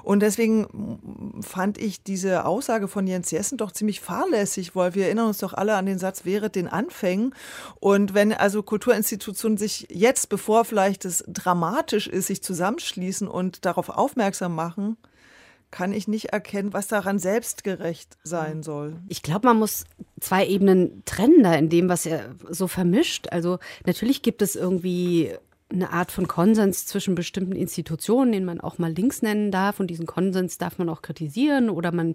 Und 0.03 0.21
deswegen 0.21 1.41
fand 1.41 1.79
ich 1.79 2.03
diese 2.03 2.45
Aussage 2.45 2.89
von 2.89 3.07
Jens 3.07 3.31
Jessen 3.31 3.59
doch 3.59 3.73
ziemlich 3.73 4.01
fahrlässig, 4.01 4.75
weil 4.75 4.95
wir 4.95 5.07
erinnern 5.07 5.29
uns 5.29 5.39
doch 5.39 5.55
alle 5.55 5.77
an 5.77 5.87
den 5.87 5.99
Satz, 5.99 6.25
wäre 6.25 6.51
den 6.51 6.69
Anfängen. 6.69 7.35
Und 7.81 8.15
wenn 8.15 8.33
also 8.33 8.63
Kulturinstitutionen 8.63 9.59
sich 9.59 9.87
jetzt, 9.91 10.29
bevor 10.29 10.65
vielleicht 10.65 11.05
es 11.05 11.25
dramatisch 11.27 12.07
ist, 12.07 12.27
sich 12.27 12.43
zusammenschließen 12.43 13.29
und 13.29 13.65
darauf 13.65 13.89
aufmerksam 13.89 14.55
machen, 14.55 14.97
kann 15.71 15.93
ich 15.93 16.09
nicht 16.09 16.27
erkennen, 16.27 16.73
was 16.73 16.89
daran 16.89 17.19
selbstgerecht 17.19 18.17
sein 18.23 18.63
soll. 18.63 18.97
Ich 19.09 19.23
glaube, 19.23 19.47
man 19.49 19.59
muss 19.59 19.85
zwei 20.19 20.47
Ebenen 20.47 21.03
trennen 21.05 21.43
da 21.43 21.55
in 21.55 21.69
dem, 21.69 21.89
was 21.89 22.07
er 22.07 22.35
so 22.49 22.69
vermischt. 22.69 23.29
Also 23.31 23.59
natürlich 23.85 24.23
gibt 24.23 24.41
es 24.41 24.57
irgendwie 24.57 25.35
eine 25.71 25.93
Art 25.93 26.13
von 26.13 26.27
Konsens 26.27 26.87
zwischen 26.87 27.15
bestimmten 27.15 27.53
Institutionen, 27.53 28.33
den 28.33 28.47
man 28.47 28.61
auch 28.61 28.79
mal 28.79 28.91
links 28.91 29.21
nennen 29.21 29.51
darf. 29.51 29.81
Und 29.81 29.89
diesen 29.89 30.07
Konsens 30.07 30.57
darf 30.57 30.79
man 30.79 30.89
auch 30.89 31.03
kritisieren 31.03 31.69
oder 31.69 31.93
man 31.93 32.15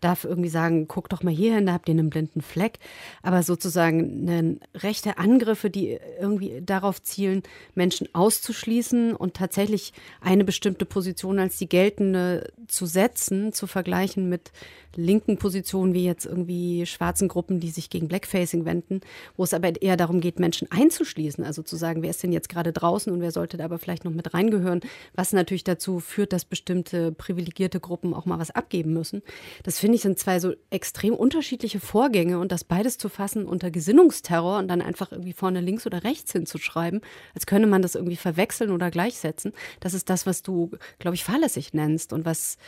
darf 0.00 0.24
irgendwie 0.24 0.48
sagen, 0.48 0.86
guck 0.86 1.08
doch 1.08 1.24
mal 1.24 1.32
hier 1.32 1.56
hin, 1.56 1.66
da 1.66 1.72
habt 1.72 1.88
ihr 1.88 1.94
einen 1.94 2.10
blinden 2.10 2.42
Fleck. 2.42 2.78
Aber 3.22 3.42
sozusagen 3.42 4.28
eine 4.28 4.56
rechte 4.74 5.18
Angriffe, 5.18 5.68
die 5.68 5.98
irgendwie 6.20 6.62
darauf 6.64 7.02
zielen, 7.02 7.42
Menschen 7.74 8.08
auszuschließen 8.14 9.16
und 9.16 9.34
tatsächlich 9.34 9.92
eine 10.20 10.44
bestimmte 10.44 10.84
Position 10.84 11.40
als 11.40 11.58
die 11.58 11.68
geltende 11.68 12.52
zu 12.68 12.86
setzen, 12.86 13.52
zu 13.52 13.66
vergleichen 13.66 14.28
mit 14.28 14.52
linken 14.96 15.38
Positionen 15.38 15.94
wie 15.94 16.04
jetzt 16.04 16.26
irgendwie 16.26 16.86
schwarzen 16.86 17.28
Gruppen, 17.28 17.60
die 17.60 17.70
sich 17.70 17.90
gegen 17.90 18.08
Blackfacing 18.08 18.64
wenden, 18.64 19.00
wo 19.36 19.44
es 19.44 19.54
aber 19.54 19.80
eher 19.80 19.96
darum 19.96 20.20
geht, 20.20 20.38
Menschen 20.38 20.70
einzuschließen, 20.70 21.44
also 21.44 21.62
zu 21.62 21.76
sagen, 21.76 22.02
wer 22.02 22.10
ist 22.10 22.22
denn 22.22 22.32
jetzt 22.32 22.48
gerade 22.48 22.72
draußen 22.92 23.12
und 23.12 23.20
wer 23.20 23.30
sollte 23.30 23.56
da 23.56 23.64
aber 23.64 23.78
vielleicht 23.78 24.04
noch 24.04 24.12
mit 24.12 24.34
reingehören, 24.34 24.80
was 25.14 25.32
natürlich 25.32 25.64
dazu 25.64 25.98
führt, 25.98 26.32
dass 26.32 26.44
bestimmte 26.44 27.12
privilegierte 27.12 27.80
Gruppen 27.80 28.12
auch 28.14 28.26
mal 28.26 28.38
was 28.38 28.50
abgeben 28.50 28.92
müssen. 28.92 29.22
Das 29.62 29.78
finde 29.78 29.96
ich 29.96 30.02
sind 30.02 30.18
zwei 30.18 30.40
so 30.40 30.52
extrem 30.70 31.14
unterschiedliche 31.14 31.80
Vorgänge 31.80 32.38
und 32.38 32.52
das 32.52 32.64
beides 32.64 32.98
zu 32.98 33.08
fassen 33.08 33.46
unter 33.46 33.70
Gesinnungsterror 33.70 34.58
und 34.58 34.68
dann 34.68 34.82
einfach 34.82 35.12
irgendwie 35.12 35.32
vorne 35.32 35.60
links 35.60 35.86
oder 35.86 36.04
rechts 36.04 36.32
hinzuschreiben, 36.32 37.00
als 37.34 37.46
könne 37.46 37.66
man 37.66 37.82
das 37.82 37.94
irgendwie 37.94 38.16
verwechseln 38.16 38.70
oder 38.70 38.90
gleichsetzen, 38.90 39.52
das 39.80 39.94
ist 39.94 40.10
das, 40.10 40.26
was 40.26 40.42
du, 40.42 40.70
glaube 40.98 41.14
ich, 41.14 41.24
fahrlässig 41.24 41.72
nennst 41.72 42.12
und 42.12 42.24
was 42.24 42.58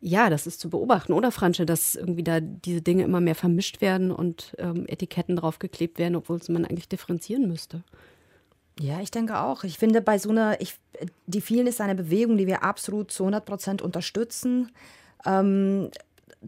ja, 0.00 0.28
das 0.28 0.48
ist 0.48 0.58
zu 0.58 0.70
beobachten, 0.70 1.12
oder 1.12 1.30
Fransche, 1.30 1.64
dass 1.64 1.94
irgendwie 1.94 2.24
da 2.24 2.40
diese 2.40 2.82
Dinge 2.82 3.04
immer 3.04 3.20
mehr 3.20 3.36
vermischt 3.36 3.80
werden 3.80 4.10
und 4.10 4.56
ähm, 4.58 4.86
Etiketten 4.88 5.36
draufgeklebt 5.36 6.00
werden, 6.00 6.16
obwohl 6.16 6.40
man 6.48 6.64
eigentlich 6.64 6.88
differenzieren 6.88 7.46
müsste. 7.46 7.84
Ja, 8.80 9.00
ich 9.00 9.10
denke 9.10 9.40
auch. 9.40 9.64
Ich 9.64 9.78
finde, 9.78 10.00
bei 10.00 10.18
so 10.18 10.30
einer, 10.30 10.60
ich, 10.60 10.74
die 11.26 11.40
vielen 11.40 11.66
ist 11.66 11.80
eine 11.80 11.94
Bewegung, 11.94 12.36
die 12.36 12.46
wir 12.46 12.62
absolut 12.62 13.10
zu 13.10 13.24
100 13.24 13.44
Prozent 13.44 13.82
unterstützen. 13.82 14.70
Ähm, 15.26 15.90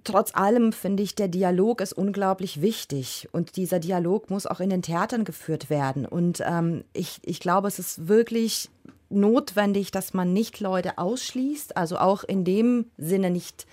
trotz 0.05 0.35
allem 0.35 0.73
finde 0.73 1.03
ich, 1.03 1.15
der 1.15 1.29
Dialog 1.29 1.81
ist 1.81 1.93
unglaublich 1.93 2.63
wichtig 2.63 3.29
und 3.33 3.57
dieser 3.57 3.81
Dialog 3.81 4.31
muss 4.31 4.47
auch 4.47 4.61
in 4.61 4.71
den 4.71 4.83
Theatern 4.83 5.25
geführt 5.25 5.71
werden. 5.71 6.07
Und 6.07 6.41
ähm, 6.47 6.85
ich, 6.93 7.19
ich 7.23 7.41
glaube, 7.41 7.67
es 7.67 7.79
ist 7.79 8.07
wirklich 8.07 8.71
notwendig, 9.09 9.91
dass 9.91 10.15
man 10.15 10.33
nicht 10.33 10.61
Leute 10.61 10.99
ausschließt, 10.99 11.77
also 11.77 11.99
auch 11.99 12.23
in 12.23 12.45
dem 12.45 12.87
Sinne 12.97 13.31
nicht 13.31 13.67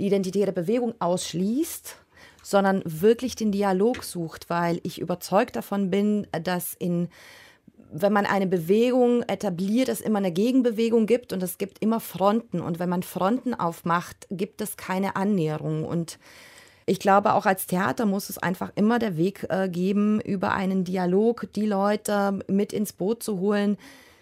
die 0.00 0.06
identitäre 0.06 0.52
Bewegung 0.52 0.94
ausschließt, 0.98 1.96
sondern 2.42 2.82
wirklich 2.84 3.36
den 3.36 3.52
Dialog 3.52 4.02
sucht, 4.02 4.50
weil 4.50 4.80
ich 4.82 5.00
überzeugt 5.00 5.54
davon 5.54 5.90
bin, 5.90 6.26
dass 6.42 6.74
in 6.74 7.08
wenn 7.92 8.12
man 8.12 8.26
eine 8.26 8.46
Bewegung 8.46 9.22
etabliert, 9.22 9.88
es 9.88 10.00
immer 10.00 10.18
eine 10.18 10.32
Gegenbewegung 10.32 11.06
gibt 11.06 11.32
und 11.32 11.42
es 11.42 11.58
gibt 11.58 11.82
immer 11.82 12.00
Fronten. 12.00 12.60
Und 12.60 12.78
wenn 12.78 12.88
man 12.88 13.02
Fronten 13.02 13.54
aufmacht, 13.54 14.26
gibt 14.30 14.60
es 14.60 14.76
keine 14.76 15.16
Annäherung. 15.16 15.84
Und 15.84 16.18
ich 16.86 16.98
glaube, 16.98 17.34
auch 17.34 17.46
als 17.46 17.66
Theater 17.66 18.06
muss 18.06 18.30
es 18.30 18.38
einfach 18.38 18.72
immer 18.74 18.98
der 18.98 19.16
Weg 19.16 19.46
äh, 19.48 19.68
geben, 19.68 20.20
über 20.20 20.52
einen 20.52 20.84
Dialog 20.84 21.46
die 21.54 21.66
Leute 21.66 22.40
mit 22.48 22.72
ins 22.72 22.92
Boot 22.92 23.22
zu 23.22 23.38
holen, 23.40 23.76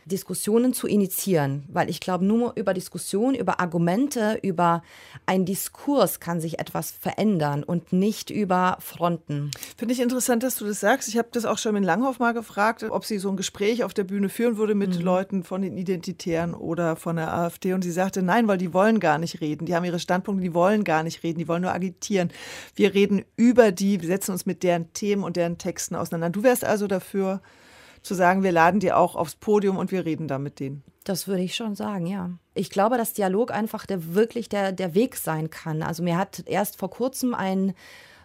Diskussionen 0.09 0.73
zu 0.73 0.87
initiieren, 0.87 1.65
weil 1.69 1.89
ich 1.89 2.01
glaube, 2.01 2.25
nur 2.25 2.53
über 2.57 2.75
Diskussion, 2.75 3.35
über 3.35 3.61
Argumente, 3.61 4.39
über 4.43 4.83
einen 5.27 5.45
Diskurs 5.45 6.21
kann 6.21 6.41
sich 6.41 6.59
etwas 6.59 6.91
verändern 6.91 7.63
und 7.63 7.93
nicht 7.93 8.31
über 8.31 8.79
Fronten. 8.81 9.51
Finde 9.77 9.95
ich 9.95 10.01
interessant, 10.01 10.43
dass 10.43 10.57
du 10.57 10.67
das 10.67 10.81
sagst. 10.81 11.09
Ich 11.09 11.17
habe 11.17 11.29
das 11.33 11.45
auch 11.45 11.59
schon 11.59 11.75
mit 11.75 11.85
Langhoff 11.85 12.19
mal 12.19 12.35
gefragt, 12.35 12.85
ob 12.89 13.05
sie 13.05 13.19
so 13.19 13.29
ein 13.31 13.37
Gespräch 13.37 13.85
auf 13.85 13.95
der 13.95 14.05
Bühne 14.05 14.29
führen 14.29 14.57
würde 14.57 14.75
mit 14.75 14.99
mhm. 14.99 15.05
Leuten 15.05 15.45
von 15.45 15.63
den 15.63 15.77
Identitären 15.77 16.55
oder 16.55 16.97
von 16.97 17.17
der 17.17 17.33
AfD. 17.33 17.73
Und 17.73 17.83
sie 17.83 17.93
sagte, 17.93 18.23
nein, 18.23 18.49
weil 18.49 18.59
die 18.59 18.75
wollen 18.75 19.01
gar 19.01 19.19
nicht 19.19 19.41
reden. 19.41 19.67
Die 19.67 19.75
haben 19.75 19.85
ihre 19.85 19.99
Standpunkte, 19.99 20.43
die 20.43 20.55
wollen 20.55 20.85
gar 20.85 21.03
nicht 21.03 21.23
reden, 21.23 21.39
die 21.39 21.49
wollen 21.49 21.63
nur 21.63 21.73
agitieren. 21.73 22.31
Wir 22.75 22.95
reden 22.95 23.25
über 23.37 23.73
die, 23.73 24.01
wir 24.01 24.09
setzen 24.09 24.33
uns 24.33 24.47
mit 24.47 24.63
deren 24.63 24.93
Themen 24.93 25.23
und 25.23 25.37
deren 25.37 25.59
Texten 25.59 25.95
auseinander. 25.95 26.31
Du 26.31 26.43
wärst 26.43 26.65
also 26.65 26.87
dafür, 26.87 27.41
zu 28.03 28.15
sagen, 28.15 28.43
wir 28.43 28.53
laden 28.53 28.81
die 28.81 28.93
auch 28.93 29.17
aufs 29.17 29.37
Podium 29.37 29.77
und 29.77 29.93
wir 29.93 30.05
reden 30.05 30.29
da 30.29 30.39
mit 30.39 30.61
denen. 30.61 30.83
Das 31.05 31.27
würde 31.27 31.43
ich 31.43 31.55
schon 31.55 31.75
sagen, 31.75 32.07
ja. 32.07 32.31
Ich 32.55 32.71
glaube, 32.71 32.99
dass 32.99 33.15
Dialog 33.15 33.51
einfach 33.51 33.87
der, 33.87 34.15
wirklich 34.15 34.49
der, 34.49 34.73
der 34.73 34.95
Weg 34.95 35.17
sein 35.17 35.49
kann. 35.51 35.83
Also 35.83 36.03
mir 36.03 36.19
hat 36.19 36.43
erst 36.47 36.79
vor 36.79 36.91
kurzem 36.91 37.35
ein 37.35 37.75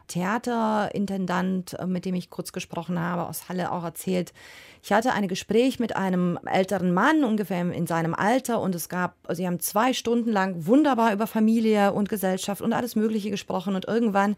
Theaterintendant, 0.08 1.80
äh, 1.80 1.88
mit 1.88 2.06
dem 2.06 2.16
ich 2.16 2.30
kurz 2.30 2.52
gesprochen 2.52 3.00
habe, 3.00 3.28
aus 3.28 3.48
Halle 3.50 3.72
auch 3.72 3.84
erzählt. 3.84 4.34
Ich 4.82 4.92
hatte 4.92 5.14
ein 5.14 5.28
Gespräch 5.28 5.80
mit 5.80 5.96
einem 5.96 6.38
älteren 6.46 6.94
Mann, 6.94 7.24
ungefähr 7.24 7.62
in 7.62 7.88
seinem 7.88 8.14
Alter, 8.14 8.60
und 8.60 8.76
es 8.76 8.90
gab, 8.90 9.16
sie 9.32 9.48
haben 9.48 9.62
zwei 9.62 9.94
Stunden 9.94 10.32
lang 10.32 10.66
wunderbar 10.66 11.14
über 11.14 11.26
Familie 11.26 11.94
und 11.94 12.10
Gesellschaft 12.10 12.62
und 12.62 12.74
alles 12.74 12.96
Mögliche 12.96 13.30
gesprochen 13.30 13.76
und 13.76 13.88
irgendwann 13.88 14.36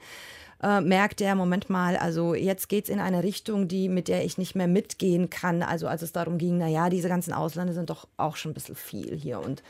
äh, 0.64 0.82
merkt 0.82 1.22
er, 1.22 1.36
Moment 1.36 1.70
mal, 1.70 1.98
also 1.98 2.34
jetzt 2.34 2.70
geht 2.70 2.86
es 2.86 2.90
in 2.90 3.00
eine 3.00 3.24
Richtung, 3.24 3.68
die, 3.68 3.90
mit 3.90 4.08
der 4.08 4.24
ich 4.26 4.38
nicht 4.38 4.56
mehr 4.56 4.68
mitgehen 4.68 5.30
kann. 5.30 5.64
Also 5.64 5.88
als 5.88 6.02
es 6.02 6.12
darum 6.12 6.38
ging, 6.38 6.58
naja, 6.58 6.90
diese 6.90 7.10
ganzen 7.10 7.34
Ausländer 7.34 7.74
sind 7.74 7.90
doch 7.90 8.08
auch 8.18 8.36
schon 8.36 8.52
ein 8.52 8.56
bisschen 8.56 8.76
viel 8.76 9.16
hier 9.16 9.40
und 9.40 9.64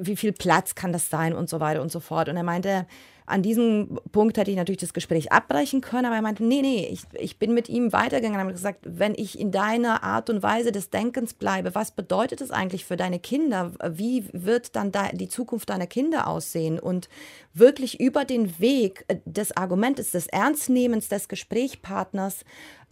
wie 0.00 0.16
viel 0.16 0.32
Platz 0.32 0.74
kann 0.74 0.92
das 0.92 1.10
sein 1.10 1.34
und 1.34 1.48
so 1.48 1.60
weiter 1.60 1.82
und 1.82 1.92
so 1.92 2.00
fort. 2.00 2.28
Und 2.28 2.36
er 2.36 2.42
meinte, 2.42 2.86
an 3.28 3.42
diesem 3.42 4.00
Punkt 4.12 4.36
hätte 4.38 4.50
ich 4.50 4.56
natürlich 4.56 4.80
das 4.80 4.92
Gespräch 4.92 5.32
abbrechen 5.32 5.80
können, 5.80 6.06
aber 6.06 6.16
er 6.16 6.22
meinte, 6.22 6.44
nee, 6.44 6.62
nee, 6.62 6.88
ich, 6.90 7.02
ich 7.12 7.38
bin 7.38 7.54
mit 7.54 7.68
ihm 7.68 7.92
weitergegangen 7.92 8.36
und 8.36 8.44
habe 8.46 8.52
gesagt, 8.52 8.80
wenn 8.84 9.14
ich 9.14 9.38
in 9.38 9.52
deiner 9.52 10.02
Art 10.02 10.30
und 10.30 10.42
Weise 10.42 10.72
des 10.72 10.90
Denkens 10.90 11.34
bleibe, 11.34 11.74
was 11.74 11.90
bedeutet 11.90 12.40
es 12.40 12.50
eigentlich 12.50 12.84
für 12.84 12.96
deine 12.96 13.18
Kinder? 13.18 13.72
Wie 13.90 14.24
wird 14.32 14.76
dann 14.76 14.92
da 14.92 15.08
die 15.12 15.28
Zukunft 15.28 15.70
deiner 15.70 15.86
Kinder 15.86 16.26
aussehen? 16.26 16.78
Und 16.78 17.08
wirklich 17.54 18.00
über 18.00 18.24
den 18.24 18.58
Weg 18.58 19.04
des 19.24 19.56
Argumentes, 19.56 20.10
des 20.10 20.26
Ernstnehmens 20.26 21.08
des 21.08 21.28
Gesprächspartners 21.28 22.44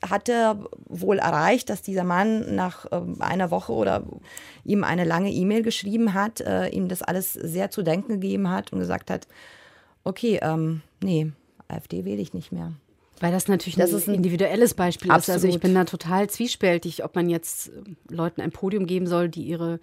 hat 0.03 0.29
er 0.29 0.59
wohl 0.89 1.19
erreicht, 1.19 1.71
dass 1.71 1.83
dieser 1.83 2.05
Mann 2.05 2.55
nach 2.55 2.85
äh, 2.93 3.01
einer 3.21 3.51
Woche 3.51 3.73
oder 3.73 4.05
ihm 4.65 4.85
eine 4.85 5.05
lange 5.05 5.31
E-Mail 5.31 5.63
geschrieben 5.63 6.15
hat, 6.15 6.41
äh, 6.41 6.69
ihm 6.69 6.89
das 6.89 7.03
alles 7.03 7.33
sehr 7.33 7.71
zu 7.71 7.83
denken 7.83 8.21
gegeben 8.21 8.51
hat 8.51 8.73
und 8.73 8.79
gesagt 8.79 9.11
hat, 9.11 9.27
okay, 10.07 10.39
ähm, 10.43 10.83
nee, 11.03 11.33
AfD 11.69 12.05
wähle 12.05 12.23
ich 12.23 12.33
nicht 12.33 12.53
mehr. 12.53 12.73
Weil 13.21 13.33
das 13.33 13.49
natürlich 13.49 13.77
das 13.77 13.93
ein, 13.93 13.97
ist 13.97 14.09
ein 14.09 14.15
individuelles 14.15 14.75
Beispiel 14.75 15.11
absolut. 15.11 15.39
ist. 15.39 15.45
Also 15.45 15.57
ich 15.57 15.61
bin 15.61 15.75
da 15.75 15.85
total 15.85 16.29
zwiespältig, 16.29 17.03
ob 17.05 17.15
man 17.15 17.29
jetzt 17.29 17.69
äh, 17.69 18.15
Leuten 18.15 18.41
ein 18.41 18.53
Podium 18.53 18.87
geben 18.87 19.07
soll, 19.07 19.29
die 19.29 19.43
ihre 19.43 19.81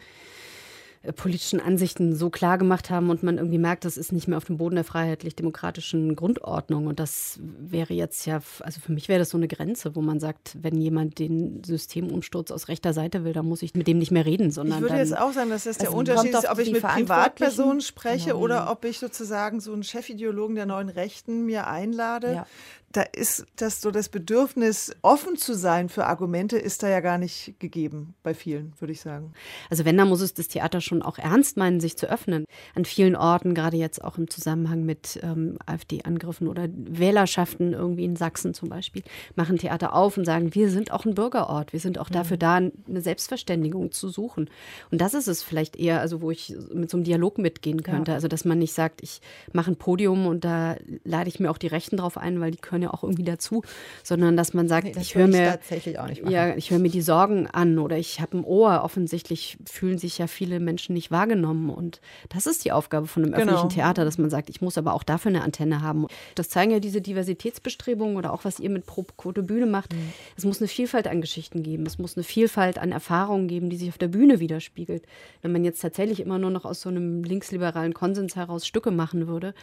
politischen 1.11 1.59
Ansichten 1.59 2.15
so 2.15 2.29
klar 2.29 2.57
gemacht 2.57 2.89
haben 2.89 3.09
und 3.09 3.23
man 3.23 3.37
irgendwie 3.37 3.57
merkt, 3.57 3.83
das 3.83 3.97
ist 3.97 4.13
nicht 4.13 4.29
mehr 4.29 4.37
auf 4.37 4.45
dem 4.45 4.57
Boden 4.57 4.75
der 4.75 4.85
freiheitlich-demokratischen 4.85 6.15
Grundordnung. 6.15 6.87
Und 6.87 6.99
das 6.99 7.39
wäre 7.41 7.93
jetzt 7.93 8.25
ja, 8.25 8.39
also 8.61 8.79
für 8.79 8.93
mich 8.93 9.09
wäre 9.09 9.19
das 9.19 9.31
so 9.31 9.37
eine 9.37 9.49
Grenze, 9.49 9.95
wo 9.97 10.01
man 10.01 10.21
sagt, 10.21 10.55
wenn 10.61 10.77
jemand 10.77 11.19
den 11.19 11.61
Systemumsturz 11.65 12.51
aus 12.51 12.69
rechter 12.69 12.93
Seite 12.93 13.25
will, 13.25 13.33
dann 13.33 13.45
muss 13.45 13.63
ich 13.63 13.73
mit 13.73 13.87
dem 13.87 13.97
nicht 13.97 14.11
mehr 14.11 14.25
reden, 14.25 14.51
sondern. 14.51 14.77
Ich 14.77 14.81
würde 14.81 14.95
dann, 14.95 15.03
jetzt 15.05 15.17
auch 15.17 15.33
sagen, 15.33 15.49
dass 15.49 15.65
das 15.65 15.77
der 15.77 15.87
Also 15.89 15.99
Unterschied 15.99 16.33
ist, 16.33 16.49
ob 16.49 16.59
ich 16.59 16.71
mit 16.71 16.81
Privatpersonen 16.81 17.81
spreche 17.81 18.29
Genau. 18.29 18.39
oder 18.39 18.71
ob 18.71 18.85
ich 18.85 18.99
sozusagen 18.99 19.59
so 19.59 19.73
einen 19.73 19.83
Chefideologen 19.83 20.55
der 20.55 20.65
neuen 20.65 20.89
Rechten 20.89 21.45
mir 21.45 21.67
einlade. 21.67 22.33
Ja. 22.33 22.47
Da 22.93 23.01
ist 23.01 23.45
das 23.55 23.81
so 23.81 23.89
das 23.89 24.07
Bedürfnis, 24.07 24.95
offen 25.01 25.35
zu 25.35 25.55
sein 25.55 25.89
für 25.89 26.05
Argumente, 26.05 26.57
ist 26.57 26.83
da 26.83 26.89
ja 26.89 26.99
gar 26.99 27.17
nicht 27.17 27.55
gegeben 27.59 28.13
bei 28.21 28.35
vielen, 28.35 28.73
würde 28.79 28.93
ich 28.93 29.01
sagen. 29.01 29.33
Also 29.71 29.83
wenn, 29.83 29.97
dann 29.97 30.09
muss 30.09 30.21
es 30.21 30.35
das 30.35 30.47
Theater 30.47 30.79
schon 30.79 31.01
auch 31.01 31.17
ernst 31.17 31.57
meinen, 31.57 31.79
sich 31.79 31.97
zu 31.97 32.07
öffnen. 32.07 32.45
An 32.75 32.85
vielen 32.85 33.15
Orten, 33.15 33.55
gerade 33.55 33.77
jetzt 33.77 34.03
auch 34.03 34.19
im 34.19 34.29
Zusammenhang 34.29 34.85
mit 34.85 35.19
ähm, 35.23 35.57
AfD-Angriffen 35.65 36.47
oder 36.47 36.67
Wählerschaften 36.71 37.73
irgendwie 37.73 38.05
in 38.05 38.15
Sachsen 38.15 38.53
zum 38.53 38.69
Beispiel, 38.69 39.01
machen 39.35 39.57
Theater 39.57 39.93
auf 39.95 40.15
und 40.15 40.25
sagen, 40.25 40.53
wir 40.53 40.69
sind 40.69 40.91
auch 40.91 41.05
ein 41.05 41.15
Bürgerort, 41.15 41.73
wir 41.73 41.79
sind 41.79 41.97
auch 41.97 42.09
dafür 42.09 42.37
da, 42.37 42.57
eine 42.57 43.01
Selbstverständigung 43.01 43.91
zu 43.91 44.07
suchen. 44.07 44.51
Und 44.91 45.01
das 45.01 45.15
ist 45.15 45.27
es 45.27 45.41
vielleicht 45.41 45.75
eher, 45.77 45.99
also 45.99 46.21
wo 46.21 46.29
ich 46.29 46.55
mit 46.71 46.91
so 46.91 46.97
einem 46.97 47.05
Dialog 47.05 47.39
mitgehen 47.39 47.81
könnte. 47.81 48.13
Also 48.13 48.27
dass 48.27 48.45
man 48.45 48.59
nicht 48.59 48.73
sagt, 48.73 49.01
ich 49.01 49.19
mache 49.51 49.71
ein 49.71 49.77
Podium 49.77 50.27
und 50.27 50.45
da 50.45 50.75
lade 51.03 51.27
ich 51.27 51.39
mir 51.39 51.49
auch 51.49 51.57
die 51.57 51.67
Rechten 51.67 51.97
drauf 51.97 52.17
ein, 52.17 52.39
weil 52.39 52.51
die 52.51 52.59
können 52.59 52.82
ja 52.83 52.93
auch 52.93 53.03
irgendwie 53.03 53.23
dazu, 53.23 53.63
sondern 54.03 54.37
dass 54.37 54.53
man 54.53 54.67
sagt, 54.67 54.85
Nee, 54.85 54.91
das 54.93 55.03
ich 55.03 55.15
höre 55.15 55.27
mir 55.27 55.45
tatsächlich 55.45 55.97
auch 55.99 56.07
nicht 56.07 56.21
machen. 56.23 56.33
ja, 56.33 56.55
ich 56.55 56.69
höre 56.71 56.79
mir 56.79 56.89
die 56.89 57.01
Sorgen 57.01 57.47
an 57.47 57.79
oder 57.79 57.97
ich 57.97 58.21
habe 58.21 58.37
ein 58.37 58.43
Ohr. 58.43 58.81
Offensichtlich 58.83 59.57
fühlen 59.69 59.97
sich 59.97 60.17
ja 60.19 60.27
viele 60.27 60.59
Menschen 60.59 60.93
nicht 60.93 61.09
wahrgenommen. 61.09 61.69
Und 61.69 62.01
das 62.29 62.45
ist 62.45 62.63
die 62.65 62.71
Aufgabe 62.71 63.07
von 63.07 63.23
einem 63.23 63.31
Genau. 63.33 63.43
öffentlichen 63.53 63.69
Theater, 63.69 64.05
dass 64.05 64.17
man 64.17 64.29
sagt, 64.29 64.49
ich 64.49 64.61
muss 64.61 64.77
aber 64.77 64.93
auch 64.93 65.03
dafür 65.03 65.29
eine 65.29 65.41
Antenne 65.41 65.81
haben. 65.81 66.05
Das 66.35 66.49
zeigen 66.49 66.71
ja 66.71 66.79
diese 66.79 67.01
Diversitätsbestrebungen 67.01 68.17
oder 68.17 68.33
auch 68.33 68.45
was 68.45 68.59
ihr 68.59 68.69
mit 68.69 68.85
Pro 68.85 69.03
Quote 69.17 69.43
Bühne 69.43 69.65
macht. 69.65 69.93
Es 70.37 70.45
muss 70.45 70.59
eine 70.61 70.67
Vielfalt 70.67 71.07
an 71.07 71.21
Geschichten 71.21 71.63
geben. 71.63 71.85
Es 71.85 71.97
muss 71.97 72.15
eine 72.15 72.23
Vielfalt 72.23 72.77
an 72.77 72.91
Erfahrungen 72.91 73.47
geben, 73.47 73.69
die 73.69 73.77
sich 73.77 73.89
auf 73.89 73.97
der 73.97 74.07
Bühne 74.07 74.39
widerspiegelt. 74.39 75.03
Wenn 75.41 75.51
man 75.51 75.63
jetzt 75.63 75.81
tatsächlich 75.81 76.19
immer 76.19 76.39
nur 76.39 76.49
noch 76.51 76.65
aus 76.65 76.81
so 76.81 76.89
einem 76.89 77.23
linksliberalen 77.23 77.93
Konsens 77.93 78.35
heraus 78.35 78.65
Stücke 78.67 78.91
machen 78.91 79.27
würde, 79.27 79.53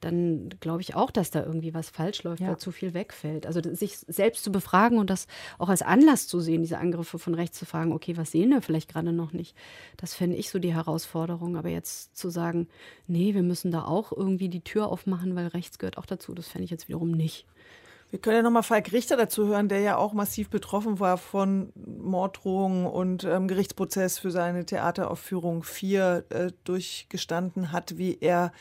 dann 0.00 0.50
glaube 0.60 0.80
ich 0.80 0.94
auch, 0.94 1.10
dass 1.10 1.30
da 1.30 1.42
irgendwie 1.44 1.74
was 1.74 1.90
falsch 1.90 2.22
läuft, 2.22 2.40
Ja. 2.40 2.48
weil 2.48 2.56
zu 2.58 2.70
viel 2.72 2.94
wegfällt. 2.94 3.46
Also 3.46 3.60
sich 3.74 3.98
selbst 3.98 4.44
zu 4.44 4.52
befragen 4.52 4.98
und 4.98 5.10
das 5.10 5.26
auch 5.58 5.68
als 5.68 5.82
Anlass 5.82 6.26
zu 6.28 6.40
sehen, 6.40 6.62
diese 6.62 6.78
Angriffe 6.78 7.18
von 7.18 7.34
rechts 7.34 7.58
zu 7.58 7.66
fragen, 7.66 7.92
okay, 7.92 8.16
was 8.16 8.30
sehen 8.30 8.50
wir 8.50 8.62
vielleicht 8.62 8.88
gerade 8.90 9.12
noch 9.12 9.32
nicht? 9.32 9.56
Das 9.96 10.14
fände 10.14 10.36
ich 10.36 10.50
so 10.50 10.58
die 10.58 10.74
Herausforderung. 10.74 11.56
Aber 11.56 11.68
jetzt 11.68 12.16
zu 12.16 12.30
sagen, 12.30 12.68
nee, 13.06 13.34
wir 13.34 13.42
müssen 13.42 13.70
da 13.70 13.84
auch 13.84 14.12
irgendwie 14.12 14.48
die 14.48 14.62
Tür 14.62 14.88
aufmachen, 14.88 15.34
weil 15.34 15.48
rechts 15.48 15.78
gehört 15.78 15.98
auch 15.98 16.06
dazu, 16.06 16.34
das 16.34 16.48
fände 16.48 16.64
ich 16.64 16.70
jetzt 16.70 16.88
wiederum 16.88 17.10
nicht. 17.10 17.46
Wir 18.10 18.18
können 18.18 18.36
ja 18.36 18.42
nochmal 18.42 18.62
Falk 18.62 18.92
Richter 18.92 19.18
dazu 19.18 19.46
hören, 19.48 19.68
der 19.68 19.80
ja 19.80 19.96
auch 19.96 20.14
massiv 20.14 20.48
betroffen 20.48 20.98
war 20.98 21.18
von 21.18 21.72
Morddrohungen 21.74 22.86
und 22.86 23.24
ähm, 23.24 23.48
Gerichtsprozess 23.48 24.18
für 24.18 24.30
seine 24.30 24.64
Theateraufführung 24.64 25.62
4 25.62 26.24
äh, 26.30 26.50
durchgestanden 26.64 27.70
hat, 27.70 27.98
wie 27.98 28.16
er 28.18 28.52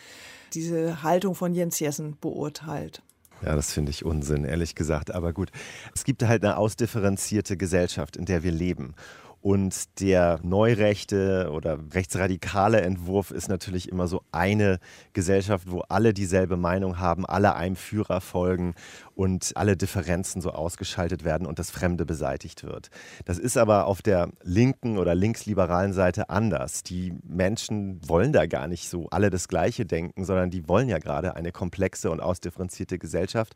diese 0.53 1.01
Haltung 1.01 1.33
von 1.33 1.53
Jens 1.53 1.79
Jessen 1.79 2.17
beurteilt. 2.19 3.01
Ja, 3.41 3.55
das 3.55 3.71
finde 3.71 3.91
ich 3.91 4.03
Unsinn, 4.03 4.43
ehrlich 4.43 4.75
gesagt. 4.75 5.13
Aber 5.13 5.31
gut, 5.31 5.51
es 5.95 6.03
gibt 6.03 6.23
halt 6.23 6.43
eine 6.43 6.57
ausdifferenzierte 6.57 7.55
Gesellschaft, 7.55 8.17
in 8.17 8.25
der 8.25 8.43
wir 8.43 8.51
leben. 8.51 8.95
Und 9.41 10.01
der 10.01 10.39
neurechte 10.43 11.51
oder 11.53 11.79
rechtsradikale 11.93 12.81
Entwurf 12.81 13.31
ist 13.31 13.47
natürlich 13.47 13.89
immer 13.89 14.07
so 14.07 14.23
eine 14.31 14.79
Gesellschaft, 15.13 15.71
wo 15.71 15.81
alle 15.87 16.13
dieselbe 16.13 16.57
Meinung 16.57 16.99
haben, 16.99 17.25
alle 17.25 17.55
einem 17.55 17.75
Führer 17.75 18.19
folgen 18.19 18.73
und 19.17 19.51
alle 19.55 19.75
Differenzen 19.75 20.41
so 20.41 20.51
ausgeschaltet 20.51 21.23
werden 21.23 21.47
und 21.47 21.57
das 21.57 21.71
Fremde 21.71 22.05
beseitigt 22.05 22.63
wird. 22.63 22.89
Das 23.25 23.39
ist 23.39 23.57
aber 23.57 23.87
auf 23.87 24.01
der 24.01 24.29
linken 24.43 24.99
oder 24.99 25.15
linksliberalen 25.15 25.91
Seite 25.91 26.29
anders. 26.29 26.83
Die 26.83 27.13
Menschen 27.27 27.99
wollen 28.07 28.31
da 28.31 28.45
gar 28.45 28.67
nicht 28.67 28.89
so 28.89 29.07
alle 29.09 29.31
das 29.31 29.47
Gleiche 29.47 29.85
denken, 29.85 30.23
sondern 30.23 30.51
die 30.51 30.67
wollen 30.69 30.87
ja 30.87 30.99
gerade 30.99 31.35
eine 31.35 31.51
komplexe 31.51 32.11
und 32.11 32.19
ausdifferenzierte 32.19 32.99
Gesellschaft. 32.99 33.55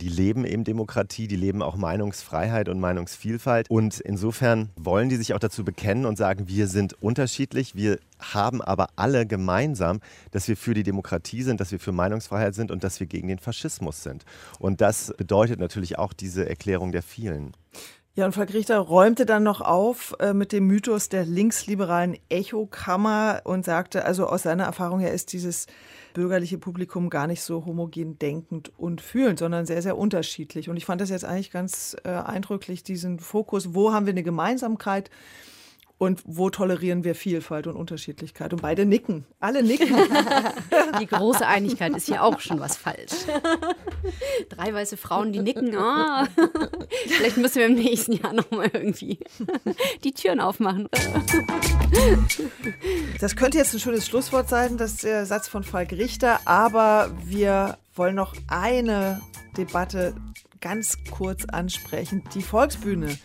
Die 0.00 0.08
leben 0.08 0.44
eben 0.44 0.62
Demokratie, 0.62 1.26
die 1.26 1.36
leben 1.36 1.62
auch 1.62 1.74
Meinungsfreiheit 1.74 2.68
und 2.68 2.78
Meinungsvielfalt. 2.78 3.68
Und 3.68 3.98
insofern 4.00 4.70
wollen 4.76 5.08
die 5.08 5.16
sich 5.16 5.34
auch 5.34 5.40
dazu 5.40 5.64
bekennen 5.64 6.06
und 6.06 6.16
sagen, 6.16 6.46
wir 6.46 6.68
sind 6.68 6.94
unterschiedlich, 7.02 7.74
wir 7.74 7.98
haben 8.22 8.62
aber 8.62 8.88
alle 8.96 9.26
gemeinsam, 9.26 10.00
dass 10.30 10.48
wir 10.48 10.56
für 10.56 10.74
die 10.74 10.82
Demokratie 10.82 11.42
sind, 11.42 11.60
dass 11.60 11.72
wir 11.72 11.80
für 11.80 11.92
Meinungsfreiheit 11.92 12.54
sind 12.54 12.70
und 12.70 12.84
dass 12.84 13.00
wir 13.00 13.06
gegen 13.06 13.28
den 13.28 13.38
Faschismus 13.38 14.02
sind. 14.02 14.24
Und 14.58 14.80
das 14.80 15.12
bedeutet 15.16 15.60
natürlich 15.60 15.98
auch 15.98 16.12
diese 16.12 16.48
Erklärung 16.48 16.92
der 16.92 17.02
vielen. 17.02 17.52
Ja, 18.14 18.26
und 18.26 18.32
Falk 18.32 18.52
Richter 18.52 18.78
räumte 18.78 19.24
dann 19.24 19.42
noch 19.42 19.62
auf 19.62 20.14
äh, 20.20 20.34
mit 20.34 20.52
dem 20.52 20.66
Mythos 20.66 21.08
der 21.08 21.24
linksliberalen 21.24 22.18
Echokammer 22.28 23.40
und 23.44 23.64
sagte, 23.64 24.04
also 24.04 24.26
aus 24.26 24.42
seiner 24.42 24.64
Erfahrung 24.64 25.00
her 25.00 25.14
ist 25.14 25.32
dieses 25.32 25.66
bürgerliche 26.12 26.58
Publikum 26.58 27.08
gar 27.08 27.26
nicht 27.26 27.40
so 27.40 27.64
homogen 27.64 28.18
denkend 28.18 28.70
und 28.78 29.00
fühlend, 29.00 29.38
sondern 29.38 29.64
sehr, 29.64 29.80
sehr 29.80 29.96
unterschiedlich. 29.96 30.68
Und 30.68 30.76
ich 30.76 30.84
fand 30.84 31.00
das 31.00 31.08
jetzt 31.08 31.24
eigentlich 31.24 31.50
ganz 31.50 31.96
äh, 32.04 32.10
eindrücklich, 32.10 32.82
diesen 32.82 33.18
Fokus, 33.18 33.72
wo 33.72 33.94
haben 33.94 34.04
wir 34.04 34.12
eine 34.12 34.22
Gemeinsamkeit 34.22 35.08
und 36.02 36.20
wo 36.24 36.50
tolerieren 36.50 37.04
wir 37.04 37.14
Vielfalt 37.14 37.68
und 37.68 37.76
Unterschiedlichkeit. 37.76 38.52
Und 38.52 38.60
beide 38.60 38.84
nicken, 38.84 39.24
alle 39.38 39.62
nicken. 39.62 39.94
Die 41.00 41.06
große 41.06 41.46
Einigkeit 41.46 41.94
ist 41.94 42.06
hier 42.06 42.24
auch 42.24 42.40
schon 42.40 42.58
was 42.58 42.76
falsch. 42.76 43.12
Drei 44.48 44.74
weiße 44.74 44.96
Frauen, 44.96 45.32
die 45.32 45.38
nicken. 45.38 45.76
Ah. 45.76 46.26
Vielleicht 47.06 47.36
müssen 47.36 47.54
wir 47.60 47.66
im 47.66 47.74
nächsten 47.74 48.14
Jahr 48.14 48.32
nochmal 48.32 48.68
irgendwie 48.72 49.20
die 50.02 50.10
Türen 50.10 50.40
aufmachen. 50.40 50.88
Das 53.20 53.36
könnte 53.36 53.58
jetzt 53.58 53.72
ein 53.72 53.78
schönes 53.78 54.04
Schlusswort 54.04 54.48
sein, 54.48 54.78
das 54.78 54.96
der 54.96 55.24
Satz 55.24 55.46
von 55.46 55.62
Falk 55.62 55.92
Richter, 55.92 56.40
aber 56.46 57.12
wir 57.24 57.78
wollen 57.94 58.16
noch 58.16 58.34
eine 58.48 59.20
Debatte 59.56 60.16
ganz 60.60 60.98
kurz 61.12 61.44
ansprechen. 61.44 62.24
Die 62.34 62.42
Volksbühne 62.42 63.16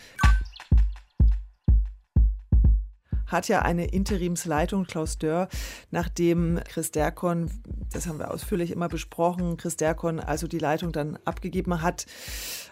hat 3.28 3.48
ja 3.48 3.62
eine 3.62 3.88
Interimsleitung, 3.88 4.86
Klaus 4.86 5.18
Dörr, 5.18 5.48
nachdem 5.92 6.60
Chris 6.68 6.92
Derkon, 6.92 7.52
das 7.92 8.08
haben 8.08 8.20
wir 8.20 8.32
ausführlich 8.32 8.72
immer 8.72 8.88
besprochen, 8.88 9.58
Chris 9.58 9.78
Derkon 9.78 10.20
also 10.20 10.48
die 10.48 10.60
Leitung 10.60 10.92
dann 10.92 11.20
abgegeben 11.26 11.82
hat 11.82 12.06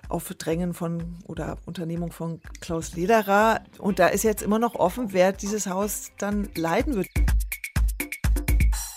auf 0.10 0.34
Drängen 0.38 0.74
von 0.74 1.18
oder 1.26 1.58
Unternehmung 1.66 2.12
von 2.12 2.42
Klaus 2.62 2.96
Lederer. 2.96 3.62
Und 3.80 4.00
da 4.00 4.08
ist 4.08 4.24
jetzt 4.24 4.42
immer 4.42 4.60
noch 4.60 4.76
offen, 4.76 5.14
wer 5.14 5.32
dieses 5.32 5.68
Haus 5.68 6.12
dann 6.18 6.50
leiten 6.56 6.96
wird. 6.96 7.08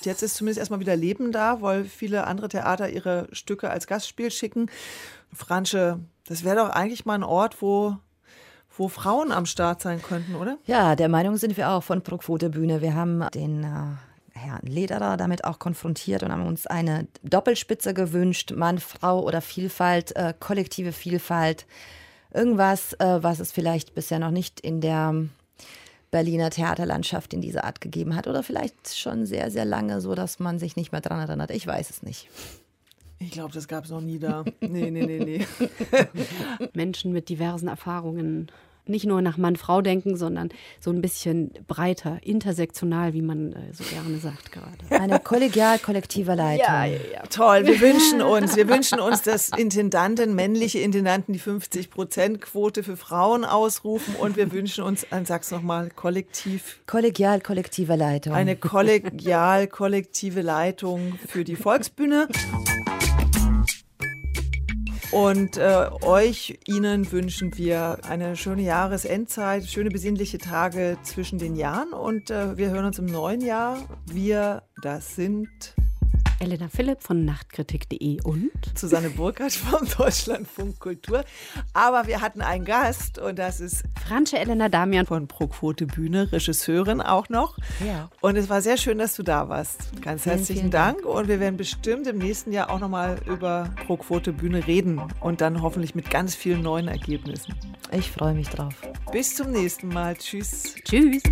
Jetzt 0.02 0.22
ist 0.22 0.36
zumindest 0.36 0.59
erstmal 0.59 0.80
wieder 0.80 0.96
Leben 0.96 1.32
da, 1.32 1.61
weil 1.61 1.84
viele 1.84 2.26
andere 2.26 2.48
Theater 2.48 2.88
ihre 2.88 3.28
Stücke 3.32 3.70
als 3.70 3.86
Gastspiel 3.86 4.30
schicken. 4.30 4.70
Fransche, 5.32 6.00
das 6.26 6.44
wäre 6.44 6.56
doch 6.56 6.70
eigentlich 6.70 7.04
mal 7.04 7.14
ein 7.14 7.24
Ort, 7.24 7.61
wo, 7.61 7.96
wo 8.79 8.89
Frauen 8.89 9.33
am 9.33 9.47
Start 9.47 9.83
sein 9.83 10.01
könnten, 10.03 10.35
oder? 10.35 10.59
Ja, 10.66 10.97
der 10.97 11.09
Meinung 11.09 11.37
sind 11.37 11.57
wir 11.57 11.70
auch 11.70 11.83
von 11.83 12.03
Pro-Quote 12.03 12.51
Bühne. 12.51 12.81
Wir 12.81 12.95
haben 12.95 13.26
den 13.35 13.64
äh, 13.64 14.39
Herrn 14.39 14.66
Lederer 14.66 15.16
damit 15.16 15.45
auch 15.45 15.59
konfrontiert 15.59 16.22
und 16.22 16.33
haben 16.33 16.47
uns 16.47 16.66
eine 16.66 17.07
Doppelspitze 17.22 17.95
gewünscht, 17.95 18.53
Mann, 18.53 18.79
Frau 18.79 19.22
oder 19.22 19.41
Vielfalt, 19.41 20.14
äh, 20.16 20.33
kollektive 20.39 20.93
Vielfalt. 20.93 21.66
Irgendwas, 22.33 22.93
äh, 22.95 23.22
was 23.22 23.41
es 23.41 23.53
vielleicht 23.53 23.95
bisher 23.95 24.18
noch 24.18 24.31
nicht 24.31 24.61
in 24.61 24.81
der 24.81 25.14
Berliner 26.11 26.51
Theaterlandschaft 26.51 27.35
in 27.35 27.41
dieser 27.41 27.64
Art 27.64 27.81
gegeben 27.81 28.14
hat 28.14 28.26
oder 28.26 28.43
vielleicht 28.43 28.97
schon 28.97 29.26
sehr, 29.26 29.51
sehr 29.51 29.64
lange, 29.64 30.01
so 30.01 30.14
dass 30.14 30.39
man 30.39 30.59
sich 30.59 30.76
nicht 30.76 30.93
mehr 30.93 31.01
dran 31.01 31.20
erinnert. 31.20 31.51
Ich 31.51 31.66
weiß 31.66 31.91
es 31.91 32.03
nicht. 32.03 32.29
Ich 33.20 33.33
glaube, 33.33 33.53
das 33.53 33.66
gab 33.66 33.85
es 33.85 33.91
noch 33.91 34.01
nie 34.01 34.18
da. 34.18 34.45
Nee, 34.61 34.91
nee, 34.91 35.05
nee, 35.05 35.18
nee. 35.18 35.47
Menschen 36.72 37.12
mit 37.12 37.29
diversen 37.29 37.68
Erfahrungen 37.68 38.51
nicht 38.89 39.07
nur 39.07 39.22
nach 39.22 39.36
Mann-Frau 39.36 39.82
denken, 39.82 40.16
sondern 40.16 40.51
so 40.80 40.91
ein 40.91 41.01
bisschen 41.01 41.53
breiter, 41.66 42.18
intersektional, 42.22 43.12
wie 43.12 43.22
man 43.22 43.53
äh, 43.53 43.72
so 43.72 43.84
gerne 43.84 44.18
sagt 44.18 44.53
gerade. 44.53 44.68
Eine 44.91 45.18
kollegial-kollektive 45.20 46.34
Leitung. 46.34 46.64
Toll, 47.30 47.66
wir 47.66 47.80
wünschen 47.80 48.22
uns, 48.22 48.57
wir 48.57 48.68
wünschen 48.68 49.01
uns, 49.01 49.22
dass 49.22 49.51
Intendanten, 49.51 50.34
männliche 50.34 50.78
Intendanten 50.78 51.32
die 51.32 51.41
50-Prozent-Quote 51.41 52.82
für 52.82 52.97
Frauen 52.97 53.45
ausrufen 53.45 54.14
und 54.16 54.36
wir 54.36 54.53
wünschen 54.53 54.84
uns, 54.84 55.07
dann 55.11 55.24
sag's 55.24 55.51
nochmal, 55.51 55.91
kollektiv, 55.95 56.80
Kollegial-kollektive 56.86 57.97
Leitung. 57.97 58.34
eine 58.34 58.57
kollegial-kollektive 58.57 60.43
Leitung 60.43 61.18
für 61.26 61.45
die 61.45 61.57
Volksbühne. 61.57 62.28
Und 65.11 65.56
äh, 65.56 65.88
euch, 66.02 66.59
Ihnen 66.66 67.11
wünschen 67.11 67.56
wir 67.56 67.98
eine 68.06 68.36
schöne 68.36 68.62
Jahresendzeit, 68.62 69.64
schöne 69.64 69.88
besinnliche 69.88 70.36
Tage 70.36 70.98
zwischen 71.02 71.38
den 71.38 71.56
Jahren. 71.56 71.92
Und 71.92 72.30
äh, 72.30 72.59
wir 72.59 72.68
hören 72.70 72.84
uns 72.84 72.98
im 72.98 73.06
neuen 73.06 73.40
Jahr. 73.40 73.78
Wir, 74.04 74.64
das 74.82 75.16
sind 75.16 75.48
Elena 76.41 76.68
Philipp 76.68 77.03
von 77.03 77.24
nachtkritik.de 77.24 78.22
und 78.22 78.51
Susanne 78.76 79.11
Burkhardt 79.11 79.53
vom 79.53 79.86
Deutschlandfunk 79.97 80.78
Kultur. 80.78 81.24
Aber 81.72 82.07
wir 82.07 82.20
hatten 82.20 82.41
einen 82.41 82.64
Gast 82.64 83.18
und 83.18 83.39
das 83.39 83.61
ist 83.61 83.84
Franche 84.07 84.39
Elena 84.39 84.68
Damian 84.68 85.07
von 85.07 85.28
Proquote 85.28 85.86
Bühne, 85.86 86.30
Regisseurin 86.32 87.01
auch 87.01 87.28
noch. 87.28 87.57
Ja. 87.84 88.11
Und 88.20 88.36
es 88.36 88.49
war 88.49 88.62
sehr 88.62 88.76
schön, 88.76 88.99
dass 88.99 89.14
du 89.14 89.22
da 89.22 89.49
warst. 89.49 90.01
Ganz 90.03 90.22
Vielen, 90.22 90.36
herzlichen 90.36 90.61
vielen 90.61 90.70
Dank. 90.70 91.05
Und 91.05 91.28
wir 91.28 91.41
werden 91.41 91.57
bestimmt 91.57 92.07
im 92.07 92.18
nächsten 92.18 92.53
Jahr 92.53 92.70
auch 92.70 92.80
nochmal 92.80 93.18
über 93.26 93.70
Proquote 93.86 94.32
Bühne 94.32 94.66
reden 94.66 95.03
und 95.20 95.41
dann 95.41 95.62
hoffentlich 95.62 95.95
mit 95.95 96.11
ganz 96.11 96.34
vielen 96.34 96.62
neuen 96.62 96.89
Ergebnissen. 96.89 97.55
Ich 97.93 98.11
freue 98.11 98.34
mich 98.34 98.49
drauf. 98.49 98.74
Bis 99.12 99.34
zum 99.34 99.51
nächsten 99.51 99.89
Mal. 99.89 100.16
Tschüss. 100.16 100.74
Tschüss. 100.84 101.22